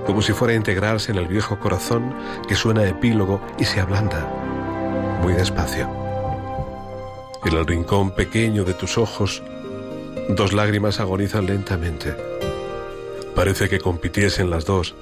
como 0.05 0.21
si 0.21 0.33
fuera 0.33 0.53
a 0.53 0.57
integrarse 0.57 1.11
en 1.11 1.17
el 1.17 1.27
viejo 1.27 1.59
corazón 1.59 2.15
que 2.47 2.55
suena 2.55 2.87
epílogo 2.87 3.41
y 3.57 3.65
se 3.65 3.81
ablanda, 3.81 4.27
muy 5.21 5.33
despacio. 5.33 5.98
En 7.45 7.53
el 7.55 7.65
rincón 7.65 8.11
pequeño 8.11 8.65
de 8.65 8.73
tus 8.73 8.97
ojos, 8.97 9.41
dos 10.29 10.53
lágrimas 10.53 10.99
agonizan 10.99 11.45
lentamente. 11.45 12.15
Parece 13.33 13.69
que 13.69 13.79
compitiesen 13.79 14.49
las 14.49 14.65
dos, 14.65 14.93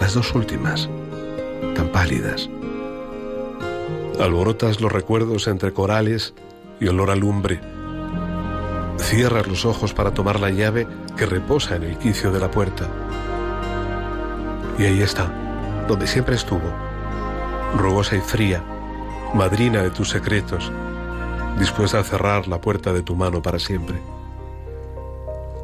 las 0.00 0.14
dos 0.14 0.34
últimas, 0.34 0.88
tan 1.76 1.88
pálidas. 1.92 2.48
Alborotas 4.18 4.80
los 4.80 4.90
recuerdos 4.90 5.46
entre 5.48 5.72
corales 5.72 6.34
y 6.80 6.88
olor 6.88 7.10
a 7.10 7.14
lumbre. 7.16 7.60
Cierras 8.96 9.46
los 9.46 9.64
ojos 9.64 9.92
para 9.92 10.12
tomar 10.12 10.40
la 10.40 10.50
llave 10.50 10.86
que 11.16 11.26
reposa 11.26 11.76
en 11.76 11.84
el 11.84 11.98
quicio 11.98 12.32
de 12.32 12.40
la 12.40 12.50
puerta. 12.50 12.88
Y 14.78 14.84
ahí 14.84 15.02
está, 15.02 15.84
donde 15.86 16.06
siempre 16.06 16.36
estuvo, 16.36 16.72
rugosa 17.76 18.16
y 18.16 18.20
fría, 18.20 18.64
madrina 19.34 19.82
de 19.82 19.90
tus 19.90 20.08
secretos, 20.08 20.72
dispuesta 21.58 21.98
a 21.98 22.04
cerrar 22.04 22.48
la 22.48 22.60
puerta 22.60 22.92
de 22.92 23.02
tu 23.02 23.14
mano 23.14 23.42
para 23.42 23.58
siempre. 23.58 23.98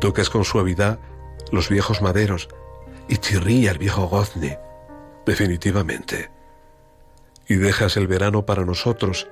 Tocas 0.00 0.30
con 0.30 0.44
suavidad 0.44 0.98
los 1.50 1.68
viejos 1.68 2.02
maderos 2.02 2.48
y 3.08 3.18
chirría 3.18 3.70
el 3.70 3.78
viejo 3.78 4.06
gozne, 4.06 4.58
definitivamente. 5.24 6.30
Y 7.48 7.54
dejas 7.54 7.96
el 7.96 8.06
verano 8.06 8.44
para 8.44 8.64
nosotros, 8.64 9.28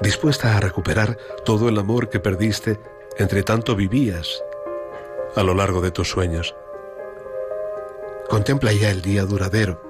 dispuesta 0.00 0.56
a 0.56 0.60
recuperar 0.60 1.18
todo 1.44 1.68
el 1.68 1.78
amor 1.78 2.08
que 2.08 2.20
perdiste 2.20 2.80
entre 3.18 3.42
tanto 3.42 3.76
vivías 3.76 4.42
a 5.36 5.42
lo 5.42 5.54
largo 5.54 5.80
de 5.80 5.90
tus 5.90 6.08
sueños. 6.08 6.54
Contempla 8.28 8.72
ya 8.72 8.90
el 8.90 9.02
día 9.02 9.24
duradero, 9.24 9.80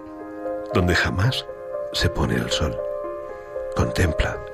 donde 0.72 0.94
jamás 0.94 1.46
se 1.92 2.08
pone 2.08 2.34
el 2.34 2.50
sol. 2.50 2.76
Contempla. 3.76 4.53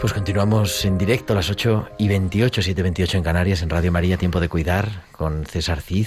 Pues 0.00 0.12
continuamos 0.14 0.84
en 0.84 0.96
directo 0.96 1.34
a 1.34 1.36
las 1.36 1.50
8 1.50 1.90
y 1.98 2.08
28, 2.08 2.62
7 2.62 2.82
28 2.82 3.18
en 3.18 3.22
Canarias, 3.22 3.62
en 3.62 3.68
Radio 3.70 3.92
María, 3.92 4.16
Tiempo 4.16 4.40
de 4.40 4.48
Cuidar, 4.48 4.88
con 5.12 5.44
César 5.44 5.82
Cid, 5.82 6.06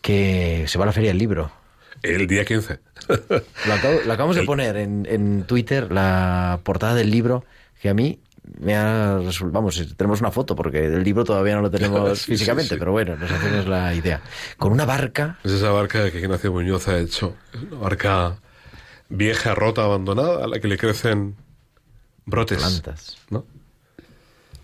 que 0.00 0.64
se 0.68 0.78
va 0.78 0.84
a 0.84 0.86
la 0.86 0.92
Feria 0.92 1.10
del 1.10 1.18
Libro. 1.18 1.50
El 2.02 2.26
día 2.28 2.44
15. 2.44 2.78
Lo, 3.08 3.74
acabo- 3.74 4.00
lo 4.04 4.12
acabamos 4.12 4.36
de 4.36 4.42
poner 4.44 4.76
en, 4.76 5.06
en 5.10 5.42
Twitter, 5.44 5.90
la 5.90 6.60
portada 6.62 6.94
del 6.94 7.10
libro, 7.10 7.44
que 7.80 7.88
a 7.88 7.94
mí 7.94 8.20
me 8.60 8.76
ha 8.76 9.18
Vamos, 9.46 9.94
tenemos 9.96 10.20
una 10.20 10.30
foto, 10.30 10.54
porque 10.54 10.84
el 10.86 11.02
libro 11.02 11.24
todavía 11.24 11.56
no 11.56 11.62
lo 11.62 11.70
tenemos 11.70 12.18
Sí, 12.20 12.24
sí, 12.24 12.30
físicamente, 12.32 12.74
sí. 12.74 12.78
pero 12.78 12.92
bueno, 12.92 13.16
nos 13.16 13.30
hacemos 13.30 13.66
la 13.66 13.92
idea. 13.94 14.20
Con 14.58 14.70
una 14.72 14.84
barca, 14.84 15.38
Es 15.42 15.50
esa 15.52 15.70
barca 15.70 16.08
que 16.12 16.20
Ignacio 16.20 16.52
Muñoz 16.52 16.86
ha 16.86 16.98
hecho. 16.98 17.34
Es 17.52 17.62
una 17.62 17.80
barca 17.80 18.36
vieja, 19.08 19.54
rota, 19.56 19.82
abandonada, 19.82 20.44
a 20.44 20.46
la 20.46 20.60
que 20.60 20.68
le 20.68 20.78
crecen 20.78 21.34
brotes. 22.26 22.58
plantas. 22.58 23.16
¿no? 23.30 23.46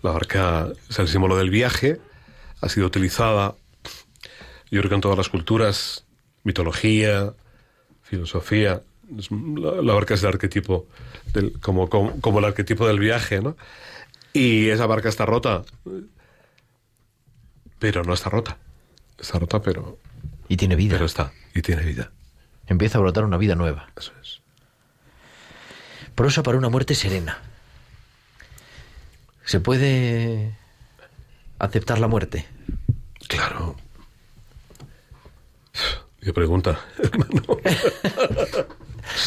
La 0.03 0.11
barca 0.11 0.67
es 0.89 0.99
el 0.99 1.07
símbolo 1.07 1.37
del 1.37 1.49
viaje, 1.49 1.99
ha 2.61 2.69
sido 2.69 2.87
utilizada, 2.87 3.55
yo 4.69 4.79
creo 4.79 4.89
que 4.89 4.95
en 4.95 5.01
todas 5.01 5.17
las 5.17 5.29
culturas, 5.29 6.05
mitología, 6.43 7.33
filosofía. 8.01 8.83
la 9.09 9.93
barca 9.93 10.13
es 10.13 10.23
el 10.23 10.29
arquetipo, 10.29 10.87
del, 11.33 11.59
como, 11.61 11.89
como, 11.89 12.19
como 12.19 12.39
el 12.39 12.45
arquetipo 12.45 12.85
del 12.85 12.99
viaje, 12.99 13.41
¿no? 13.41 13.55
Y 14.33 14.69
esa 14.69 14.87
barca 14.87 15.09
está 15.09 15.25
rota, 15.25 15.63
pero 17.79 18.03
no 18.03 18.13
está 18.13 18.29
rota. 18.29 18.57
Está 19.17 19.39
rota, 19.39 19.61
pero, 19.61 19.99
Y 20.47 20.57
tiene 20.57 20.75
vida. 20.75 20.95
pero 20.95 21.05
está, 21.05 21.31
y 21.53 21.61
tiene 21.61 21.83
vida. 21.83 22.11
Empieza 22.67 22.97
a 22.97 23.01
brotar 23.01 23.23
una 23.25 23.37
vida 23.37 23.55
nueva. 23.55 23.89
Eso 23.95 24.11
es. 24.21 24.41
Prosa 26.15 26.43
para 26.43 26.57
una 26.57 26.69
muerte 26.69 26.95
serena. 26.95 27.39
¿Se 29.45 29.59
puede 29.59 30.55
aceptar 31.59 31.99
la 31.99 32.07
muerte? 32.07 32.45
Claro. 33.27 33.75
Qué 36.21 36.31
pregunta, 36.33 36.79
hermano. 36.99 37.57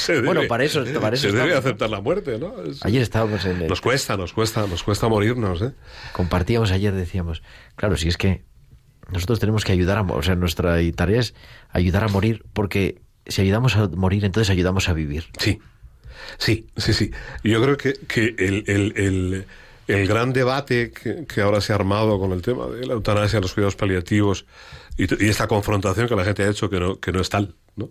Debe- 0.06 0.24
Bueno, 0.24 0.42
para 0.48 0.64
eso- 0.64 0.84
para 1.00 1.14
eso 1.16 1.30
se 1.30 1.36
debe 1.36 1.54
aceptar 1.54 1.90
la 1.90 2.00
muerte, 2.00 2.38
¿no? 2.38 2.62
Es- 2.62 2.84
Ayer 2.84 3.02
estábamos 3.02 3.44
en 3.44 3.62
el- 3.62 3.68
Nos 3.68 3.80
cuesta, 3.82 4.16
nos 4.16 4.32
cuesta, 4.32 4.66
nos 4.66 4.82
cuesta 4.82 5.06
morirnos, 5.08 5.60
¿eh? 5.62 5.72
compartíamos 6.12 6.70
ayer, 6.70 6.94
decíamos, 6.94 7.42
claro, 7.74 7.96
si 7.98 8.08
es 8.08 8.16
que 8.16 8.42
nosotros 9.12 9.38
tenemos 9.40 9.64
que 9.64 9.72
ayudar 9.72 9.98
a, 9.98 10.02
o 10.02 10.22
sea, 10.22 10.34
nuestra 10.36 10.78
tarea 10.94 11.20
es 11.20 11.34
ayudar 11.70 12.04
a 12.04 12.08
morir, 12.08 12.44
porque 12.54 13.02
si 13.26 13.42
ayudamos 13.42 13.76
a 13.76 13.88
morir, 13.88 14.24
entonces 14.24 14.48
ayudamos 14.50 14.88
a 14.88 14.94
vivir. 14.94 15.26
Sí, 15.38 15.58
sí, 16.38 16.66
sí, 16.76 16.94
sí. 16.94 17.10
Yo 17.44 17.62
creo 17.62 17.76
que, 17.76 17.92
que 18.08 18.34
el, 18.38 18.64
el- 18.66 18.92
el- 18.96 19.46
el 19.86 20.06
gran 20.06 20.32
debate 20.32 20.90
que, 20.90 21.40
ahora 21.40 21.60
se 21.60 21.72
ha 21.72 21.76
armado 21.76 22.18
con 22.18 22.32
el 22.32 22.42
tema 22.42 22.66
de 22.66 22.86
la 22.86 22.94
eutanasia, 22.94 23.40
los 23.40 23.54
cuidados 23.54 23.76
paliativos 23.76 24.46
y, 24.96 25.04
esta 25.28 25.46
confrontación 25.46 26.08
que 26.08 26.16
la 26.16 26.24
gente 26.24 26.42
ha 26.42 26.50
hecho 26.50 26.68
que 26.68 26.80
no, 26.80 26.98
que 26.98 27.12
no 27.12 27.20
es 27.20 27.28
tal, 27.28 27.54
¿no? 27.76 27.90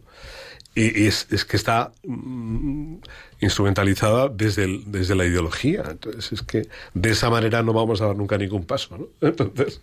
Y, 0.73 1.08
es, 1.08 1.27
es, 1.31 1.45
que 1.45 1.55
está 1.55 1.93
mm, 2.03 2.97
instrumentalizada 3.39 4.27
desde, 4.27 4.81
desde 4.86 5.15
la 5.15 5.25
ideología. 5.25 5.86
Entonces, 5.89 6.34
es 6.34 6.41
que 6.41 6.67
de 6.93 7.12
esa 7.12 7.29
manera 7.29 7.63
no 7.63 7.71
vamos 7.71 8.01
a 8.01 8.08
dar 8.08 8.17
nunca 8.17 8.38
ningún 8.38 8.65
paso, 8.65 8.97
¿no? 8.97 9.08
Entonces, 9.27 9.81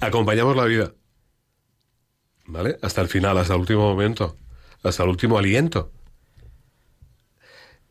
acompañamos 0.00 0.56
la 0.56 0.64
vida, 0.64 0.92
¿vale? 2.46 2.78
Hasta 2.82 3.00
el 3.00 3.08
final, 3.08 3.36
hasta 3.36 3.54
el 3.54 3.60
último 3.60 3.82
momento, 3.82 4.36
hasta 4.84 5.02
el 5.02 5.08
último 5.08 5.38
aliento. 5.38 5.90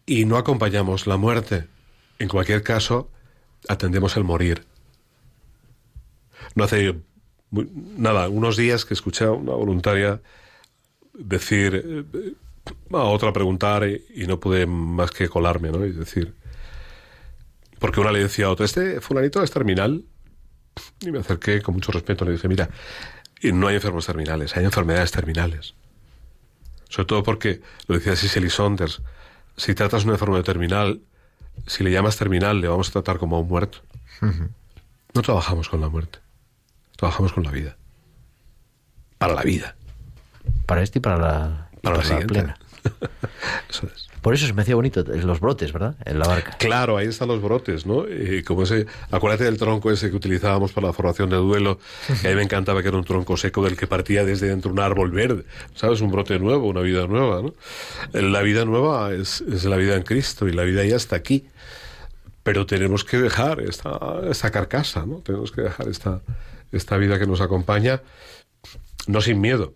Y 0.05 0.23
no 0.23 0.37
acompañamos 0.37 1.07
la 1.07 1.17
muerte. 1.17 1.67
En 2.17 2.29
cualquier 2.29 2.63
caso, 2.63 3.11
atendemos 3.67 4.17
el 4.17 4.24
morir. 4.24 4.65
No 6.56 6.63
hace 6.63 6.95
nada, 7.52 8.30
unos 8.30 8.58
días 8.58 8.86
que 8.86 8.93
escuché 8.93 9.26
a 9.26 9.32
una 9.32 9.54
voluntaria 9.54 10.21
decir 11.13 12.06
eh, 12.15 12.34
a 12.93 13.04
otra 13.04 13.34
preguntar 13.34 13.88
y, 13.88 14.26
no 14.28 14.39
pude 14.39 14.65
más 14.65 15.12
que 15.12 15.28
colarme, 15.30 15.71
¿no? 15.71 15.86
Y 15.86 15.91
decir, 15.91 16.34
porque 17.80 18.00
una 18.00 18.12
le 18.12 18.19
decía 18.19 18.45
a 18.45 18.52
otra, 18.52 18.65
este 18.65 19.02
fulanito 19.02 19.41
es 19.43 19.52
terminal. 19.52 20.04
Y 21.02 21.12
me 21.12 21.19
acerqué 21.19 21.62
con 21.62 21.76
mucho 21.76 21.91
respeto, 21.91 22.24
le 22.24 22.32
dije, 22.32 22.47
mira, 22.47 22.69
no 23.43 23.67
hay 23.67 23.76
enfermos 23.76 24.06
terminales, 24.06 24.56
hay 24.56 24.63
enfermedades 24.63 25.12
terminales. 25.12 25.74
Sobre 26.88 27.08
todo 27.08 27.24
porque, 27.24 27.62
lo 27.88 27.95
decía 27.95 28.15
Cicely 28.15 28.50
Saunders, 28.50 29.02
si 29.58 29.74
tratas 29.74 30.04
una 30.06 30.13
enfermedad 30.13 30.43
terminal, 30.43 31.02
si 31.67 31.83
le 31.83 31.91
llamas 31.91 32.17
terminal, 32.17 32.61
le 32.61 32.67
vamos 32.67 32.89
a 32.89 32.91
tratar 32.91 33.17
como 33.17 33.35
a 33.35 33.39
un 33.39 33.47
muerto. 33.47 33.79
No 35.13 35.21
trabajamos 35.21 35.69
con 35.69 35.81
la 35.81 35.89
muerte, 35.89 36.19
trabajamos 36.95 37.33
con 37.33 37.43
la 37.43 37.51
vida. 37.51 37.77
Para 39.17 39.33
la 39.33 39.43
vida. 39.43 39.75
Para 40.65 40.81
este 40.81 40.99
y 40.99 41.01
para 41.01 41.17
la, 41.17 41.69
para, 41.81 41.97
la, 41.97 42.19
plena. 42.25 42.57
eso 43.69 43.87
es. 43.87 44.11
Por 44.21 44.35
eso 44.35 44.45
se 44.45 44.53
me 44.53 44.61
hacía 44.61 44.75
bonito 44.75 45.03
los 45.03 45.39
brotes, 45.39 45.73
¿verdad? 45.73 45.95
En 46.05 46.19
la 46.19 46.27
barca. 46.27 46.55
Claro, 46.59 46.95
ahí 46.97 47.07
están 47.07 47.27
los 47.27 47.41
brotes, 47.41 47.87
¿no? 47.87 48.05
como 48.45 48.63
ese, 48.63 48.85
acuérdate 49.09 49.45
del 49.45 49.57
tronco 49.57 49.91
ese 49.91 50.11
que 50.11 50.15
utilizábamos 50.15 50.71
para 50.73 50.87
la 50.87 50.93
formación 50.93 51.31
de 51.31 51.37
duelo, 51.37 51.79
que 52.21 52.27
a 52.27 52.29
mí 52.29 52.35
me 52.35 52.43
encantaba 52.43 52.83
que 52.83 52.89
era 52.89 52.97
un 52.97 53.03
tronco 53.03 53.35
seco 53.35 53.63
del 53.63 53.75
que 53.75 53.87
partía 53.87 54.23
desde 54.23 54.47
dentro 54.47 54.71
un 54.71 54.79
árbol 54.79 55.09
verde, 55.09 55.43
¿sabes? 55.73 56.01
Un 56.01 56.11
brote 56.11 56.37
nuevo, 56.37 56.67
una 56.67 56.81
vida 56.81 57.07
nueva, 57.07 57.41
¿no? 57.41 57.55
La 58.13 58.43
vida 58.43 58.63
nueva 58.63 59.11
es, 59.11 59.41
es 59.41 59.65
la 59.65 59.77
vida 59.77 59.95
en 59.95 60.03
Cristo 60.03 60.47
y 60.47 60.53
la 60.53 60.63
vida 60.63 60.85
ya 60.85 60.97
está 60.97 61.15
aquí. 61.15 61.47
Pero 62.43 62.67
tenemos 62.67 63.03
que 63.03 63.17
dejar 63.17 63.59
esta, 63.59 64.21
esta 64.29 64.51
carcasa, 64.51 65.03
¿no? 65.05 65.17
Tenemos 65.17 65.51
que 65.51 65.61
dejar 65.61 65.87
esta, 65.87 66.21
esta 66.71 66.97
vida 66.97 67.17
que 67.17 67.25
nos 67.25 67.41
acompaña, 67.41 68.01
no 69.07 69.19
sin 69.21 69.41
miedo, 69.41 69.73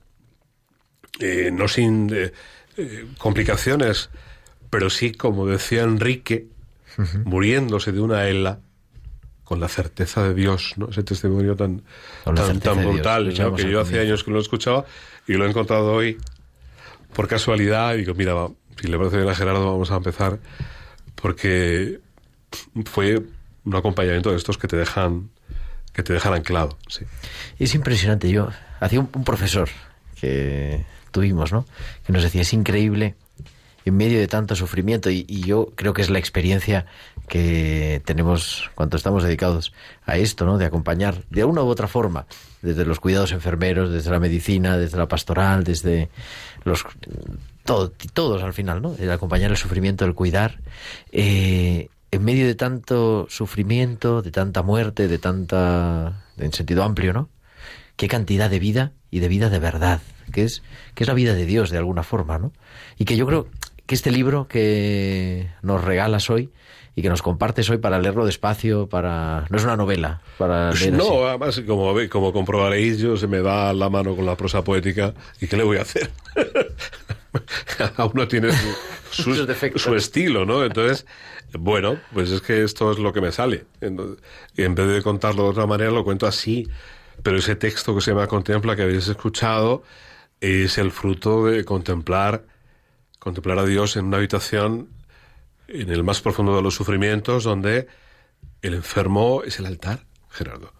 eh, 1.20 1.50
no 1.52 1.68
sin 1.68 2.12
eh, 2.14 2.32
eh, 2.78 3.06
complicaciones, 3.18 4.10
pero 4.70 4.90
sí, 4.90 5.12
como 5.12 5.48
decía 5.48 5.84
Enrique, 5.84 6.48
muriéndose 7.26 7.92
de 7.92 8.00
una 8.00 8.28
ela 8.28 8.60
con 9.44 9.60
la 9.60 9.68
certeza 9.68 10.24
de 10.24 10.34
Dios, 10.34 10.74
¿no? 10.78 10.90
Ese 10.90 11.04
testimonio 11.04 11.56
tan, 11.56 11.84
tan, 12.24 12.84
brutal, 12.84 13.34
que 13.56 13.70
yo 13.70 13.80
hace 13.80 14.00
años 14.00 14.24
que 14.24 14.32
lo 14.32 14.40
escuchaba 14.40 14.86
y 15.28 15.34
lo 15.34 15.46
he 15.46 15.50
encontrado 15.50 15.94
hoy 15.94 16.18
por 17.14 17.28
casualidad 17.28 17.94
y 17.94 18.00
digo, 18.00 18.16
mira, 18.16 18.34
si 18.82 18.88
le 18.88 18.98
parece 18.98 19.18
bien 19.18 19.30
a 19.30 19.36
Gerardo, 19.36 19.66
vamos 19.66 19.92
a 19.92 19.98
empezar 19.98 20.40
porque 21.16 22.00
fue 22.86 23.22
un 23.64 23.76
acompañamiento 23.76 24.32
de 24.32 24.38
estos 24.38 24.58
que 24.58 24.68
te 24.68 24.78
dejan 24.78 25.30
que 25.94 26.04
te 26.04 26.12
dejan 26.12 26.34
anclado. 26.34 26.78
Sí. 26.88 27.06
Es 27.58 27.74
impresionante. 27.74 28.30
Yo 28.30 28.50
hacía 28.82 29.00
un 29.00 29.08
profesor 29.24 29.70
que 30.20 30.84
tuvimos, 31.16 31.54
¿no? 31.54 31.66
Que 32.06 32.12
nos 32.12 32.24
decía, 32.24 32.42
es 32.42 32.52
increíble 32.52 33.16
en 33.86 33.96
medio 33.96 34.20
de 34.20 34.28
tanto 34.28 34.54
sufrimiento 34.54 35.10
y, 35.10 35.24
yo 35.46 35.72
creo 35.76 35.94
que 35.94 36.02
es 36.02 36.10
la 36.10 36.20
experiencia 36.20 36.88
que 37.30 38.02
tenemos 38.04 38.70
cuando 38.76 38.98
estamos 38.98 39.24
dedicados 39.24 39.72
a 40.06 40.18
esto, 40.18 40.46
¿no? 40.46 40.58
De 40.58 40.66
acompañar 40.66 41.24
de 41.30 41.46
una 41.46 41.64
u 41.64 41.68
otra 41.68 41.88
forma, 41.88 42.26
desde 42.62 42.84
los 42.84 43.00
cuidados 43.00 43.32
enfermeros, 43.32 43.92
desde 43.92 44.12
la 44.12 44.20
medicina, 44.20 44.78
desde 44.78 44.98
la 44.98 45.08
pastoral, 45.08 45.64
desde 45.64 46.10
los 46.66 46.84
todos 48.14 48.44
al 48.44 48.54
final, 48.54 48.82
¿no? 48.82 48.94
El 49.00 49.10
acompañar 49.10 49.52
el 49.52 49.58
sufrimiento, 49.58 50.04
el 50.04 50.16
cuidar. 50.16 50.60
Eh, 51.14 51.88
en 52.12 52.24
medio 52.26 52.46
de 52.46 52.56
tanto 52.56 53.26
sufrimiento, 53.30 54.22
de 54.22 54.32
tanta 54.32 54.64
muerte, 54.64 55.08
de 55.08 55.18
tanta. 55.18 56.26
en 56.38 56.52
sentido 56.52 56.84
amplio, 56.84 57.14
¿no? 57.14 57.30
Qué 57.96 58.10
cantidad 58.10 58.50
de 58.50 58.60
vida 58.60 58.92
y 59.12 59.20
de 59.20 59.30
vida 59.30 59.50
de 59.50 59.60
verdad 59.60 60.02
que 60.36 60.44
es, 60.44 60.62
que 60.94 61.06
es 61.06 61.08
la 61.08 61.14
vida 61.14 61.34
de 61.34 61.46
Dios 61.46 61.70
de 61.70 61.78
alguna 61.78 62.04
forma, 62.04 62.38
¿no? 62.38 62.52
Y 63.00 63.06
que 63.06 63.16
yo 63.16 63.26
creo 63.26 63.48
que 63.86 63.96
este 63.96 64.12
libro 64.12 64.48
que 64.50 65.50
nos 65.62 65.84
regalas 65.84 66.30
hoy 66.30 66.52
y 66.94 67.02
que 67.02 67.10
nos 67.10 67.22
compartes 67.22 67.70
hoy 67.70 67.78
para 67.78 68.00
leerlo 68.00 68.26
despacio, 68.26 68.88
para 68.88 69.46
no 69.50 69.58
es 69.58 69.64
una 69.64 69.78
novela, 69.78 70.22
para 70.38 70.72
pues 70.72 70.92
no, 70.92 71.26
además 71.26 71.62
como 71.66 71.94
como 72.10 72.34
comprobaréis 72.34 72.98
yo 73.00 73.16
se 73.16 73.28
me 73.28 73.42
da 73.42 73.72
la 73.74 73.90
mano 73.90 74.16
con 74.16 74.26
la 74.26 74.36
prosa 74.36 74.62
poética 74.64 75.14
y 75.40 75.48
qué 75.48 75.56
le 75.56 75.64
voy 75.64 75.78
a 75.78 75.84
hacer. 75.84 76.12
Cada 77.78 78.06
uno 78.06 78.28
tiene 78.28 78.50
su, 79.12 79.34
su, 79.76 79.96
estilo, 79.96 80.46
¿no? 80.46 80.66
Entonces, 80.66 81.06
bueno, 81.58 81.98
pues 82.14 82.32
es 82.32 82.42
que 82.42 82.64
esto 82.64 82.92
es 82.92 83.00
lo 83.00 83.14
que 83.14 83.22
me 83.22 83.32
sale. 83.32 83.66
Y 84.56 84.64
en 84.64 84.76
vez 84.76 84.88
de 84.88 85.02
contarlo 85.02 85.44
de 85.44 85.50
otra 85.50 85.66
manera, 85.66 85.92
lo 85.92 86.04
cuento 86.04 86.28
así. 86.28 86.68
Pero 87.24 87.38
ese 87.38 87.56
texto 87.56 87.94
que 87.94 88.02
se 88.02 88.12
llama 88.12 88.28
Contempla, 88.28 88.76
que 88.76 88.84
habéis 88.84 89.08
escuchado, 89.08 89.84
es 90.46 90.78
el 90.78 90.92
fruto 90.92 91.46
de 91.46 91.66
contemplar, 91.66 92.46
contemplar 93.20 93.60
a 93.60 93.66
Dios 93.66 93.96
en 93.98 94.06
una 94.06 94.18
habitación 94.18 94.90
en 95.68 95.90
el 95.90 96.04
más 96.04 96.22
profundo 96.22 96.56
de 96.56 96.62
los 96.62 96.76
sufrimientos, 96.76 97.44
donde 97.44 97.88
el 98.62 98.76
enfermo 98.76 99.42
es 99.44 99.60
el 99.60 99.66
altar, 99.66 100.06
Gerardo. 100.30 100.72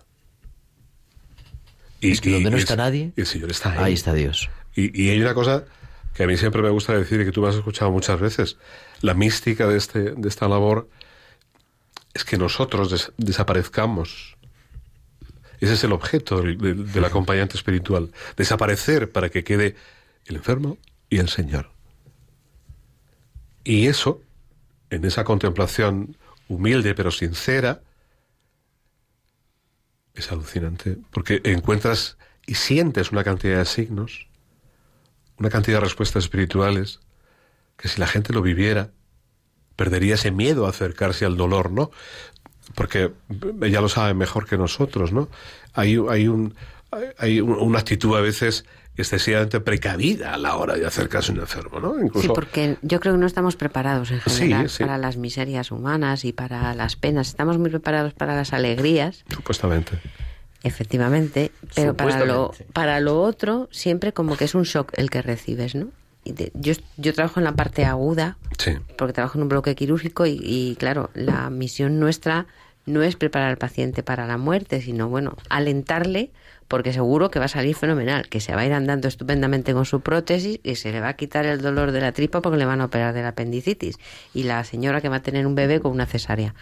Y, 2.00 2.12
es 2.12 2.22
que 2.22 2.32
donde 2.32 2.52
no 2.52 2.58
está 2.58 2.76
nadie, 2.76 3.12
el 3.16 3.26
Señor 3.26 3.50
está 3.50 3.72
ahí. 3.72 3.80
ahí 3.80 3.94
está 3.94 4.14
Dios. 4.14 4.50
Y, 4.76 5.10
hay 5.10 5.20
una 5.20 5.34
cosa 5.34 5.66
que 6.14 6.24
a 6.24 6.28
mí 6.28 6.38
siempre 6.38 6.62
me 6.62 6.70
gusta 6.70 6.94
decir 6.94 7.22
y 7.22 7.26
que 7.26 7.32
tú 7.32 7.42
me 7.42 7.50
has 7.50 7.56
escuchado 7.56 7.92
muchas 7.92 8.20
veces. 8.20 8.58
La 9.02 9.14
mística 9.14 9.68
de, 9.68 9.78
este, 9.78 10.12
de 10.12 10.30
esta 10.30 10.48
labor 10.48 10.90
es 12.14 12.24
que 12.24 12.38
nosotros 12.38 13.12
desaparezcamos 13.18 14.35
ese 15.60 15.74
es 15.74 15.84
el 15.84 15.92
objeto 15.92 16.42
del, 16.42 17.06
acompañante 17.06 17.58
espiritual, 17.58 18.12
desaparecer 18.36 19.12
para 19.12 19.30
que 19.30 19.44
quede 19.44 19.76
el 20.26 20.38
enfermo 20.38 20.78
y 21.10 21.20
el 21.20 21.30
Señor. 21.30 21.72
Y 23.64 23.88
eso, 23.88 24.22
en 24.90 25.06
esa 25.06 25.24
contemplación 25.24 26.18
humilde 26.48 26.94
pero 26.94 27.12
sincera, 27.12 27.82
es 30.14 30.32
alucinante, 30.32 30.98
porque 31.12 31.42
encuentras 31.44 32.18
y 32.46 32.56
sientes 32.56 33.12
una 33.12 33.24
cantidad 33.24 33.58
de 33.58 33.66
signos, 33.66 34.28
una 35.38 35.50
cantidad 35.50 35.78
de 35.78 35.86
respuestas 35.86 36.24
espirituales, 36.24 37.00
que 37.78 37.90
si 37.90 38.00
la 38.00 38.08
gente 38.08 38.32
lo 38.32 38.42
viviera, 38.42 38.92
perdería 39.76 40.16
ese 40.16 40.32
miedo 40.32 40.66
a 40.66 40.70
acercarse 40.70 41.26
al 41.26 41.38
dolor, 41.38 41.72
¿no? 41.72 41.92
Porque 42.74 43.12
ella 43.62 43.82
lo 43.82 43.90
sabe 43.90 44.14
mejor 44.14 44.48
que 44.48 44.58
nosotros, 44.58 45.12
¿no? 45.12 45.30
Hay, 45.74 45.98
hay, 46.10 46.28
un, 46.28 46.56
hay 47.18 47.42
una 47.42 47.80
actitud 47.80 48.16
a 48.18 48.22
veces 48.22 48.66
excesivamente 48.98 49.60
precavida 49.60 50.34
a 50.34 50.38
la 50.38 50.56
hora 50.56 50.76
de 50.76 50.86
acercarse 50.86 51.32
a 51.32 51.36
un 51.36 51.42
enfermo, 51.42 51.80
¿no? 51.80 51.96
Sí, 52.22 52.30
porque 52.34 52.78
yo 52.82 53.00
creo 53.00 53.14
que 53.14 53.20
no 53.20 53.28
estamos 53.28 53.56
preparados 53.56 54.12
en 54.12 54.22
general 54.22 54.70
para 54.80 54.98
las 54.98 55.18
miserias 55.18 55.72
humanas 55.72 56.24
y 56.26 56.32
para 56.32 56.74
las 56.74 56.96
penas. 56.96 57.28
Estamos 57.28 57.58
muy 57.58 57.70
preparados 57.70 58.14
para 58.14 58.36
las 58.36 58.54
alegrías. 58.54 59.26
Supuestamente. 59.30 60.00
Efectivamente, 60.64 61.52
pero 61.76 61.96
para 61.96 62.26
lo, 62.26 62.52
para 62.74 63.00
lo 63.00 63.22
otro 63.22 63.70
siempre 63.72 64.14
como 64.14 64.36
que 64.36 64.46
es 64.46 64.56
un 64.56 64.64
shock 64.64 64.94
el 64.98 65.12
que 65.12 65.22
recibes, 65.22 65.76
¿no? 65.76 65.90
Yo, 66.54 66.74
yo 66.98 67.14
trabajo 67.14 67.40
en 67.40 67.44
la 67.44 67.54
parte 67.54 67.86
aguda, 67.86 68.38
porque 68.98 69.14
trabajo 69.14 69.38
en 69.38 69.44
un 69.44 69.50
bloque 69.50 69.76
quirúrgico 69.76 70.26
y, 70.26 70.76
claro, 70.80 71.10
la 71.14 71.50
misión 71.50 72.00
nuestra 72.00 72.48
no 72.86 73.04
es 73.04 73.16
preparar 73.16 73.50
al 73.50 73.58
paciente 73.58 74.04
para 74.04 74.28
la 74.28 74.38
muerte, 74.38 74.82
sino, 74.82 75.10
bueno, 75.10 75.36
alentarle 75.50 76.32
porque 76.68 76.94
seguro 76.94 77.30
que 77.30 77.38
va 77.38 77.46
a 77.46 77.50
salir 77.50 77.76
fenomenal, 77.76 78.28
que 78.28 78.40
se 78.40 78.56
va 78.56 78.62
a 78.62 78.66
ir 78.66 78.74
andando 78.74 79.08
estupendamente 79.08 79.74
con 79.74 79.86
su 79.86 80.02
prótesis 80.02 80.60
y 80.64 80.76
se 80.76 80.92
le 80.92 81.00
va 81.00 81.10
a 81.10 81.16
quitar 81.16 81.46
el 81.46 81.62
dolor 81.62 81.92
de 81.92 82.02
la 82.02 82.12
tripa 82.12 82.42
porque 82.42 82.58
le 82.58 82.66
van 82.66 82.82
a 82.82 82.86
operar 82.86 83.14
de 83.14 83.22
la 83.22 83.30
apendicitis 83.30 83.98
y 84.34 84.44
la 84.44 84.64
señora 84.64 85.02
que 85.02 85.10
va 85.10 85.18
a 85.18 85.22
tener 85.22 85.46
un 85.46 85.54
bebé 85.54 85.80
con 85.80 85.92
una 85.92 86.08
cesárea. 86.08 86.56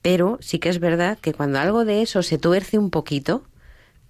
Pero 0.00 0.38
sí 0.40 0.58
que 0.58 0.68
es 0.68 0.80
verdad 0.80 1.18
que 1.20 1.32
cuando 1.32 1.60
algo 1.60 1.84
de 1.84 2.02
eso 2.02 2.24
se 2.24 2.38
tuerce 2.38 2.78
un 2.78 2.90
poquito, 2.90 3.44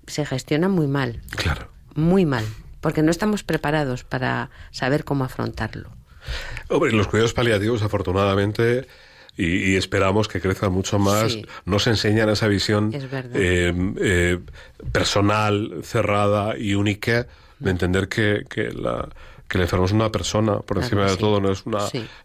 se 0.07 0.25
gestiona 0.25 0.69
muy 0.69 0.87
mal. 0.87 1.21
Claro. 1.37 1.69
Muy 1.95 2.25
mal 2.25 2.45
porque 2.83 3.03
no 3.03 3.11
estamos 3.11 3.45
preparados 3.45 4.05
para 4.05 4.51
saber 4.73 5.05
cómo 5.05 5.25
afrontarlo. 5.25 5.89
Hombre, 6.69 6.93
los 6.93 7.09
cuidados 7.09 7.33
paliativos, 7.33 7.83
afortunadamente, 7.83 8.87
y, 9.37 9.77
esperamos 9.77 10.29
que 10.29 10.41
crezcan 10.43 10.73
mucho 10.73 10.99
más. 10.99 11.39
Nos 11.65 11.87
enseñan 11.87 12.29
esa 12.29 12.49
visión 12.49 12.93
eh, 12.93 13.73
eh, 13.99 14.39
personal, 14.93 15.81
cerrada 15.83 16.59
y 16.59 16.75
única 16.75 17.27
de 17.59 17.71
entender 17.71 18.09
que, 18.09 18.45
que 18.51 18.73
la 18.73 19.09
que 19.49 19.59
el 19.59 19.63
enfermo 19.65 19.85
es 19.85 19.93
una 19.93 20.11
persona, 20.11 20.61
por 20.61 20.79
encima 20.79 21.05
de 21.05 21.15
todo, 21.19 21.39
no 21.39 21.53
es 21.53 21.67
una 21.67 21.81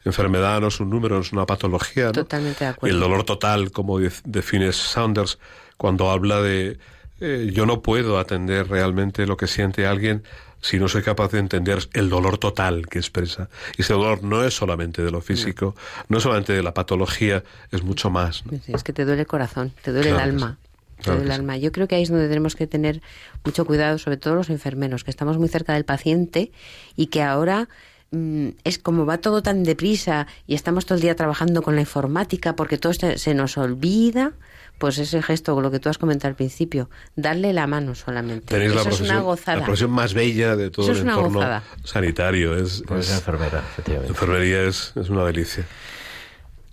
enfermedad, 0.06 0.62
no 0.62 0.68
es 0.68 0.80
un 0.80 0.90
número, 0.90 1.16
no 1.16 1.22
es 1.22 1.34
una 1.34 1.46
patología. 1.46 2.14
Totalmente 2.14 2.64
de 2.64 2.70
acuerdo. 2.70 2.96
El 2.96 3.02
dolor 3.02 3.26
total, 3.26 3.72
como 3.72 4.00
define 4.00 4.72
Saunders, 4.72 5.38
cuando 5.76 6.10
habla 6.10 6.42
de 6.42 6.78
eh, 7.20 7.50
yo 7.52 7.66
no 7.66 7.82
puedo 7.82 8.20
atender 8.20 8.70
realmente 8.70 9.26
lo 9.26 9.38
que 9.38 9.48
siente 9.48 9.88
alguien 9.88 10.24
si 10.62 10.80
no 10.80 10.88
soy 10.88 11.04
capaz 11.04 11.32
de 11.32 11.40
entender 11.40 11.88
el 11.94 12.10
dolor 12.10 12.38
total 12.38 12.88
que 12.88 13.00
expresa. 13.00 13.50
Y 13.78 13.82
ese 13.82 13.94
dolor 13.94 14.24
no 14.24 14.44
es 14.44 14.56
solamente 14.56 15.02
de 15.02 15.12
lo 15.12 15.22
físico, 15.22 15.76
no, 16.10 16.18
es 16.18 16.24
solamente 16.24 16.54
de 16.54 16.64
la 16.64 16.74
patología, 16.74 17.44
es 17.72 17.84
mucho 17.84 18.10
más. 18.10 18.44
Es 18.68 18.84
que 18.84 18.94
te 18.94 19.06
duele 19.06 19.22
el 19.22 19.28
corazón, 19.28 19.72
te 19.82 19.92
duele 19.92 20.10
el 20.10 20.20
alma. 20.20 20.58
te 21.04 21.12
duele 21.12 21.26
el 21.26 21.32
alma. 21.32 21.58
Yo 21.58 21.72
creo 21.72 21.88
que 21.88 21.96
ahí 21.96 22.04
es 22.04 22.10
donde 22.10 22.28
tenemos 22.28 22.56
que 22.56 22.68
tener 22.68 23.02
mucho 23.44 23.66
cuidado, 23.66 23.98
sobre 23.98 24.18
todo 24.18 24.36
los 24.36 24.50
enfermeros, 24.50 25.04
que 25.04 25.12
estamos 25.12 25.38
muy 25.38 25.48
cerca 25.48 25.74
del 25.74 25.86
paciente 25.86 26.52
y 26.96 27.08
que 27.08 27.22
ahora 27.22 27.70
mm, 28.12 28.50
es 28.64 28.80
como 28.80 29.06
va 29.06 29.20
todo 29.20 29.44
tan 29.44 29.64
deprisa 29.64 30.28
y 30.48 30.56
estamos 30.56 30.86
todo 30.86 30.96
el 30.96 31.02
día 31.02 31.16
trabajando 31.16 31.62
con 31.62 31.76
la 31.76 31.82
informática 31.82 32.56
porque 32.56 32.78
todo 32.78 32.94
se 32.94 33.34
nos 33.36 33.58
olvida 33.58 34.34
pues 34.78 34.98
ese 35.00 35.22
gesto, 35.22 35.56
con 35.56 35.64
lo 35.64 35.72
que 35.72 35.80
tú 35.80 35.90
has 35.90 35.98
comentado 35.98 36.30
al 36.30 36.36
principio, 36.36 36.90
darle 37.16 37.54
la 37.54 37.68
mano 37.68 37.96
solamente. 37.96 38.46
Tenéis 38.48 38.72
Eso 38.72 38.84
la 38.84 38.90
es 38.90 39.02
una 39.02 39.20
gozada. 39.22 39.58
La 39.60 39.66
profesión 39.66 39.92
más 39.92 40.14
bella 40.14 40.56
de 40.56 40.70
todo 40.70 40.92
el 40.92 40.98
entorno 41.00 41.62
sanitario. 41.84 42.56
Es, 42.56 42.84
pues 42.86 43.10
es 43.10 43.16
enfermera, 43.16 43.60
efectivamente. 43.60 44.10
Enfermería 44.10 44.64
es, 44.64 44.94
es 44.96 45.10
una 45.10 45.26
delicia. 45.26 45.66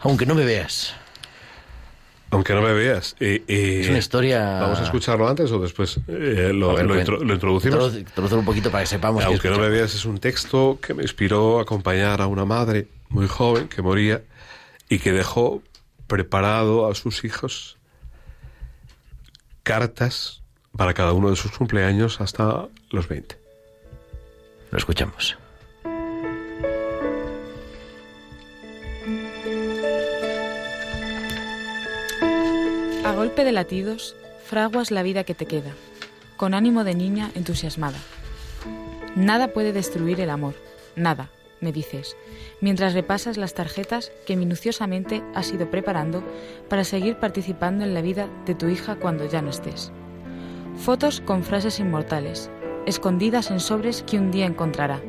Aunque 0.01 0.27
no 0.27 0.35
me 0.35 0.45
veas. 0.45 0.95
Aunque 2.31 2.53
no 2.53 2.63
me 2.63 2.73
veas. 2.73 3.17
Eh, 3.21 3.45
eh, 3.47 3.81
es 3.83 3.89
una 3.89 3.99
historia. 3.99 4.61
¿Vamos 4.61 4.81
a 4.81 4.85
escucharlo 4.85 5.27
antes 5.27 5.51
o 5.53 5.61
después? 5.61 5.99
Eh, 6.09 6.51
lo, 6.53 6.77
lo, 6.83 7.33
introducimos. 7.33 7.95
un 8.33 8.45
poquito 8.45 8.71
para 8.71 8.83
que 8.83 8.89
sepamos. 8.89 9.25
Aunque 9.25 9.49
no 9.49 9.59
me 9.59 9.69
veas, 9.69 9.95
es 9.95 10.05
un 10.05 10.19
texto 10.19 10.79
que 10.83 10.95
me 10.95 11.03
inspiró 11.03 11.59
a 11.59 11.63
acompañar 11.63 12.21
a 12.21 12.27
una 12.27 12.45
madre 12.45 12.89
muy 13.09 13.29
joven 13.29 13.69
que 13.69 13.81
moría 13.81 14.23
y 14.89 14.99
que 14.99 15.13
dejó 15.13 15.63
preparado 16.07 16.91
a 16.91 16.95
sus 16.95 17.25
hijos 17.25 17.79
cartas 19.65 20.43
para 20.77 20.95
cada 20.95 21.13
uno 21.13 21.31
de 21.31 21.37
sus 21.37 21.51
cumpleaños 21.51 22.21
hasta 22.21 22.69
los 22.91 23.09
20. 23.09 23.37
Lo 24.71 24.79
escuchamos. 24.79 25.37
A 33.05 33.13
golpe 33.13 33.45
de 33.45 33.53
latidos, 33.53 34.15
fraguas 34.45 34.91
la 34.91 35.03
vida 35.03 35.25
que 35.25 35.35
te 35.35 35.47
queda, 35.47 35.73
con 36.37 36.55
ánimo 36.55 36.85
de 36.85 36.95
niña 36.95 37.31
entusiasmada. 37.35 37.99
Nada 39.17 39.49
puede 39.49 39.73
destruir 39.73 40.21
el 40.21 40.31
amor, 40.31 40.55
nada, 40.97 41.31
me 41.65 41.73
dices, 41.73 42.17
mientras 42.61 42.95
repasas 42.95 43.37
las 43.37 43.55
tarjetas 43.55 44.13
que 44.27 44.37
minuciosamente 44.37 45.25
has 45.35 45.53
ido 45.53 45.69
preparando 45.71 46.23
para 46.69 46.85
seguir 46.85 47.17
participando 47.17 47.83
en 47.85 47.95
la 47.95 48.03
vida 48.03 48.29
de 48.47 48.55
tu 48.55 48.69
hija 48.69 48.97
cuando 48.97 49.27
ya 49.27 49.43
no 49.43 49.51
estés. 49.51 49.91
Fotos 50.77 51.21
con 51.21 51.43
frases 51.43 51.81
inmortales, 51.81 52.51
escondidas 52.87 53.51
en 53.51 53.59
sobres 53.59 54.05
que 54.05 54.19
un 54.19 54.31
día 54.31 54.47
encontrará. 54.47 55.01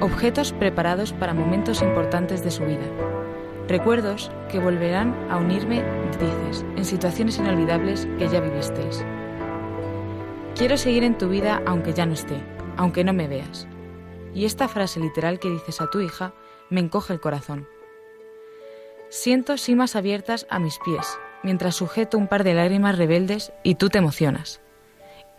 Objetos 0.00 0.52
preparados 0.52 1.12
para 1.12 1.34
momentos 1.34 1.82
importantes 1.82 2.42
de 2.42 2.50
su 2.50 2.64
vida. 2.64 2.86
Recuerdos 3.68 4.32
que 4.50 4.58
volverán 4.58 5.14
a 5.30 5.36
unirme, 5.36 5.84
dices, 6.18 6.64
en 6.76 6.84
situaciones 6.84 7.38
inolvidables 7.38 8.08
que 8.18 8.28
ya 8.28 8.40
vivisteis. 8.40 9.04
Quiero 10.56 10.76
seguir 10.76 11.04
en 11.04 11.18
tu 11.18 11.28
vida 11.28 11.62
aunque 11.66 11.92
ya 11.92 12.06
no 12.06 12.14
esté, 12.14 12.36
aunque 12.76 13.04
no 13.04 13.12
me 13.12 13.28
veas, 13.28 13.68
y 14.34 14.44
esta 14.44 14.68
frase 14.68 15.00
literal 15.00 15.38
que 15.38 15.50
dices 15.50 15.80
a 15.80 15.88
tu 15.88 16.00
hija 16.00 16.32
me 16.68 16.80
encoge 16.80 17.12
el 17.12 17.20
corazón. 17.20 17.68
Siento 19.08 19.56
simas 19.58 19.96
abiertas 19.96 20.46
a 20.50 20.58
mis 20.58 20.78
pies, 20.78 21.18
mientras 21.42 21.74
sujeto 21.74 22.16
un 22.16 22.28
par 22.28 22.44
de 22.44 22.54
lágrimas 22.54 22.96
rebeldes 22.96 23.52
y 23.64 23.74
tú 23.74 23.88
te 23.88 23.98
emocionas. 23.98 24.60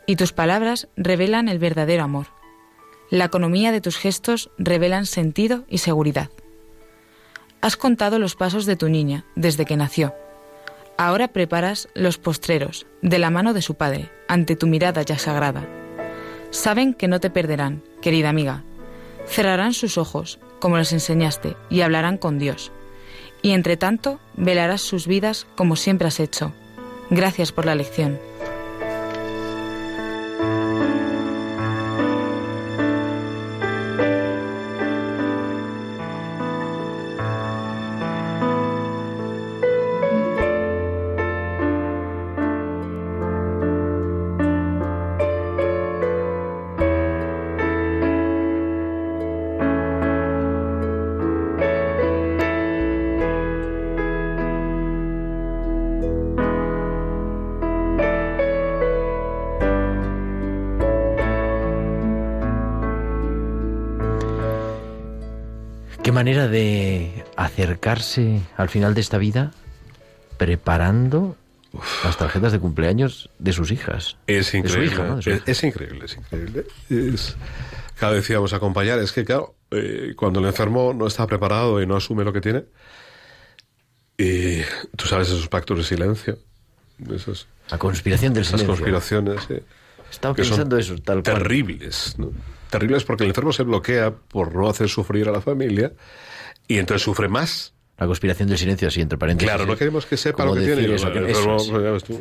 Y 0.05 0.17
tus 0.17 0.33
palabras 0.33 0.89
revelan 0.97 1.47
el 1.47 1.59
verdadero 1.59 2.03
amor. 2.03 2.27
La 3.09 3.25
economía 3.25 3.71
de 3.71 3.81
tus 3.81 3.97
gestos 3.97 4.49
revelan 4.57 5.05
sentido 5.05 5.63
y 5.69 5.77
seguridad. 5.77 6.29
Has 7.61 7.77
contado 7.77 8.19
los 8.19 8.35
pasos 8.35 8.65
de 8.65 8.75
tu 8.75 8.89
niña 8.89 9.25
desde 9.35 9.65
que 9.65 9.77
nació. 9.77 10.15
Ahora 10.97 11.29
preparas 11.29 11.87
los 11.93 12.17
postreros, 12.17 12.87
de 13.01 13.19
la 13.19 13.29
mano 13.29 13.53
de 13.53 13.61
su 13.61 13.75
padre, 13.75 14.09
ante 14.27 14.55
tu 14.55 14.67
mirada 14.67 15.01
ya 15.03 15.17
sagrada. 15.17 15.67
Saben 16.49 16.93
que 16.93 17.07
no 17.07 17.19
te 17.19 17.29
perderán, 17.29 17.83
querida 18.01 18.29
amiga, 18.29 18.63
Cerrarán 19.28 19.74
sus 19.74 19.97
ojos, 19.97 20.39
como 20.59 20.78
les 20.78 20.93
enseñaste, 20.93 21.55
y 21.69 21.82
hablarán 21.82 22.17
con 22.17 22.39
Dios. 22.39 22.72
Y 23.41 23.51
entre 23.51 23.78
tanto, 23.78 24.19
velarás 24.36 24.82
sus 24.82 25.07
vidas 25.07 25.47
como 25.55 25.76
siempre 25.76 26.07
has 26.07 26.19
hecho. 26.19 26.53
Gracias 27.09 27.51
por 27.51 27.65
la 27.65 27.76
lección. 27.76 28.19
Manera 66.12 66.47
de 66.47 67.24
acercarse 67.36 68.41
al 68.57 68.70
final 68.70 68.93
de 68.93 69.01
esta 69.01 69.18
vida 69.18 69.51
preparando 70.38 71.36
las 72.03 72.18
tarjetas 72.18 72.51
de 72.51 72.59
cumpleaños 72.59 73.30
de 73.39 73.53
sus 73.53 73.72
hijas. 73.72 74.18
Es 74.28 74.53
increíble. 74.53 75.20
es, 75.45 75.64
increíble, 75.64 76.05
es 76.05 76.18
increíble. 76.18 76.66
cada 77.95 78.14
vez 78.14 78.30
íbamos 78.30 78.53
a 78.53 78.57
acompañar. 78.57 78.99
Es 78.99 79.12
que, 79.12 79.24
claro, 79.24 79.55
eh, 79.72 80.14
cuando 80.16 80.39
el 80.39 80.47
enfermo 80.47 80.93
no 80.93 81.07
está 81.07 81.28
preparado 81.28 81.82
y 81.82 81.88
no 81.88 81.95
asume 81.95 82.24
lo 82.24 82.34
que 82.34 82.41
tiene, 82.41 82.66
y 84.18 84.62
tú 84.95 85.05
sabes 85.07 85.30
esos 85.30 85.47
pactos 85.47 85.78
de 85.78 85.84
silencio. 85.84 86.38
Esos, 87.14 87.47
la 87.70 87.78
conspiración 87.78 88.34
del 88.34 88.45
silencio. 88.45 88.68
Las 88.68 88.78
conspiraciones, 88.78 89.47
Estaba 90.12 90.36
pensando 90.36 90.78
eso, 90.78 90.97
tal 90.97 91.24
cual. 91.24 91.38
Terribles, 91.38 92.16
¿no? 92.18 92.32
Terribles 92.72 93.03
porque 93.03 93.24
el 93.24 93.30
enfermo 93.30 93.53
se 93.53 93.61
bloquea 93.61 94.11
por 94.11 94.55
no 94.55 94.67
hacer 94.67 94.89
sufrir 94.89 95.30
a 95.30 95.32
la 95.32 95.41
familia 95.41 95.93
y 96.67 96.80
entonces 96.80 97.03
sufre 97.03 97.28
más. 97.28 97.74
La 97.97 98.07
conspiración 98.07 98.49
del 98.49 98.57
silencio, 98.57 98.88
así 98.88 98.99
entre 98.99 99.15
paréntesis. 99.19 99.47
Claro, 99.47 99.67
no 99.67 99.78
queremos 99.78 100.07
que 100.07 100.17
sepa 100.17 100.43
lo 100.43 100.55
que 100.55 100.61
tiene. 100.61 100.86
el 100.86 100.91
enfermo, 100.91 101.59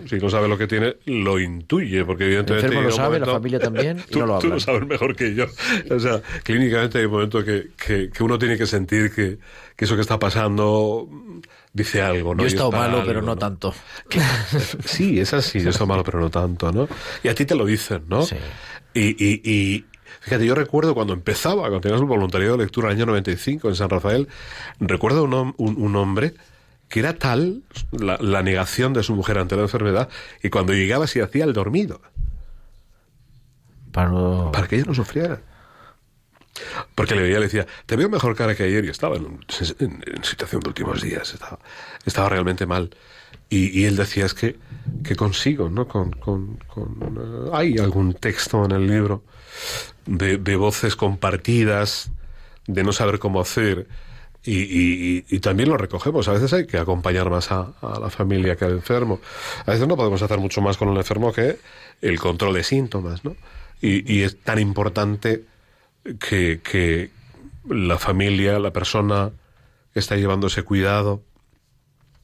si 0.07 0.17
no 0.17 0.29
sabe 0.29 0.47
lo 0.47 0.59
que 0.59 0.67
tiene, 0.67 0.97
lo 1.07 1.41
intuye, 1.41 2.05
porque 2.05 2.25
evidentemente... 2.25 2.67
El 2.67 2.73
enfermo 2.75 2.91
lo 2.91 2.95
sabe, 2.95 3.19
la 3.19 3.25
familia 3.25 3.59
también, 3.61 3.99
y 3.99 4.03
tú, 4.13 4.19
no 4.19 4.27
lo 4.27 4.39
Tú 4.41 4.49
lo 4.49 4.61
sabes 4.61 4.87
mejor 4.87 5.17
que 5.17 5.35
yo. 5.35 5.47
O 5.91 5.99
sea, 5.99 6.21
clínicamente 6.43 6.99
hay 6.99 7.07
un 7.07 7.13
momento 7.13 7.43
que, 7.43 7.71
que, 7.79 8.11
uno 8.23 8.39
tiene 8.39 8.59
que 8.59 8.67
sentir 8.67 9.11
que, 9.11 9.39
que, 9.75 9.85
eso 9.87 9.95
que 9.95 10.03
está 10.03 10.19
pasando 10.19 11.09
dice 11.73 12.03
algo, 12.03 12.35
¿no? 12.35 12.43
Yo 12.43 12.45
he 12.45 12.49
estado 12.49 12.73
malo, 12.73 13.03
pero 13.07 13.23
no, 13.23 13.37
tanto. 13.37 13.73
sí, 14.85 15.19
es 15.19 15.33
así, 15.33 15.61
yo 15.61 15.69
he 15.69 15.71
estado 15.71 15.87
malo, 15.87 16.05
pero 16.05 16.21
no 16.21 16.29
tanto, 16.29 16.71
¿no? 16.73 16.89
Y 17.23 17.29
a 17.29 17.35
ti 17.35 17.47
te 17.47 17.55
lo 17.55 17.65
dicen, 17.65 18.03
¿no? 18.07 18.21
Sí. 18.21 18.37
y, 18.93 19.15
y, 19.19 19.87
Fíjate, 20.21 20.45
yo 20.45 20.55
recuerdo 20.55 20.95
cuando 20.95 21.15
empezaba, 21.15 21.63
cuando 21.63 21.81
teníamos 21.81 22.03
un 22.03 22.09
voluntariado 22.09 22.57
de 22.57 22.65
lectura 22.65 22.89
en 22.89 22.93
el 22.93 22.99
año 22.99 23.07
95 23.07 23.69
en 23.69 23.75
San 23.75 23.89
Rafael, 23.89 24.29
recuerdo 24.79 25.25
un, 25.25 25.55
un, 25.57 25.97
hombre 25.97 26.35
que 26.89 27.01
era 27.01 27.15
tal 27.15 27.63
la, 27.93 28.43
negación 28.43 28.93
de 28.93 29.03
su 29.03 29.15
mujer 29.15 29.39
ante 29.39 29.57
la 29.57 29.63
enfermedad 29.63 30.11
y 30.43 30.51
cuando 30.51 30.75
llegaba 30.75 31.07
se 31.07 31.23
hacía 31.23 31.45
el 31.45 31.55
dormido. 31.55 32.03
Para, 33.93 34.11
para 34.53 34.69
que 34.69 34.77
ella 34.77 34.85
no 34.87 34.95
sufriera. 34.95 35.41
Porque 36.95 37.15
le 37.15 37.23
veía, 37.23 37.39
le 37.39 37.47
decía, 37.47 37.67
te 37.87 37.97
veo 37.97 38.09
mejor 38.09 38.37
cara 38.37 38.55
que 38.55 38.65
ayer 38.65 38.85
y 38.85 38.89
estaba 38.89 39.17
en, 39.17 39.41
situación 40.23 40.61
de 40.61 40.69
últimos 40.69 41.01
días, 41.01 41.33
estaba, 41.33 41.59
estaba 42.05 42.29
realmente 42.29 42.67
mal. 42.67 42.91
Y, 43.53 43.85
él 43.85 43.97
decía, 43.97 44.27
es 44.27 44.35
que, 44.35 44.57
que 45.03 45.17
consigo, 45.17 45.69
¿no? 45.69 45.89
Con, 45.89 46.13
con, 46.13 46.57
eh, 46.77 47.51
hay 47.53 47.79
algún 47.79 48.15
texto 48.15 48.65
en 48.65 48.71
el 48.71 48.87
libro 48.87 49.25
de, 50.07 50.57
voces 50.57 50.95
compartidas, 50.95 52.13
de 52.69 52.85
no 52.85 52.93
saber 52.93 53.19
cómo 53.19 53.41
hacer, 53.41 53.89
Y, 54.45 55.39
también 55.41 55.69
lo 55.69 55.77
recogemos. 55.77 56.29
A 56.29 56.33
veces 56.33 56.53
hay 56.53 56.67
que 56.69 56.79
acompañar 56.79 57.29
más 57.29 57.51
a, 57.51 57.73
la 58.01 58.09
familia 58.09 58.55
que 58.55 58.67
al 58.67 58.73
enfermo. 58.73 59.21
A 59.67 59.73
veces 59.73 59.89
no 59.89 59.97
podemos 59.97 60.23
hacer 60.23 60.39
mucho 60.39 60.61
más 60.63 60.77
con 60.77 60.89
el 60.91 60.97
enfermo 60.97 61.33
que 61.33 61.59
el 62.01 62.21
control 62.21 62.55
de 62.55 62.63
síntomas, 62.63 63.25
¿no? 63.25 63.35
Y, 63.83 64.23
es 64.23 64.39
tan 64.41 64.61
importante 64.61 65.45
que, 66.21 66.61
que 66.63 67.11
la 67.69 67.99
familia, 67.99 68.61
la 68.61 68.73
persona 68.73 69.33
que 69.93 69.99
está 69.99 70.15
llevando 70.15 70.47
ese 70.47 70.63
cuidado, 70.63 71.23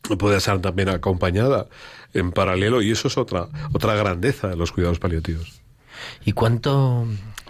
puede 0.08 0.40
ser 0.40 0.60
también 0.60 0.88
acompañada 0.88 1.66
en 2.14 2.32
paralelo 2.32 2.82
y 2.82 2.90
eso 2.90 3.08
es 3.08 3.18
otra 3.18 3.48
otra 3.72 3.94
grandeza 3.94 4.48
de 4.48 4.56
los 4.56 4.72
cuidados 4.72 4.98
paliativos. 4.98 5.60
¿Y 6.24 6.32
cuánto 6.32 7.06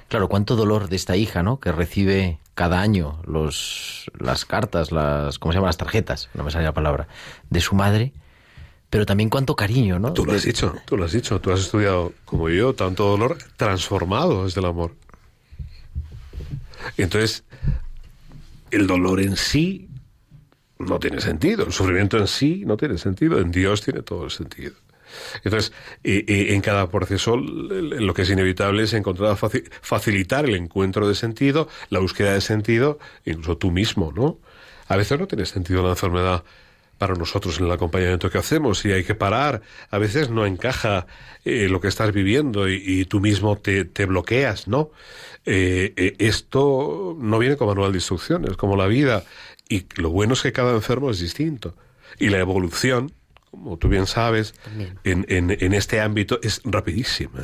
claro, 0.09 0.29
cuánto 0.29 0.57
dolor 0.57 0.89
de 0.89 0.97
esta 0.97 1.17
hija, 1.17 1.43
¿no? 1.43 1.61
que 1.61 1.73
recibe 1.73 2.39
cada 2.55 2.81
año 2.81 3.21
los 3.27 4.11
las 4.19 4.45
cartas, 4.45 4.93
las 4.93 5.39
¿cómo 5.39 5.53
se 5.53 5.57
llaman? 5.57 5.69
las 5.69 5.77
tarjetas, 5.77 6.31
no 6.35 6.45
me 6.45 6.51
sale 6.51 6.65
la 6.65 6.75
palabra, 6.75 7.09
de 7.51 7.61
su 7.61 7.75
madre? 7.75 8.13
Pero 8.89 9.05
también 9.05 9.31
cuánto 9.31 9.57
cariño, 9.57 9.99
¿no? 9.99 10.13
Tú 10.13 10.25
lo 10.25 10.33
has 10.33 10.45
dicho, 10.45 10.75
tú 10.87 10.97
lo 10.97 11.05
has 11.05 11.13
dicho, 11.13 11.41
tú 11.41 11.51
has 11.51 11.61
estudiado 11.61 12.13
como 12.25 12.49
yo 12.49 12.73
tanto 12.73 13.05
dolor 13.05 13.37
transformado 13.57 14.45
desde 14.45 14.61
el 14.61 14.67
amor. 14.67 14.95
Entonces, 16.97 17.45
el 18.71 18.87
dolor 18.87 19.21
en 19.21 19.37
sí 19.37 19.89
no 20.79 20.99
tiene 20.99 21.21
sentido. 21.21 21.65
El 21.65 21.73
sufrimiento 21.73 22.19
en 22.19 22.27
sí 22.27 22.65
no 22.67 22.77
tiene 22.77 22.99
sentido. 22.99 23.41
En 23.41 23.51
Dios 23.51 23.83
tiene 23.83 24.03
todo 24.03 24.25
el 24.25 24.31
sentido. 24.31 24.75
Entonces, 25.45 25.73
en 26.03 26.61
cada 26.61 26.91
proceso 26.91 27.37
lo 27.37 28.13
que 28.13 28.23
es 28.23 28.31
inevitable 28.31 28.83
es 28.83 28.93
encontrar, 28.93 29.37
facilitar 29.37 30.45
el 30.45 30.57
encuentro 30.57 31.09
de 31.09 31.15
sentido, 31.15 31.69
la 31.91 32.01
búsqueda 32.01 32.35
de 32.35 32.41
sentido, 32.41 32.99
incluso 33.25 33.57
tú 33.57 33.71
mismo, 33.71 34.13
¿no? 34.15 34.39
A 34.89 34.97
veces 34.97 35.19
no 35.19 35.27
tiene 35.27 35.47
sentido 35.47 35.83
la 35.83 35.91
enfermedad 35.91 36.45
para 36.99 37.15
nosotros 37.15 37.59
en 37.59 37.67
el 37.67 37.73
acompañamiento 37.73 38.31
que 38.31 38.39
hacemos 38.39 38.85
y 38.85 38.93
hay 38.93 39.05
que 39.05 39.15
parar. 39.15 39.63
A 39.91 39.99
veces 39.99 40.31
no 40.31 40.47
encaja 40.47 41.07
eh, 41.45 41.69
lo 41.69 41.81
que 41.81 41.89
estás 41.89 42.13
viviendo 42.13 42.69
y, 42.69 43.05
tú 43.05 43.21
mismo 43.21 43.57
te, 43.57 43.85
bloqueas, 44.07 44.69
¿no? 44.69 44.91
Eh, 45.45 45.93
eh, 45.97 46.17
esto 46.19 47.17
no 47.19 47.39
viene 47.39 47.57
con 47.57 47.69
manual 47.69 47.93
de 47.93 47.99
instrucciones, 47.99 48.57
como 48.57 48.77
la 48.77 48.87
vida. 48.87 49.25
Y 49.69 49.87
lo 50.01 50.11
bueno 50.11 50.35
es 50.35 50.43
que 50.43 50.53
cada 50.53 50.73
enfermo 50.73 51.11
es 51.11 51.21
distinto. 51.21 51.75
Y 52.19 52.29
la 52.29 52.39
evolución, 52.39 53.13
como 53.51 53.77
tú 53.77 53.89
bien 53.89 54.07
sabes, 54.07 54.55
en, 55.05 55.27
en, 55.29 55.73
este 55.75 56.01
ámbito 56.01 56.39
es 56.43 56.61
rapidísima. 56.65 57.41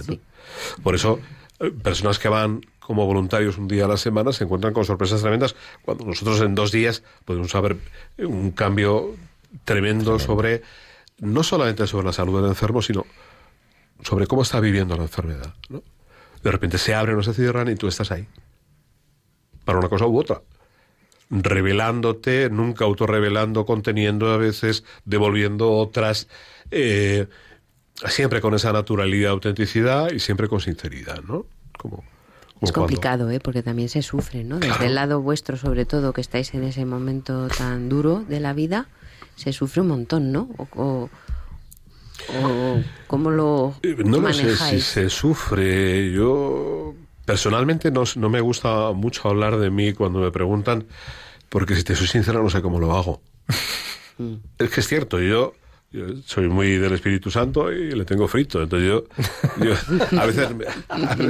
Por 0.82 0.94
eso, 0.94 1.18
eh, 1.58 1.70
personas 1.70 2.18
que 2.18 2.28
van 2.28 2.64
como 2.78 3.06
voluntarios 3.06 3.58
un 3.58 3.68
día 3.68 3.84
a 3.84 3.88
la 3.88 3.96
semana 3.96 4.32
se 4.32 4.44
encuentran 4.44 4.72
con 4.72 4.84
sorpresas 4.84 5.20
tremendas 5.20 5.54
cuando 5.82 6.04
nosotros 6.04 6.40
en 6.40 6.54
dos 6.54 6.72
días 6.72 7.02
podemos 7.24 7.50
saber 7.50 7.76
un 8.18 8.50
cambio 8.50 9.14
tremendo 9.64 10.18
sobre, 10.18 10.62
no 11.18 11.42
solamente 11.42 11.86
sobre 11.86 12.06
la 12.06 12.12
salud 12.12 12.40
del 12.40 12.50
enfermo, 12.50 12.82
sino 12.82 13.06
sobre 14.02 14.26
cómo 14.26 14.42
está 14.42 14.58
viviendo 14.60 14.96
la 14.96 15.04
enfermedad. 15.04 15.54
¿no? 15.68 15.82
De 16.42 16.50
repente 16.50 16.78
se 16.78 16.94
abren 16.94 17.16
o 17.16 17.22
se 17.22 17.34
cierran 17.34 17.68
y 17.68 17.76
tú 17.76 17.86
estás 17.88 18.10
ahí. 18.10 18.26
Para 19.64 19.78
una 19.78 19.88
cosa 19.88 20.06
u 20.06 20.18
otra 20.18 20.42
revelándote, 21.32 22.50
nunca 22.50 22.84
autorrevelando, 22.84 23.64
conteniendo 23.64 24.30
a 24.30 24.36
veces, 24.36 24.84
devolviendo 25.06 25.72
otras, 25.72 26.28
eh, 26.70 27.26
siempre 28.06 28.42
con 28.42 28.54
esa 28.54 28.72
naturalidad, 28.72 29.32
autenticidad 29.32 30.12
y 30.12 30.20
siempre 30.20 30.46
con 30.46 30.60
sinceridad, 30.60 31.22
¿no? 31.22 31.46
Como, 31.78 32.04
es 32.60 32.70
complicado, 32.70 33.30
¿eh? 33.30 33.40
porque 33.40 33.62
también 33.62 33.88
se 33.88 34.02
sufre, 34.02 34.44
¿no? 34.44 34.60
Desde 34.60 34.86
el 34.86 34.94
lado 34.94 35.20
vuestro, 35.20 35.56
sobre 35.56 35.84
todo, 35.84 36.12
que 36.12 36.20
estáis 36.20 36.54
en 36.54 36.62
ese 36.62 36.84
momento 36.84 37.48
tan 37.48 37.88
duro 37.88 38.24
de 38.28 38.38
la 38.38 38.52
vida, 38.52 38.86
se 39.34 39.52
sufre 39.52 39.80
un 39.80 39.88
montón, 39.88 40.30
¿no? 40.30 40.48
O, 40.76 41.08
¿Cómo 43.08 43.30
lo 43.30 43.74
eh, 43.82 43.96
No 44.04 44.20
lo 44.20 44.32
sé 44.32 44.54
si 44.54 44.80
se 44.80 45.10
sufre. 45.10 46.12
Yo 46.12 46.94
personalmente 47.24 47.90
no, 47.90 48.04
no 48.14 48.28
me 48.28 48.40
gusta 48.40 48.92
mucho 48.92 49.28
hablar 49.28 49.56
de 49.56 49.70
mí 49.70 49.92
cuando 49.92 50.20
me 50.20 50.30
preguntan 50.30 50.84
porque 51.52 51.76
si 51.76 51.84
te 51.84 51.94
soy 51.94 52.06
sincero 52.06 52.42
no 52.42 52.48
sé 52.48 52.62
cómo 52.62 52.80
lo 52.80 52.96
hago. 52.96 53.20
Mm. 54.16 54.36
es 54.58 54.70
que 54.70 54.80
es 54.80 54.88
cierto, 54.88 55.20
yo, 55.20 55.52
soy 56.24 56.48
muy 56.48 56.78
del 56.78 56.94
Espíritu 56.94 57.30
Santo 57.30 57.70
y 57.70 57.92
le 57.92 58.06
tengo 58.06 58.26
frito, 58.26 58.62
entonces 58.62 58.88
yo, 58.88 59.04
a 60.18 60.24
veces 60.24 60.48
me, 60.56 60.64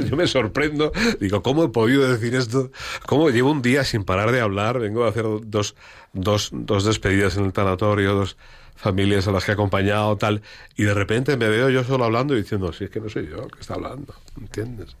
yo 0.09 0.15
me 0.15 0.25
sorprendo, 0.25 0.93
digo, 1.19 1.43
¿cómo 1.43 1.65
he 1.65 1.69
podido 1.69 2.09
decir 2.09 2.35
esto? 2.35 2.71
¿Cómo 3.05 3.29
llevo 3.31 3.51
un 3.51 3.61
día 3.61 3.83
sin 3.83 4.05
parar 4.05 4.31
de 4.31 4.39
hablar? 4.39 4.79
Vengo 4.79 5.03
a 5.03 5.09
hacer 5.09 5.25
dos, 5.43 5.75
dos, 6.13 6.51
dos 6.53 6.85
despedidas 6.85 7.35
en 7.35 7.43
el 7.43 7.51
tanatorio, 7.51 8.15
dos 8.15 8.37
familias 8.77 9.27
a 9.27 9.33
las 9.33 9.43
que 9.43 9.51
he 9.51 9.55
acompañado, 9.55 10.15
tal, 10.15 10.41
y 10.77 10.83
de 10.83 10.93
repente 10.93 11.35
me 11.35 11.49
veo 11.49 11.69
yo 11.69 11.83
solo 11.83 12.05
hablando 12.05 12.33
y 12.33 12.43
diciendo, 12.43 12.71
si 12.71 12.85
es 12.85 12.89
que 12.89 13.01
no 13.01 13.09
soy 13.09 13.27
yo 13.27 13.43
el 13.43 13.51
que 13.51 13.59
está 13.59 13.73
hablando, 13.73 14.15
¿entiendes? 14.39 14.95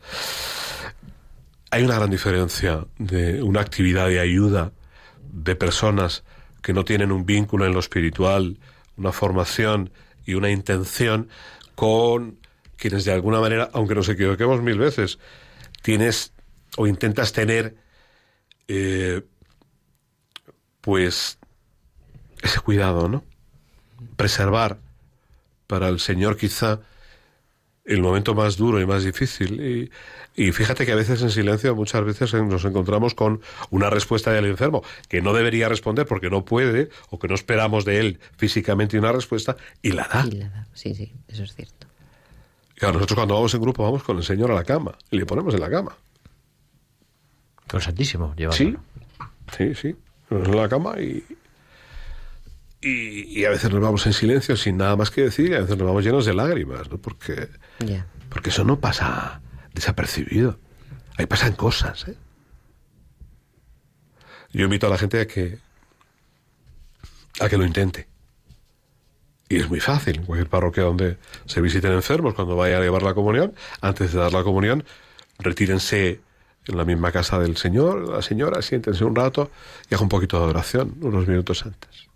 Hay 1.71 1.83
una 1.83 1.95
gran 1.95 2.09
diferencia 2.09 2.85
de 2.97 3.41
una 3.41 3.61
actividad 3.61 4.09
de 4.09 4.19
ayuda 4.19 4.73
de 5.33 5.55
personas 5.55 6.23
que 6.61 6.73
no 6.73 6.85
tienen 6.85 7.11
un 7.11 7.25
vínculo 7.25 7.65
en 7.65 7.73
lo 7.73 7.79
espiritual, 7.79 8.59
una 8.95 9.11
formación 9.11 9.91
y 10.25 10.35
una 10.35 10.49
intención 10.49 11.27
con 11.75 12.37
quienes 12.77 13.03
de 13.03 13.13
alguna 13.13 13.39
manera, 13.39 13.69
aunque 13.73 13.95
nos 13.95 14.07
equivoquemos 14.07 14.61
mil 14.61 14.77
veces, 14.77 15.17
tienes 15.81 16.33
o 16.77 16.87
intentas 16.87 17.33
tener 17.33 17.75
eh, 18.67 19.23
pues 20.81 21.39
ese 22.41 22.59
cuidado, 22.59 23.09
¿no? 23.09 23.23
Preservar 24.15 24.79
para 25.65 25.89
el 25.89 25.99
Señor 25.99 26.37
quizá 26.37 26.81
el 27.85 28.01
momento 28.01 28.33
más 28.33 28.57
duro 28.57 28.79
y 28.79 28.85
más 28.85 29.03
difícil. 29.03 29.91
Y, 30.35 30.41
y, 30.41 30.51
fíjate 30.51 30.85
que 30.85 30.91
a 30.91 30.95
veces 30.95 31.21
en 31.21 31.29
silencio, 31.29 31.75
muchas 31.75 32.03
veces 32.03 32.33
nos 32.33 32.63
encontramos 32.65 33.13
con 33.13 33.41
una 33.69 33.89
respuesta 33.89 34.31
del 34.31 34.45
enfermo 34.45 34.83
que 35.09 35.21
no 35.21 35.33
debería 35.33 35.69
responder 35.69 36.05
porque 36.05 36.29
no 36.29 36.45
puede 36.45 36.89
o 37.09 37.19
que 37.19 37.27
no 37.27 37.35
esperamos 37.35 37.85
de 37.85 37.99
él 37.99 38.19
físicamente 38.37 38.97
una 38.97 39.11
respuesta 39.11 39.57
y 39.81 39.91
la 39.91 40.07
da. 40.07 40.25
Y 40.25 40.31
la 40.31 40.49
da. 40.49 40.67
Sí, 40.73 40.95
sí, 40.95 41.11
eso 41.27 41.43
es 41.43 41.53
cierto. 41.55 41.87
Claro, 42.75 42.95
nosotros 42.95 43.15
cuando 43.15 43.35
vamos 43.35 43.53
en 43.53 43.61
grupo 43.61 43.83
vamos 43.83 44.03
con 44.03 44.17
el 44.17 44.23
Señor 44.23 44.51
a 44.51 44.55
la 44.55 44.63
cama 44.63 44.97
y 45.11 45.17
le 45.17 45.25
ponemos 45.25 45.53
en 45.53 45.59
la 45.59 45.69
cama. 45.69 45.95
Con 47.67 47.81
Santísimo, 47.81 48.33
lleva. 48.35 48.53
Sí, 48.53 48.75
sí, 49.57 49.75
sí. 49.75 49.95
En 50.29 50.55
la 50.55 50.67
cama 50.67 50.99
y, 50.99 51.23
y, 52.83 53.45
a 53.45 53.49
veces 53.49 53.71
nos 53.71 53.81
vamos 53.81 54.05
en 54.05 54.13
silencio 54.13 54.57
sin 54.57 54.77
nada 54.77 54.95
más 54.95 55.09
que 55.09 55.21
decir 55.21 55.51
y 55.51 55.55
a 55.55 55.61
veces 55.61 55.77
nos 55.77 55.87
vamos 55.87 56.03
llenos 56.03 56.25
de 56.25 56.33
lágrimas, 56.33 56.89
¿no? 56.89 56.97
Porque, 56.97 57.49
porque 58.29 58.49
eso 58.49 58.63
no 58.63 58.79
pasa 58.79 59.41
desapercibido. 59.73 60.59
Ahí 61.17 61.25
pasan 61.25 61.53
cosas, 61.53 62.07
¿eh? 62.07 62.15
Yo 64.51 64.65
invito 64.65 64.85
a 64.85 64.89
la 64.89 64.97
gente 64.97 65.19
a 65.19 65.27
que, 65.27 65.57
a 67.39 67.49
que 67.49 67.57
lo 67.57 67.65
intente. 67.65 68.07
Y 69.49 69.57
es 69.57 69.69
muy 69.69 69.79
fácil. 69.79 70.17
En 70.17 70.25
cualquier 70.25 70.49
parroquia 70.49 70.83
donde 70.83 71.17
se 71.45 71.59
visiten 71.61 71.91
enfermos, 71.91 72.35
cuando 72.35 72.55
vaya 72.55 72.77
a 72.77 72.81
llevar 72.81 73.01
la 73.01 73.15
comunión, 73.15 73.55
antes 73.81 74.13
de 74.13 74.19
dar 74.19 74.31
la 74.31 74.43
comunión, 74.43 74.83
retírense 75.39 76.21
en 76.67 76.77
la 76.77 76.85
misma 76.85 77.11
casa 77.11 77.39
del 77.39 77.57
Señor, 77.57 78.09
la 78.09 78.21
señora, 78.21 78.61
siéntense 78.61 79.03
un 79.03 79.15
rato 79.15 79.51
y 79.89 79.95
hagan 79.95 80.03
un 80.03 80.09
poquito 80.09 80.39
de 80.39 80.45
oración 80.45 80.95
unos 81.01 81.27
minutos 81.27 81.65
antes. 81.65 82.12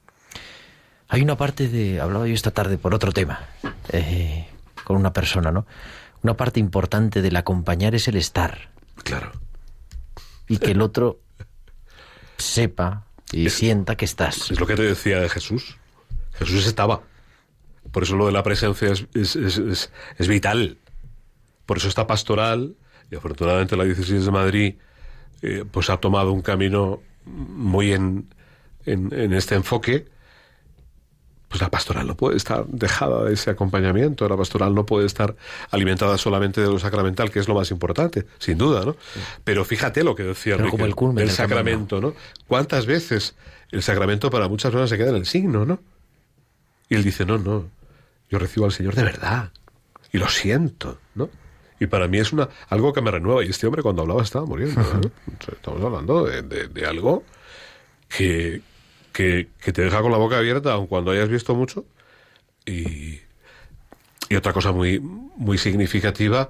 Hay 1.10 1.22
una 1.22 1.38
parte 1.38 1.70
de, 1.70 2.02
hablaba 2.02 2.28
yo 2.28 2.34
esta 2.34 2.52
tarde 2.52 2.78
por 2.78 2.94
otro 2.94 3.12
tema, 3.12 3.48
eh, 3.90 4.48
con 4.84 4.98
una 4.98 5.14
persona, 5.14 5.52
¿no? 5.52 5.66
Una 6.22 6.36
parte 6.36 6.60
importante 6.60 7.22
del 7.22 7.36
acompañar 7.36 7.96
es 7.96 8.08
el 8.08 8.18
estar. 8.18 8.70
Claro. 9.04 9.32
Y 10.50 10.58
que 10.58 10.72
el 10.72 10.82
otro 10.82 11.20
sepa 12.38 13.06
y 13.32 13.50
sienta 13.50 13.96
que 13.96 14.06
estás. 14.06 14.52
Es 14.52 14.60
lo 14.60 14.68
que 14.68 14.76
te 14.76 14.84
decía 14.84 15.20
de 15.20 15.30
Jesús. 15.30 15.78
Jesús 16.34 16.68
estaba. 16.68 17.02
Por 17.92 18.04
eso 18.04 18.16
lo 18.16 18.26
de 18.26 18.32
la 18.34 18.44
presencia 18.44 18.92
es, 18.92 19.08
es, 19.14 19.90
es, 20.18 20.28
vital. 20.28 20.78
Por 21.66 21.78
eso 21.78 21.88
esta 21.88 22.06
pastoral, 22.06 22.76
y 23.10 23.16
afortunadamente 23.16 23.78
la 23.78 23.86
diócesis 23.86 24.26
de 24.26 24.32
Madrid, 24.32 24.76
eh, 25.42 25.64
pues 25.70 25.90
ha 25.90 25.98
tomado 25.98 26.34
un 26.34 26.42
camino 26.42 27.02
muy 27.26 27.94
en, 27.94 28.34
en, 28.86 29.14
en 29.14 29.34
este 29.34 29.56
enfoque 29.56 30.08
pues 31.48 31.62
la 31.62 31.70
pastoral 31.70 32.08
no 32.08 32.16
puede 32.16 32.36
estar 32.36 32.66
dejada 32.68 33.24
de 33.24 33.34
ese 33.34 33.50
acompañamiento, 33.50 34.28
la 34.28 34.36
pastoral 34.36 34.76
no 34.76 34.86
puede 34.86 35.06
estar 35.06 35.36
alimentada 35.72 36.18
solamente 36.18 36.60
de 36.62 36.68
lo 36.68 36.78
sacramental, 36.78 37.32
que 37.32 37.40
es 37.40 37.48
lo 37.48 37.56
más 37.56 37.72
importante, 37.72 38.26
sin 38.38 38.58
duda, 38.58 38.84
¿no? 38.84 38.98
Pero 39.44 39.64
fíjate 39.64 40.04
lo 40.04 40.16
que 40.16 40.24
decía 40.24 40.56
Enrique, 40.56 40.84
el, 40.84 41.20
el 41.20 41.32
sacramento, 41.32 42.02
¿no? 42.02 42.14
¿Cuántas 42.48 42.86
veces 42.86 43.36
el 43.72 43.82
sacramento 43.82 44.30
para 44.30 44.50
muchas 44.50 44.72
personas 44.72 44.90
se 44.90 44.98
queda 44.98 45.10
en 45.10 45.16
el 45.16 45.26
signo, 45.26 45.66
¿no? 45.66 45.80
Y 46.90 46.96
él 46.96 47.04
dice, 47.04 47.26
no, 47.26 47.38
no, 47.38 47.66
yo 48.30 48.40
recibo 48.40 48.66
al 48.66 48.74
Señor 48.74 48.96
de 48.96 49.04
verdad, 49.04 49.52
y 50.12 50.18
lo 50.18 50.28
siento, 50.28 51.00
¿no? 51.16 51.30
Y 51.80 51.88
para 51.88 52.08
mí 52.08 52.18
es 52.18 52.34
una 52.34 52.50
algo 52.68 52.92
que 52.92 53.02
me 53.02 53.12
renueva, 53.12 53.46
y 53.46 53.50
este 53.50 53.68
hombre 53.68 53.84
cuando 53.84 54.02
hablaba 54.02 54.22
estaba 54.22 54.46
muriendo, 54.46 54.82
Estamos 55.50 55.82
hablando 55.82 56.26
de, 56.26 56.42
de 56.42 56.86
algo 56.86 57.24
que, 58.10 58.62
que, 59.18 59.48
que 59.60 59.74
te 59.74 59.82
deja 59.82 60.02
con 60.02 60.12
la 60.12 60.18
boca 60.20 60.38
abierta, 60.38 60.74
aun 60.74 60.86
cuando 60.86 61.10
hayas 61.10 61.28
visto 61.30 61.56
mucho. 61.56 61.86
Y, 62.68 63.20
y 64.30 64.36
otra 64.36 64.54
cosa 64.54 64.72
muy, 64.72 65.00
muy 65.00 65.58
significativa 65.58 66.50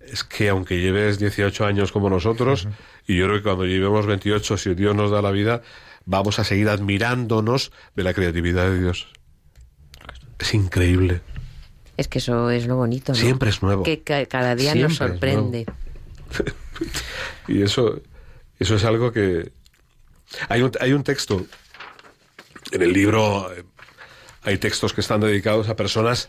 es 0.00 0.24
que 0.24 0.48
aunque 0.48 0.80
lleves 0.80 1.18
18 1.18 1.66
años 1.66 1.92
como 1.92 2.08
nosotros, 2.08 2.68
y 3.06 3.16
yo 3.16 3.26
creo 3.26 3.36
que 3.38 3.42
cuando 3.42 3.66
llevemos 3.66 4.06
28, 4.06 4.56
si 4.56 4.74
Dios 4.74 4.94
nos 4.96 5.10
da 5.10 5.20
la 5.20 5.30
vida, 5.30 5.60
vamos 6.06 6.38
a 6.38 6.44
seguir 6.44 6.70
admirándonos 6.70 7.70
de 7.94 8.02
la 8.04 8.14
creatividad 8.14 8.70
de 8.70 8.80
Dios. 8.80 9.08
Es 10.38 10.54
increíble. 10.54 11.20
Es 11.98 12.08
que 12.08 12.18
eso 12.18 12.50
es 12.50 12.66
lo 12.66 12.76
bonito, 12.76 13.12
¿no? 13.12 13.18
Siempre 13.18 13.50
es 13.50 13.62
nuevo. 13.62 13.82
Que 13.82 14.00
ca- 14.02 14.24
cada 14.26 14.54
día 14.54 14.74
nos 14.74 14.92
es 14.92 14.98
sorprende. 14.98 15.66
Y 17.48 17.62
eso, 17.62 18.00
eso 18.58 18.74
es 18.74 18.84
algo 18.84 19.12
que... 19.12 19.50
Hay 20.48 20.62
un, 20.62 20.72
hay 20.80 20.92
un 20.92 21.02
texto, 21.04 21.46
en 22.72 22.82
el 22.82 22.92
libro 22.92 23.52
eh, 23.52 23.64
hay 24.42 24.58
textos 24.58 24.92
que 24.92 25.00
están 25.00 25.20
dedicados 25.20 25.68
a 25.68 25.76
personas 25.76 26.28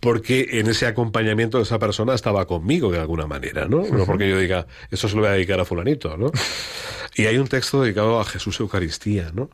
porque 0.00 0.48
en 0.58 0.68
ese 0.68 0.86
acompañamiento 0.86 1.60
esa 1.60 1.78
persona 1.78 2.14
estaba 2.14 2.46
conmigo 2.46 2.90
de 2.90 2.98
alguna 2.98 3.26
manera, 3.28 3.68
¿no? 3.68 3.84
No 3.86 4.04
porque 4.04 4.28
yo 4.28 4.36
diga, 4.36 4.66
eso 4.90 5.08
se 5.08 5.14
lo 5.14 5.20
voy 5.22 5.30
a 5.30 5.34
dedicar 5.34 5.60
a 5.60 5.64
fulanito, 5.64 6.16
¿no? 6.16 6.32
Y 7.14 7.26
hay 7.26 7.36
un 7.38 7.46
texto 7.46 7.82
dedicado 7.82 8.18
a 8.18 8.24
Jesús 8.24 8.58
Eucaristía, 8.58 9.30
¿no? 9.32 9.50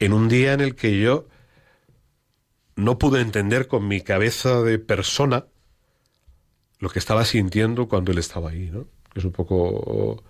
En 0.00 0.12
un 0.12 0.28
día 0.28 0.54
en 0.54 0.60
el 0.60 0.74
que 0.74 0.98
yo 0.98 1.28
no 2.74 2.98
pude 2.98 3.20
entender 3.20 3.68
con 3.68 3.86
mi 3.86 4.00
cabeza 4.00 4.60
de 4.62 4.78
persona 4.78 5.44
lo 6.80 6.88
que 6.88 6.98
estaba 6.98 7.24
sintiendo 7.24 7.86
cuando 7.86 8.10
él 8.10 8.18
estaba 8.18 8.50
ahí, 8.50 8.70
¿no? 8.72 8.86
Es 9.14 9.24
un 9.24 9.32
poco 9.32 10.24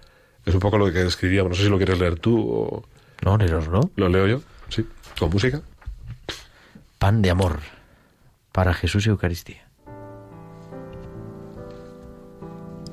es 0.44 0.54
un 0.54 0.60
poco 0.60 0.78
lo 0.78 0.92
que 0.92 1.02
escribíamos. 1.02 1.50
No 1.50 1.56
sé 1.56 1.62
si 1.64 1.68
lo 1.68 1.76
quieres 1.76 1.98
leer 1.98 2.18
tú 2.18 2.38
o 2.50 2.84
No, 3.24 3.38
¿no? 3.38 3.90
lo 3.96 4.08
leo 4.08 4.26
yo. 4.26 4.42
Sí, 4.68 4.84
con 5.18 5.30
música. 5.30 5.62
Pan 6.98 7.22
de 7.22 7.30
amor 7.30 7.60
para 8.52 8.74
Jesús 8.74 9.06
y 9.06 9.10
Eucaristía. 9.10 9.66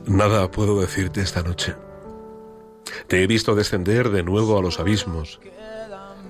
Nada 0.05 0.49
puedo 0.51 0.80
decirte 0.80 1.22
esta 1.22 1.43
noche. 1.43 1.76
Te 3.07 3.24
he 3.24 3.28
visto 3.28 3.55
descender 3.55 4.09
de 4.09 4.24
nuevo 4.24 4.57
a 4.57 4.61
los 4.61 4.80
abismos 4.80 5.39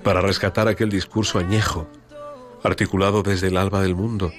para 0.02 0.20
rescatar 0.20 0.68
aquel 0.68 0.90
discurso 0.90 1.38
añejo, 1.38 1.86
articulado 2.62 3.22
desde 3.22 3.48
el 3.48 3.56
alba 3.56 3.82
del 3.82 3.94
mundo, 3.94 4.32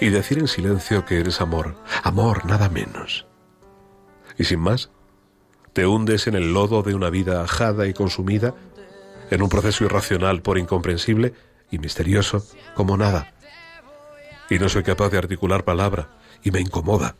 y 0.00 0.08
decir 0.08 0.38
en 0.38 0.48
silencio 0.48 1.04
que 1.04 1.20
eres 1.20 1.40
amor, 1.40 1.76
amor 2.02 2.44
nada 2.46 2.68
menos. 2.68 3.26
Y 4.38 4.44
sin 4.44 4.60
más, 4.60 4.90
te 5.72 5.86
hundes 5.86 6.26
en 6.26 6.34
el 6.34 6.52
lodo 6.52 6.82
de 6.82 6.94
una 6.94 7.10
vida 7.10 7.42
ajada 7.42 7.86
y 7.86 7.94
consumida, 7.94 8.54
en 9.30 9.42
un 9.42 9.48
proceso 9.48 9.84
irracional 9.84 10.42
por 10.42 10.58
incomprensible 10.58 11.34
y 11.70 11.78
misterioso 11.78 12.44
como 12.74 12.96
nada. 12.96 13.32
Y 14.48 14.58
no 14.58 14.68
soy 14.68 14.82
capaz 14.82 15.10
de 15.10 15.18
articular 15.18 15.64
palabra, 15.64 16.10
y 16.42 16.50
me 16.50 16.60
incomoda. 16.60 17.16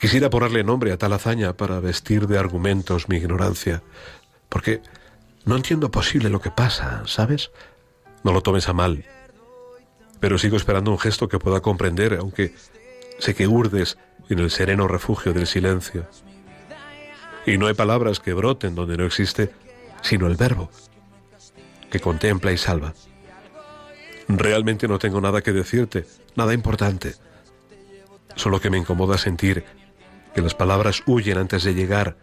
Quisiera 0.00 0.30
ponerle 0.30 0.64
nombre 0.64 0.92
a 0.92 0.98
tal 0.98 1.12
hazaña 1.12 1.54
para 1.54 1.80
vestir 1.80 2.26
de 2.26 2.38
argumentos 2.38 3.08
mi 3.08 3.16
ignorancia, 3.16 3.82
porque 4.48 4.80
no 5.44 5.56
entiendo 5.56 5.90
posible 5.90 6.30
lo 6.30 6.40
que 6.40 6.50
pasa, 6.50 7.02
¿sabes? 7.06 7.50
No 8.22 8.32
lo 8.32 8.42
tomes 8.42 8.68
a 8.68 8.72
mal, 8.72 9.04
pero 10.20 10.38
sigo 10.38 10.56
esperando 10.56 10.90
un 10.90 10.98
gesto 10.98 11.28
que 11.28 11.38
pueda 11.38 11.60
comprender, 11.60 12.14
aunque 12.14 12.54
sé 13.18 13.34
que 13.34 13.46
urdes 13.46 13.98
en 14.28 14.38
el 14.40 14.50
sereno 14.50 14.88
refugio 14.88 15.32
del 15.32 15.46
silencio. 15.46 16.06
Y 17.46 17.56
no 17.56 17.66
hay 17.66 17.74
palabras 17.74 18.20
que 18.20 18.34
broten 18.34 18.74
donde 18.74 18.96
no 18.96 19.04
existe, 19.04 19.50
sino 20.02 20.26
el 20.26 20.36
verbo, 20.36 20.70
que 21.90 22.00
contempla 22.00 22.52
y 22.52 22.58
salva. 22.58 22.94
Realmente 24.28 24.88
no 24.88 24.98
tengo 24.98 25.20
nada 25.20 25.40
que 25.40 25.52
decirte, 25.52 26.06
nada 26.36 26.52
importante. 26.52 27.14
Solo 28.34 28.60
que 28.60 28.70
me 28.70 28.78
incomoda 28.78 29.16
sentir 29.16 29.64
que 30.34 30.42
las 30.42 30.54
palabras 30.54 31.02
huyen 31.06 31.38
antes 31.38 31.64
de 31.64 31.74
llegar, 31.74 32.16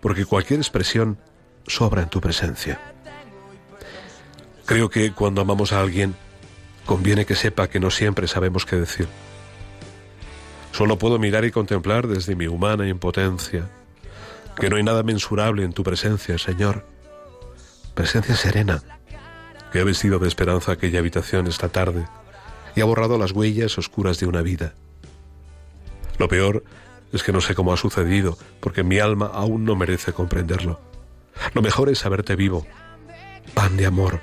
porque 0.00 0.24
cualquier 0.24 0.60
expresión 0.60 1.18
sobra 1.66 2.02
en 2.02 2.08
tu 2.08 2.20
presencia. 2.20 2.80
Creo 4.66 4.88
que 4.88 5.12
cuando 5.12 5.42
amamos 5.42 5.72
a 5.72 5.80
alguien, 5.80 6.14
conviene 6.86 7.26
que 7.26 7.34
sepa 7.34 7.68
que 7.68 7.80
no 7.80 7.90
siempre 7.90 8.26
sabemos 8.26 8.64
qué 8.64 8.76
decir. 8.76 9.08
Solo 10.72 10.98
puedo 10.98 11.18
mirar 11.18 11.44
y 11.44 11.50
contemplar 11.50 12.08
desde 12.08 12.34
mi 12.34 12.46
humana 12.46 12.88
impotencia, 12.88 13.68
que 14.56 14.70
no 14.70 14.76
hay 14.76 14.82
nada 14.82 15.02
mensurable 15.02 15.64
en 15.64 15.72
tu 15.72 15.84
presencia, 15.84 16.38
Señor. 16.38 16.93
Presencia 17.94 18.36
serena, 18.36 18.82
que 19.72 19.80
ha 19.80 19.84
vestido 19.84 20.18
de 20.18 20.28
esperanza 20.28 20.72
aquella 20.72 20.98
habitación 20.98 21.46
esta 21.46 21.68
tarde 21.68 22.06
y 22.74 22.80
ha 22.80 22.84
borrado 22.84 23.18
las 23.18 23.32
huellas 23.32 23.78
oscuras 23.78 24.18
de 24.18 24.26
una 24.26 24.42
vida. 24.42 24.74
Lo 26.18 26.28
peor 26.28 26.64
es 27.12 27.22
que 27.22 27.32
no 27.32 27.40
sé 27.40 27.54
cómo 27.54 27.72
ha 27.72 27.76
sucedido, 27.76 28.36
porque 28.60 28.82
mi 28.82 28.98
alma 28.98 29.30
aún 29.32 29.64
no 29.64 29.76
merece 29.76 30.12
comprenderlo. 30.12 30.80
Lo 31.52 31.62
mejor 31.62 31.88
es 31.88 31.98
saberte 31.98 32.36
vivo, 32.36 32.66
pan 33.54 33.76
de 33.76 33.86
amor, 33.86 34.20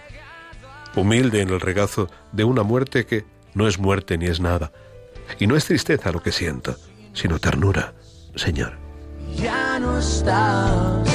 humilde 0.96 1.42
en 1.42 1.50
el 1.50 1.62
regazo 1.62 2.10
de 2.32 2.44
una 2.44 2.64
muerte 2.64 3.06
que 3.06 3.26
no 3.54 3.68
es 3.68 3.80
muerte 3.80 4.18
ni 4.18 4.26
es 4.26 4.40
nada, 4.40 4.72
y 5.40 5.48
no 5.48 5.56
es 5.56 5.66
tristeza 5.66 6.12
lo 6.12 6.22
que 6.22 6.32
siento, 6.32 6.76
sino 7.14 7.40
ternura, 7.40 7.94
Señor. 8.36 8.78
Ya 9.36 9.80
no 9.80 9.98
estás, 9.98 11.10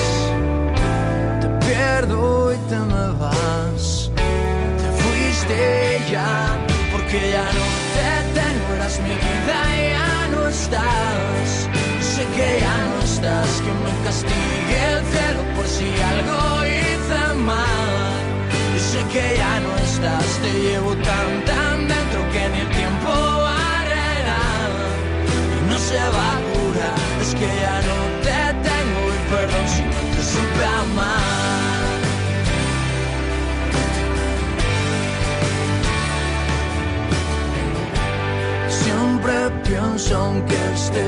pierdo 1.67 2.53
y 2.55 2.57
te 2.69 2.79
me 2.79 3.07
vas, 3.19 4.11
te 4.15 4.89
fuiste 5.03 6.01
ya, 6.11 6.57
porque 6.93 7.19
ya 7.33 7.45
no 7.59 7.67
te 7.95 8.11
tengo, 8.39 8.67
eras 8.77 9.01
mi 9.01 9.15
vida, 9.25 9.59
ya 9.95 10.29
no 10.33 10.49
estás, 10.49 11.69
sé 12.01 12.25
que 12.37 12.61
ya 12.61 12.77
no 12.91 12.97
estás, 13.05 13.51
que 13.65 13.73
me 13.83 13.93
castigue 14.05 14.79
el 14.93 15.01
cielo 15.13 15.43
por 15.55 15.67
si 15.67 15.89
algo 16.13 16.39
hice 16.65 17.35
mal, 17.51 18.15
sé 18.91 19.01
que 19.13 19.37
ya 19.37 19.61
no 19.61 19.73
estás, 19.91 20.29
te 20.43 20.53
llevo 20.61 20.93
tan 21.11 21.31
tan 21.51 21.89
dentro 21.89 22.21
que 22.33 22.43
ni 22.53 22.61
el 22.61 22.71
tiempo 22.81 23.11
barrerá, 23.47 24.45
y 25.57 25.71
no 25.71 25.79
se 25.79 25.99
va 26.15 26.29
a 26.37 26.41
curar, 26.53 26.99
es 27.23 27.35
que 27.35 27.49
ya 27.65 27.77
no 27.89 27.99
te 28.27 28.41
tengo 28.69 29.01
y 29.17 29.19
perdón 29.33 29.67
si 29.75 29.96
pienso 40.27 40.29
aunque 40.29 40.55
estés 40.75 41.06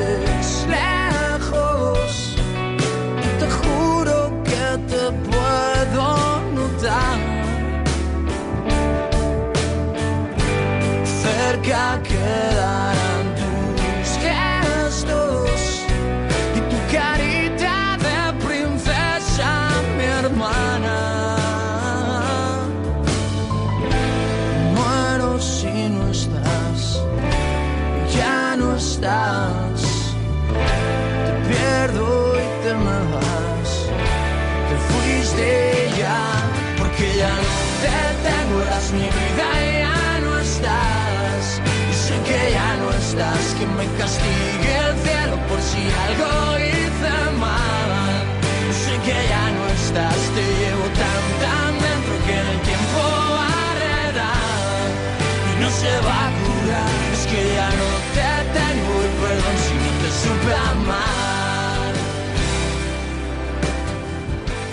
tengo, 38.88 38.88
eras 38.88 38.92
mi 38.92 39.00
vida 39.00 39.46
y 39.64 39.78
ya 39.80 40.20
no 40.20 40.38
estás. 40.38 41.60
Y 41.90 41.94
sé 41.94 42.14
que 42.24 42.52
ya 42.52 42.76
no 42.76 42.90
estás, 42.90 43.54
que 43.58 43.66
me 43.66 43.86
castigue 43.98 44.76
el 44.88 44.96
cielo 45.02 45.36
por 45.48 45.60
si 45.60 45.82
algo 46.06 46.47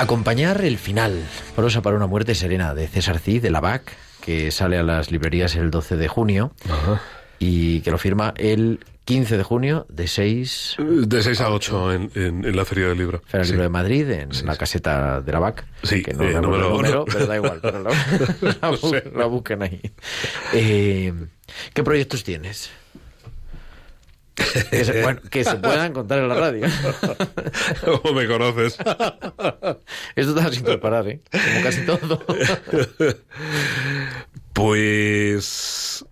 Acompañar 0.05 0.63
el 0.63 0.77
final, 0.77 1.19
prosa 1.55 1.81
para 1.81 1.95
una 1.97 2.05
muerte 2.05 2.35
serena, 2.35 2.75
de 2.75 2.87
César 2.87 3.17
Cid, 3.17 3.41
de 3.41 3.49
la 3.49 3.59
BAC, 3.59 3.91
que 4.21 4.51
sale 4.51 4.77
a 4.77 4.83
las 4.83 5.09
librerías 5.09 5.55
el 5.55 5.71
12 5.71 5.95
de 5.97 6.07
junio. 6.07 6.51
y 7.39 7.81
que 7.81 7.89
lo 7.89 7.97
firma 7.97 8.31
el 8.37 8.85
15 9.05 9.35
de 9.37 9.43
junio 9.43 9.87
de 9.89 10.07
6... 10.07 10.75
De 11.07 11.23
6 11.23 11.41
a 11.41 11.49
8 11.49 11.93
en, 11.93 12.11
en- 12.13 12.45
en 12.45 12.55
la 12.55 12.65
Feria 12.65 12.89
del 12.89 12.99
Libro. 12.99 13.23
Feria 13.25 13.39
del 13.39 13.45
Sí. 13.47 13.51
Libro 13.53 13.63
de 13.63 13.69
Madrid, 13.69 14.09
en 14.11 14.29
la 14.45 14.55
caseta 14.55 15.21
de 15.21 15.31
la 15.31 15.39
VAC. 15.39 15.65
Sí, 15.81 16.03
que 16.03 16.13
no 16.13 16.23
eh, 16.23 16.27
recuerdo 16.33 16.49
número- 16.51 16.65
el 16.67 16.71
número, 16.73 16.95
no. 16.99 17.05
pero 17.11 17.25
da 17.25 17.35
igual. 17.37 17.59
pero 17.63 17.81
la, 17.81 17.89
la 17.89 18.57
No 18.71 18.77
sé. 18.77 19.03
la 19.15 19.25
busquen 19.25 19.63
ahí. 19.63 19.81
Eh, 20.53 21.13
¿Qué 21.73 21.83
proyectos 21.83 22.23
tienes? 22.23 22.69
Que 24.35 24.83
se, 24.83 25.01
bueno, 25.01 25.21
que 25.29 25.45
se 25.45 25.55
puedan 25.55 25.93
contar 25.93 26.19
en 26.19 26.27
la 26.27 26.35
radio. 26.35 26.67
¿Cómo 27.85 28.13
me 28.13 28.27
conoces? 28.27 28.77
Esto 30.15 30.37
está 30.37 30.51
sin 30.51 30.63
preparar, 30.63 31.07
¿eh? 31.07 31.21
Como 31.31 31.63
casi 31.63 31.85
todo. 31.85 32.25
Pues 34.53 36.05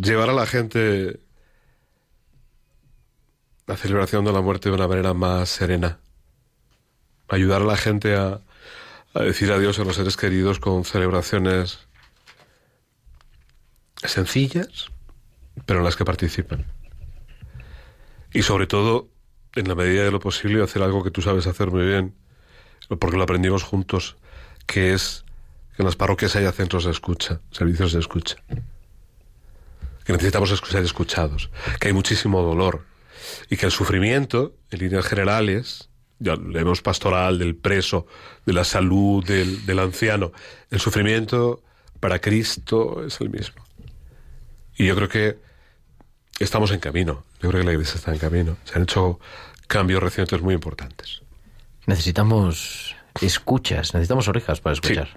llevar 0.00 0.30
a 0.30 0.32
la 0.32 0.46
gente 0.46 1.20
la 3.66 3.76
celebración 3.76 4.24
de 4.24 4.32
la 4.32 4.40
muerte 4.40 4.70
de 4.70 4.74
una 4.74 4.88
manera 4.88 5.12
más 5.12 5.50
serena. 5.50 6.00
Ayudar 7.28 7.60
a 7.60 7.66
la 7.66 7.76
gente 7.76 8.16
a, 8.16 8.40
a 9.12 9.22
decir 9.22 9.52
adiós 9.52 9.78
a 9.78 9.84
los 9.84 9.96
seres 9.96 10.16
queridos 10.16 10.58
con 10.58 10.86
celebraciones 10.86 11.86
sencillas, 14.02 14.90
pero 15.64 15.80
en 15.80 15.84
las 15.84 15.96
que 15.96 16.04
participan. 16.04 16.66
Y 18.32 18.42
sobre 18.42 18.66
todo, 18.66 19.08
en 19.54 19.68
la 19.68 19.74
medida 19.74 20.04
de 20.04 20.10
lo 20.10 20.20
posible, 20.20 20.62
hacer 20.62 20.82
algo 20.82 21.02
que 21.02 21.10
tú 21.10 21.22
sabes 21.22 21.46
hacer 21.46 21.70
muy 21.70 21.86
bien, 21.86 22.14
porque 22.98 23.16
lo 23.16 23.22
aprendimos 23.22 23.62
juntos, 23.62 24.16
que 24.66 24.92
es 24.92 25.24
que 25.74 25.82
en 25.82 25.86
las 25.86 25.96
parroquias 25.96 26.36
haya 26.36 26.52
centros 26.52 26.84
de 26.84 26.90
escucha, 26.90 27.40
servicios 27.50 27.92
de 27.92 28.00
escucha. 28.00 28.36
Que 30.04 30.12
necesitamos 30.12 30.50
ser 30.50 30.84
escuchados, 30.84 31.50
que 31.80 31.88
hay 31.88 31.94
muchísimo 31.94 32.42
dolor 32.42 32.84
y 33.50 33.56
que 33.56 33.66
el 33.66 33.72
sufrimiento, 33.72 34.54
en 34.70 34.80
líneas 34.80 35.06
generales, 35.06 35.88
ya 36.18 36.36
leemos 36.36 36.80
pastoral 36.80 37.38
del 37.38 37.56
preso, 37.56 38.06
de 38.46 38.52
la 38.52 38.64
salud 38.64 39.24
del, 39.24 39.66
del 39.66 39.78
anciano, 39.78 40.32
el 40.70 40.80
sufrimiento 40.80 41.62
para 42.00 42.20
Cristo 42.20 43.04
es 43.04 43.20
el 43.20 43.30
mismo. 43.30 43.64
Y 44.76 44.86
yo 44.86 44.94
creo 44.94 45.08
que 45.08 45.45
estamos 46.38 46.70
en 46.72 46.80
camino. 46.80 47.24
Yo 47.42 47.48
creo 47.50 47.60
que 47.62 47.66
la 47.66 47.72
iglesia 47.72 47.96
está 47.96 48.12
en 48.12 48.18
camino. 48.18 48.56
Se 48.64 48.74
han 48.76 48.82
hecho 48.82 49.18
cambios 49.66 50.02
recientes 50.02 50.40
muy 50.42 50.54
importantes. 50.54 51.22
Necesitamos 51.86 52.94
escuchas, 53.20 53.94
necesitamos 53.94 54.28
orejas 54.28 54.60
para 54.60 54.74
escuchar. 54.74 55.08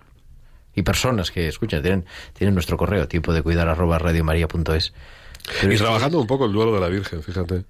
Y 0.75 0.83
personas 0.83 1.31
que 1.31 1.47
escuchan. 1.47 1.81
Tienen, 1.81 2.05
tienen 2.33 2.53
nuestro 2.53 2.77
correo, 2.77 3.07
tiempo 3.07 3.33
de 3.33 3.41
cuidar 3.41 3.67
arroba 3.67 3.97
radiomaria.es. 3.99 4.93
Y 5.63 5.73
es- 5.73 5.79
trabajando 5.79 6.19
un 6.19 6.27
poco 6.27 6.45
el 6.45 6.53
duelo 6.53 6.73
de 6.73 6.79
la 6.79 6.87
Virgen, 6.89 7.23
fíjate. 7.23 7.65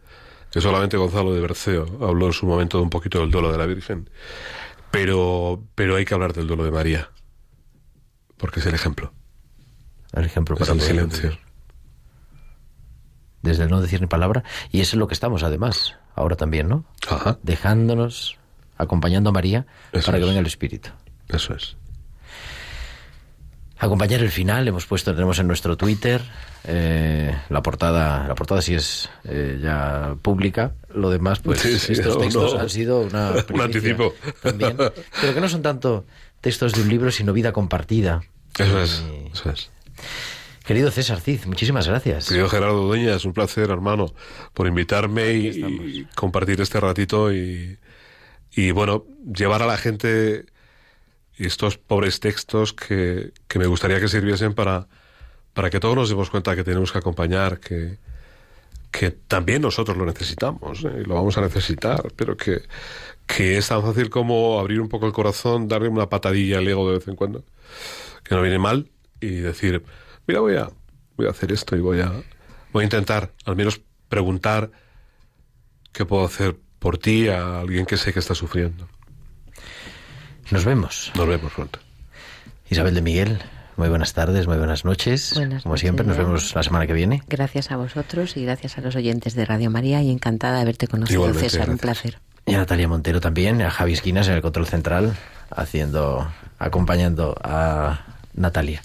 Que 0.52 0.62
solamente 0.62 0.98
Gonzalo 0.98 1.34
de 1.34 1.42
Berceo 1.42 1.86
habló 2.08 2.26
en 2.28 2.34
su 2.34 2.46
momento 2.46 2.78
de 2.78 2.84
un 2.84 2.90
poquito 2.90 3.20
del 3.20 3.32
duelo 3.32 3.52
de 3.52 3.58
la 3.58 3.66
Virgen. 3.68 4.10
Pero, 4.92 5.64
pero 5.76 5.96
hay 5.96 6.06
que 6.06 6.14
hablar 6.14 6.34
del 6.34 6.48
duelo 6.48 6.66
de 6.66 6.72
María. 6.72 7.10
Porque 8.38 8.60
es 8.60 8.66
el 8.66 8.74
ejemplo. 8.74 9.14
el 10.14 10.26
ejemplo 10.26 10.56
Es 10.56 10.60
para 10.60 10.74
el 10.74 10.80
poder 10.80 10.92
silencio. 10.92 11.38
Desde 13.42 13.64
el 13.64 13.70
no 13.70 13.82
decir 13.82 14.02
ni 14.02 14.08
palabra. 14.08 14.44
Y 14.72 14.82
eso 14.82 14.96
es 14.96 15.00
lo 15.00 15.08
que 15.08 15.14
estamos, 15.14 15.44
además, 15.44 15.96
ahora 16.16 16.36
también, 16.36 16.68
¿no? 16.68 16.84
Ajá. 17.10 17.38
Dejándonos, 17.44 18.38
acompañando 18.78 19.30
a 19.30 19.34
María 19.34 19.66
Eso 19.92 20.08
para 20.08 20.18
que 20.18 20.24
es. 20.24 20.28
venga 20.28 20.40
el 20.42 20.48
Espíritu. 20.48 20.90
Eso 21.30 21.54
es. 21.54 21.76
Acompañar 23.82 24.20
el 24.20 24.30
final, 24.30 24.68
hemos 24.68 24.86
puesto, 24.86 25.14
tenemos 25.14 25.40
en 25.40 25.48
nuestro 25.48 25.78
Twitter 25.78 26.22
eh, 26.66 27.34
la 27.48 27.62
portada, 27.64 28.28
la 28.28 28.36
portada 28.36 28.62
sí 28.62 28.76
es 28.76 29.10
eh, 29.24 29.58
ya 29.64 30.16
pública, 30.22 30.74
lo 30.94 31.10
demás, 31.10 31.40
pues 31.40 31.62
Sí, 31.62 31.80
sí, 31.80 31.94
estos 31.94 32.16
no, 32.16 32.22
textos 32.22 32.54
no. 32.56 32.60
han 32.60 32.70
sido 32.70 33.00
una 33.00 33.32
Un 33.54 33.62
anticipo. 33.62 34.14
también, 34.44 34.76
pero 34.76 35.34
que 35.34 35.40
no 35.40 35.48
son 35.48 35.62
tanto 35.62 36.06
textos 36.42 36.74
de 36.74 36.82
un 36.82 36.90
libro, 36.90 37.10
sino 37.10 37.32
vida 37.32 37.54
compartida. 37.54 38.20
Eso 38.58 38.82
es. 38.82 39.02
Eso 39.34 39.50
es. 39.52 39.70
Querido 40.70 40.92
César 40.92 41.20
Cid, 41.20 41.46
muchísimas 41.48 41.88
gracias. 41.88 42.28
Querido 42.28 42.48
Gerardo 42.48 42.84
Dueña, 42.84 43.16
es 43.16 43.26
un 43.26 43.34
placer, 43.34 43.72
hermano, 43.72 44.14
por 44.54 44.68
invitarme 44.68 45.34
y, 45.34 45.48
y 45.48 46.08
compartir 46.14 46.62
este 46.62 46.80
ratito 46.80 47.34
y, 47.34 47.80
y, 48.52 48.70
bueno, 48.70 49.04
llevar 49.36 49.64
a 49.64 49.66
la 49.66 49.78
gente 49.78 50.46
estos 51.40 51.80
pobres 51.80 52.20
textos 52.20 52.74
que, 52.74 53.32
que 53.48 53.58
me 53.58 53.66
gustaría 53.66 54.00
que 54.00 54.08
sirviesen 54.08 54.54
para, 54.54 54.88
para 55.56 55.72
que 55.72 55.80
todos 55.80 55.96
nos 55.96 56.08
demos 56.08 56.30
cuenta 56.30 56.56
que 56.56 56.64
tenemos 56.64 56.92
que 56.92 57.00
acompañar, 57.00 57.60
que, 57.60 57.98
que 58.92 59.10
también 59.10 59.64
nosotros 59.64 59.98
lo 59.98 60.06
necesitamos 60.06 60.86
¿eh? 60.86 61.02
y 61.02 61.04
lo 61.04 61.16
vamos 61.16 61.36
a 61.40 61.42
necesitar, 61.42 62.14
pero 62.16 62.38
que, 62.38 62.62
que 63.26 63.58
es 63.58 63.68
tan 63.70 63.82
fácil 63.82 64.12
como 64.12 64.60
abrir 64.60 64.82
un 64.82 64.88
poco 64.88 65.08
el 65.08 65.14
corazón, 65.14 65.68
darle 65.68 65.90
una 65.90 66.10
patadilla 66.10 66.60
al 66.60 66.68
ego 66.68 66.88
de 66.92 67.00
vez 67.00 67.08
en 67.08 67.16
cuando, 67.16 67.44
que 68.24 68.36
no 68.36 68.44
viene 68.44 68.60
mal, 68.60 68.92
y 69.20 69.32
decir, 69.32 69.84
mira, 70.30 70.42
voy 70.42 70.58
a, 70.58 70.70
voy 71.18 71.26
a 71.26 71.32
hacer 71.32 71.52
esto 71.52 71.76
y 71.76 71.80
voy 71.80 72.02
a, 72.02 72.12
voy 72.72 72.82
a 72.82 72.84
intentar 72.84 73.32
al 73.46 73.56
menos 73.56 73.82
preguntar 74.10 74.70
qué 75.92 76.06
puedo 76.06 76.24
hacer 76.24 76.56
por 76.78 77.00
ti 77.00 77.30
a 77.30 77.62
alguien 77.62 77.88
que 77.88 77.98
sé 77.98 78.14
que 78.14 78.20
está 78.20 78.36
sufriendo. 78.36 78.88
Nos 80.52 80.66
vemos. 80.66 81.12
Nos 81.16 81.28
vemos 81.28 81.52
pronto. 81.52 81.80
Isabel 82.70 82.94
de 82.94 83.02
Miguel, 83.02 83.40
muy 83.76 83.90
buenas 83.90 84.14
tardes, 84.14 84.46
muy 84.46 84.58
buenas 84.58 84.86
noches. 84.86 85.34
Buenas 85.34 85.64
Como 85.64 85.74
noches, 85.74 85.82
siempre, 85.82 86.06
nos 86.06 86.16
vemos 86.16 86.54
la 86.54 86.62
semana 86.62 86.86
que 86.86 86.94
viene. 86.94 87.24
Gracias 87.28 87.72
a 87.72 87.78
vosotros 87.78 88.38
y 88.38 88.46
gracias 88.46 88.78
a 88.78 88.82
los 88.82 88.96
oyentes 88.96 89.34
de 89.34 89.46
Radio 89.46 89.72
María 89.72 90.04
y 90.04 90.12
encantada 90.12 90.58
de 90.58 90.62
haberte 90.62 90.88
conocido, 90.88 91.22
Igualmente, 91.22 91.50
César. 91.50 91.72
Un 91.72 91.80
placer. 91.80 92.20
Y 92.46 92.54
a 92.54 92.60
Natalia 92.60 92.88
Montero 92.88 93.20
también, 93.20 93.64
a 93.64 93.72
Javi 93.72 93.94
Esquinas 93.94 94.28
en 94.28 94.36
el 94.36 94.42
control 94.44 94.68
central, 94.68 95.18
haciendo, 95.50 96.32
acompañando 96.60 97.36
a 97.44 98.06
Natalia. 98.36 98.84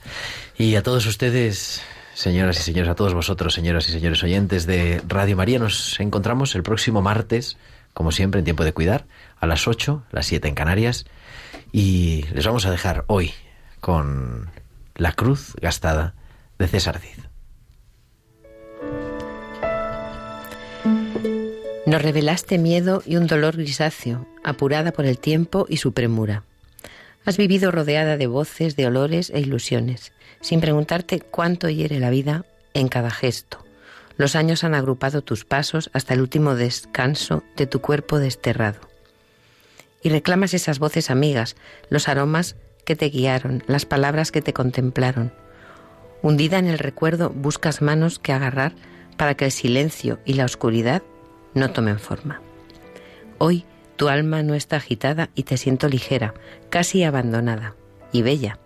Y 0.57 0.77
a 0.77 0.85
todos 0.85 1.05
ustedes, 1.07 1.83
señoras 2.15 2.61
y 2.61 2.63
señores, 2.63 2.89
a 2.89 2.95
todos 2.95 3.13
vosotros, 3.13 3.55
señoras 3.55 3.89
y 3.89 3.93
señores 3.93 4.23
oyentes 4.23 4.67
de 4.67 5.03
Radio 5.09 5.37
María, 5.37 5.59
nos 5.59 5.99
encontramos 5.99 6.55
el 6.55 6.63
próximo 6.63 7.03
martes, 7.03 7.57
como 7.93 8.13
siempre, 8.13 8.39
en 8.39 8.45
tiempo 8.45 8.65
de 8.65 8.73
cuidar, 8.73 9.07
a 9.41 9.49
las 9.49 9.67
8, 9.67 10.05
las 10.13 10.27
7 10.27 10.47
en 10.47 10.55
Canarias, 10.55 11.07
y 11.73 12.25
les 12.33 12.47
vamos 12.47 12.67
a 12.67 12.71
dejar 12.71 13.05
hoy 13.09 13.33
con 13.81 14.49
La 14.95 15.13
Cruz 15.13 15.57
Gastada 15.61 16.15
de 16.57 16.69
César 16.69 17.01
Cid. 17.01 17.25
Nos 21.85 22.01
revelaste 22.01 22.59
miedo 22.59 23.03
y 23.05 23.17
un 23.17 23.27
dolor 23.27 23.57
grisáceo, 23.57 24.29
apurada 24.45 24.93
por 24.93 25.05
el 25.05 25.19
tiempo 25.19 25.67
y 25.69 25.79
su 25.79 25.93
premura. 25.93 26.45
Has 27.25 27.39
vivido 27.39 27.71
rodeada 27.71 28.17
de 28.17 28.27
voces, 28.27 28.77
de 28.77 28.87
olores 28.87 29.31
e 29.31 29.41
ilusiones, 29.41 30.13
sin 30.45 30.61
preguntarte 30.61 31.21
cuánto 31.21 31.71
hiere 31.71 31.99
la 31.99 32.11
vida 32.11 32.45
en 32.75 32.89
cada 32.89 33.11
gesto. 33.11 33.65
Los 34.19 34.37
años 34.37 34.63
han 34.63 34.75
agrupado 34.75 35.23
tus 35.23 35.47
pasos 35.47 35.89
hasta 35.95 36.13
el 36.13 36.21
último 36.21 36.55
descanso 36.55 37.43
de 37.57 37.67
tu 37.67 37.81
cuerpo 37.81 38.19
desterrado. 38.19 38.79
Y 40.03 40.11
reclamas 40.11 40.53
esas 40.53 40.79
voces 40.79 41.11
amigas, 41.11 41.57
los 41.89 42.11
aromas 42.11 42.57
que 42.85 42.95
te 42.95 43.07
guiaron, 43.07 43.65
las 43.69 43.87
palabras 43.87 44.31
que 44.33 44.43
te 44.43 44.53
contemplaron. 44.53 45.33
Hundida 46.21 46.59
en 46.59 46.67
el 46.67 46.79
recuerdo, 46.79 47.31
buscas 47.31 47.81
manos 47.81 48.19
que 48.19 48.35
agarrar 48.35 48.75
para 49.17 49.37
que 49.37 49.47
el 49.47 49.51
silencio 49.51 50.19
y 50.27 50.35
la 50.35 50.45
oscuridad 50.45 51.03
no 51.55 51.71
tomen 51.71 51.99
forma. 51.99 52.43
Hoy 53.39 53.65
tu 53.97 54.11
alma 54.11 54.43
no 54.43 54.55
está 54.55 54.77
agitada 54.77 55.31
y 55.35 55.45
te 55.45 55.57
siento 55.57 55.89
ligera, 55.89 56.35
casi 56.69 57.03
abandonada 57.03 57.77
y 58.13 58.21
bella. 58.21 58.59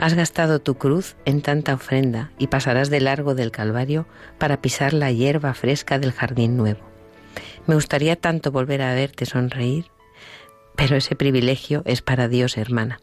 Has 0.00 0.14
gastado 0.14 0.62
tu 0.62 0.76
cruz 0.78 1.14
en 1.26 1.42
tanta 1.42 1.74
ofrenda 1.74 2.30
y 2.38 2.46
pasarás 2.46 2.88
de 2.88 3.02
largo 3.02 3.34
del 3.34 3.50
Calvario 3.50 4.06
para 4.38 4.62
pisar 4.62 4.94
la 4.94 5.12
hierba 5.12 5.52
fresca 5.52 5.98
del 5.98 6.12
jardín 6.12 6.56
nuevo. 6.56 6.80
Me 7.66 7.74
gustaría 7.74 8.16
tanto 8.16 8.50
volver 8.50 8.80
a 8.80 8.94
verte 8.94 9.26
sonreír, 9.26 9.90
pero 10.74 10.96
ese 10.96 11.16
privilegio 11.16 11.82
es 11.84 12.00
para 12.00 12.28
Dios, 12.28 12.56
hermana. 12.56 12.98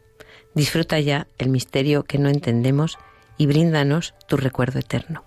Disfruta 0.55 0.99
ya 0.99 1.27
el 1.37 1.49
misterio 1.49 2.01
que 2.01 2.17
no 2.17 2.29
entendemos 2.29 2.97
y 3.37 3.45
bríndanos 3.45 4.15
tu 4.27 4.35
recuerdo 4.35 4.79
eterno. 4.79 5.26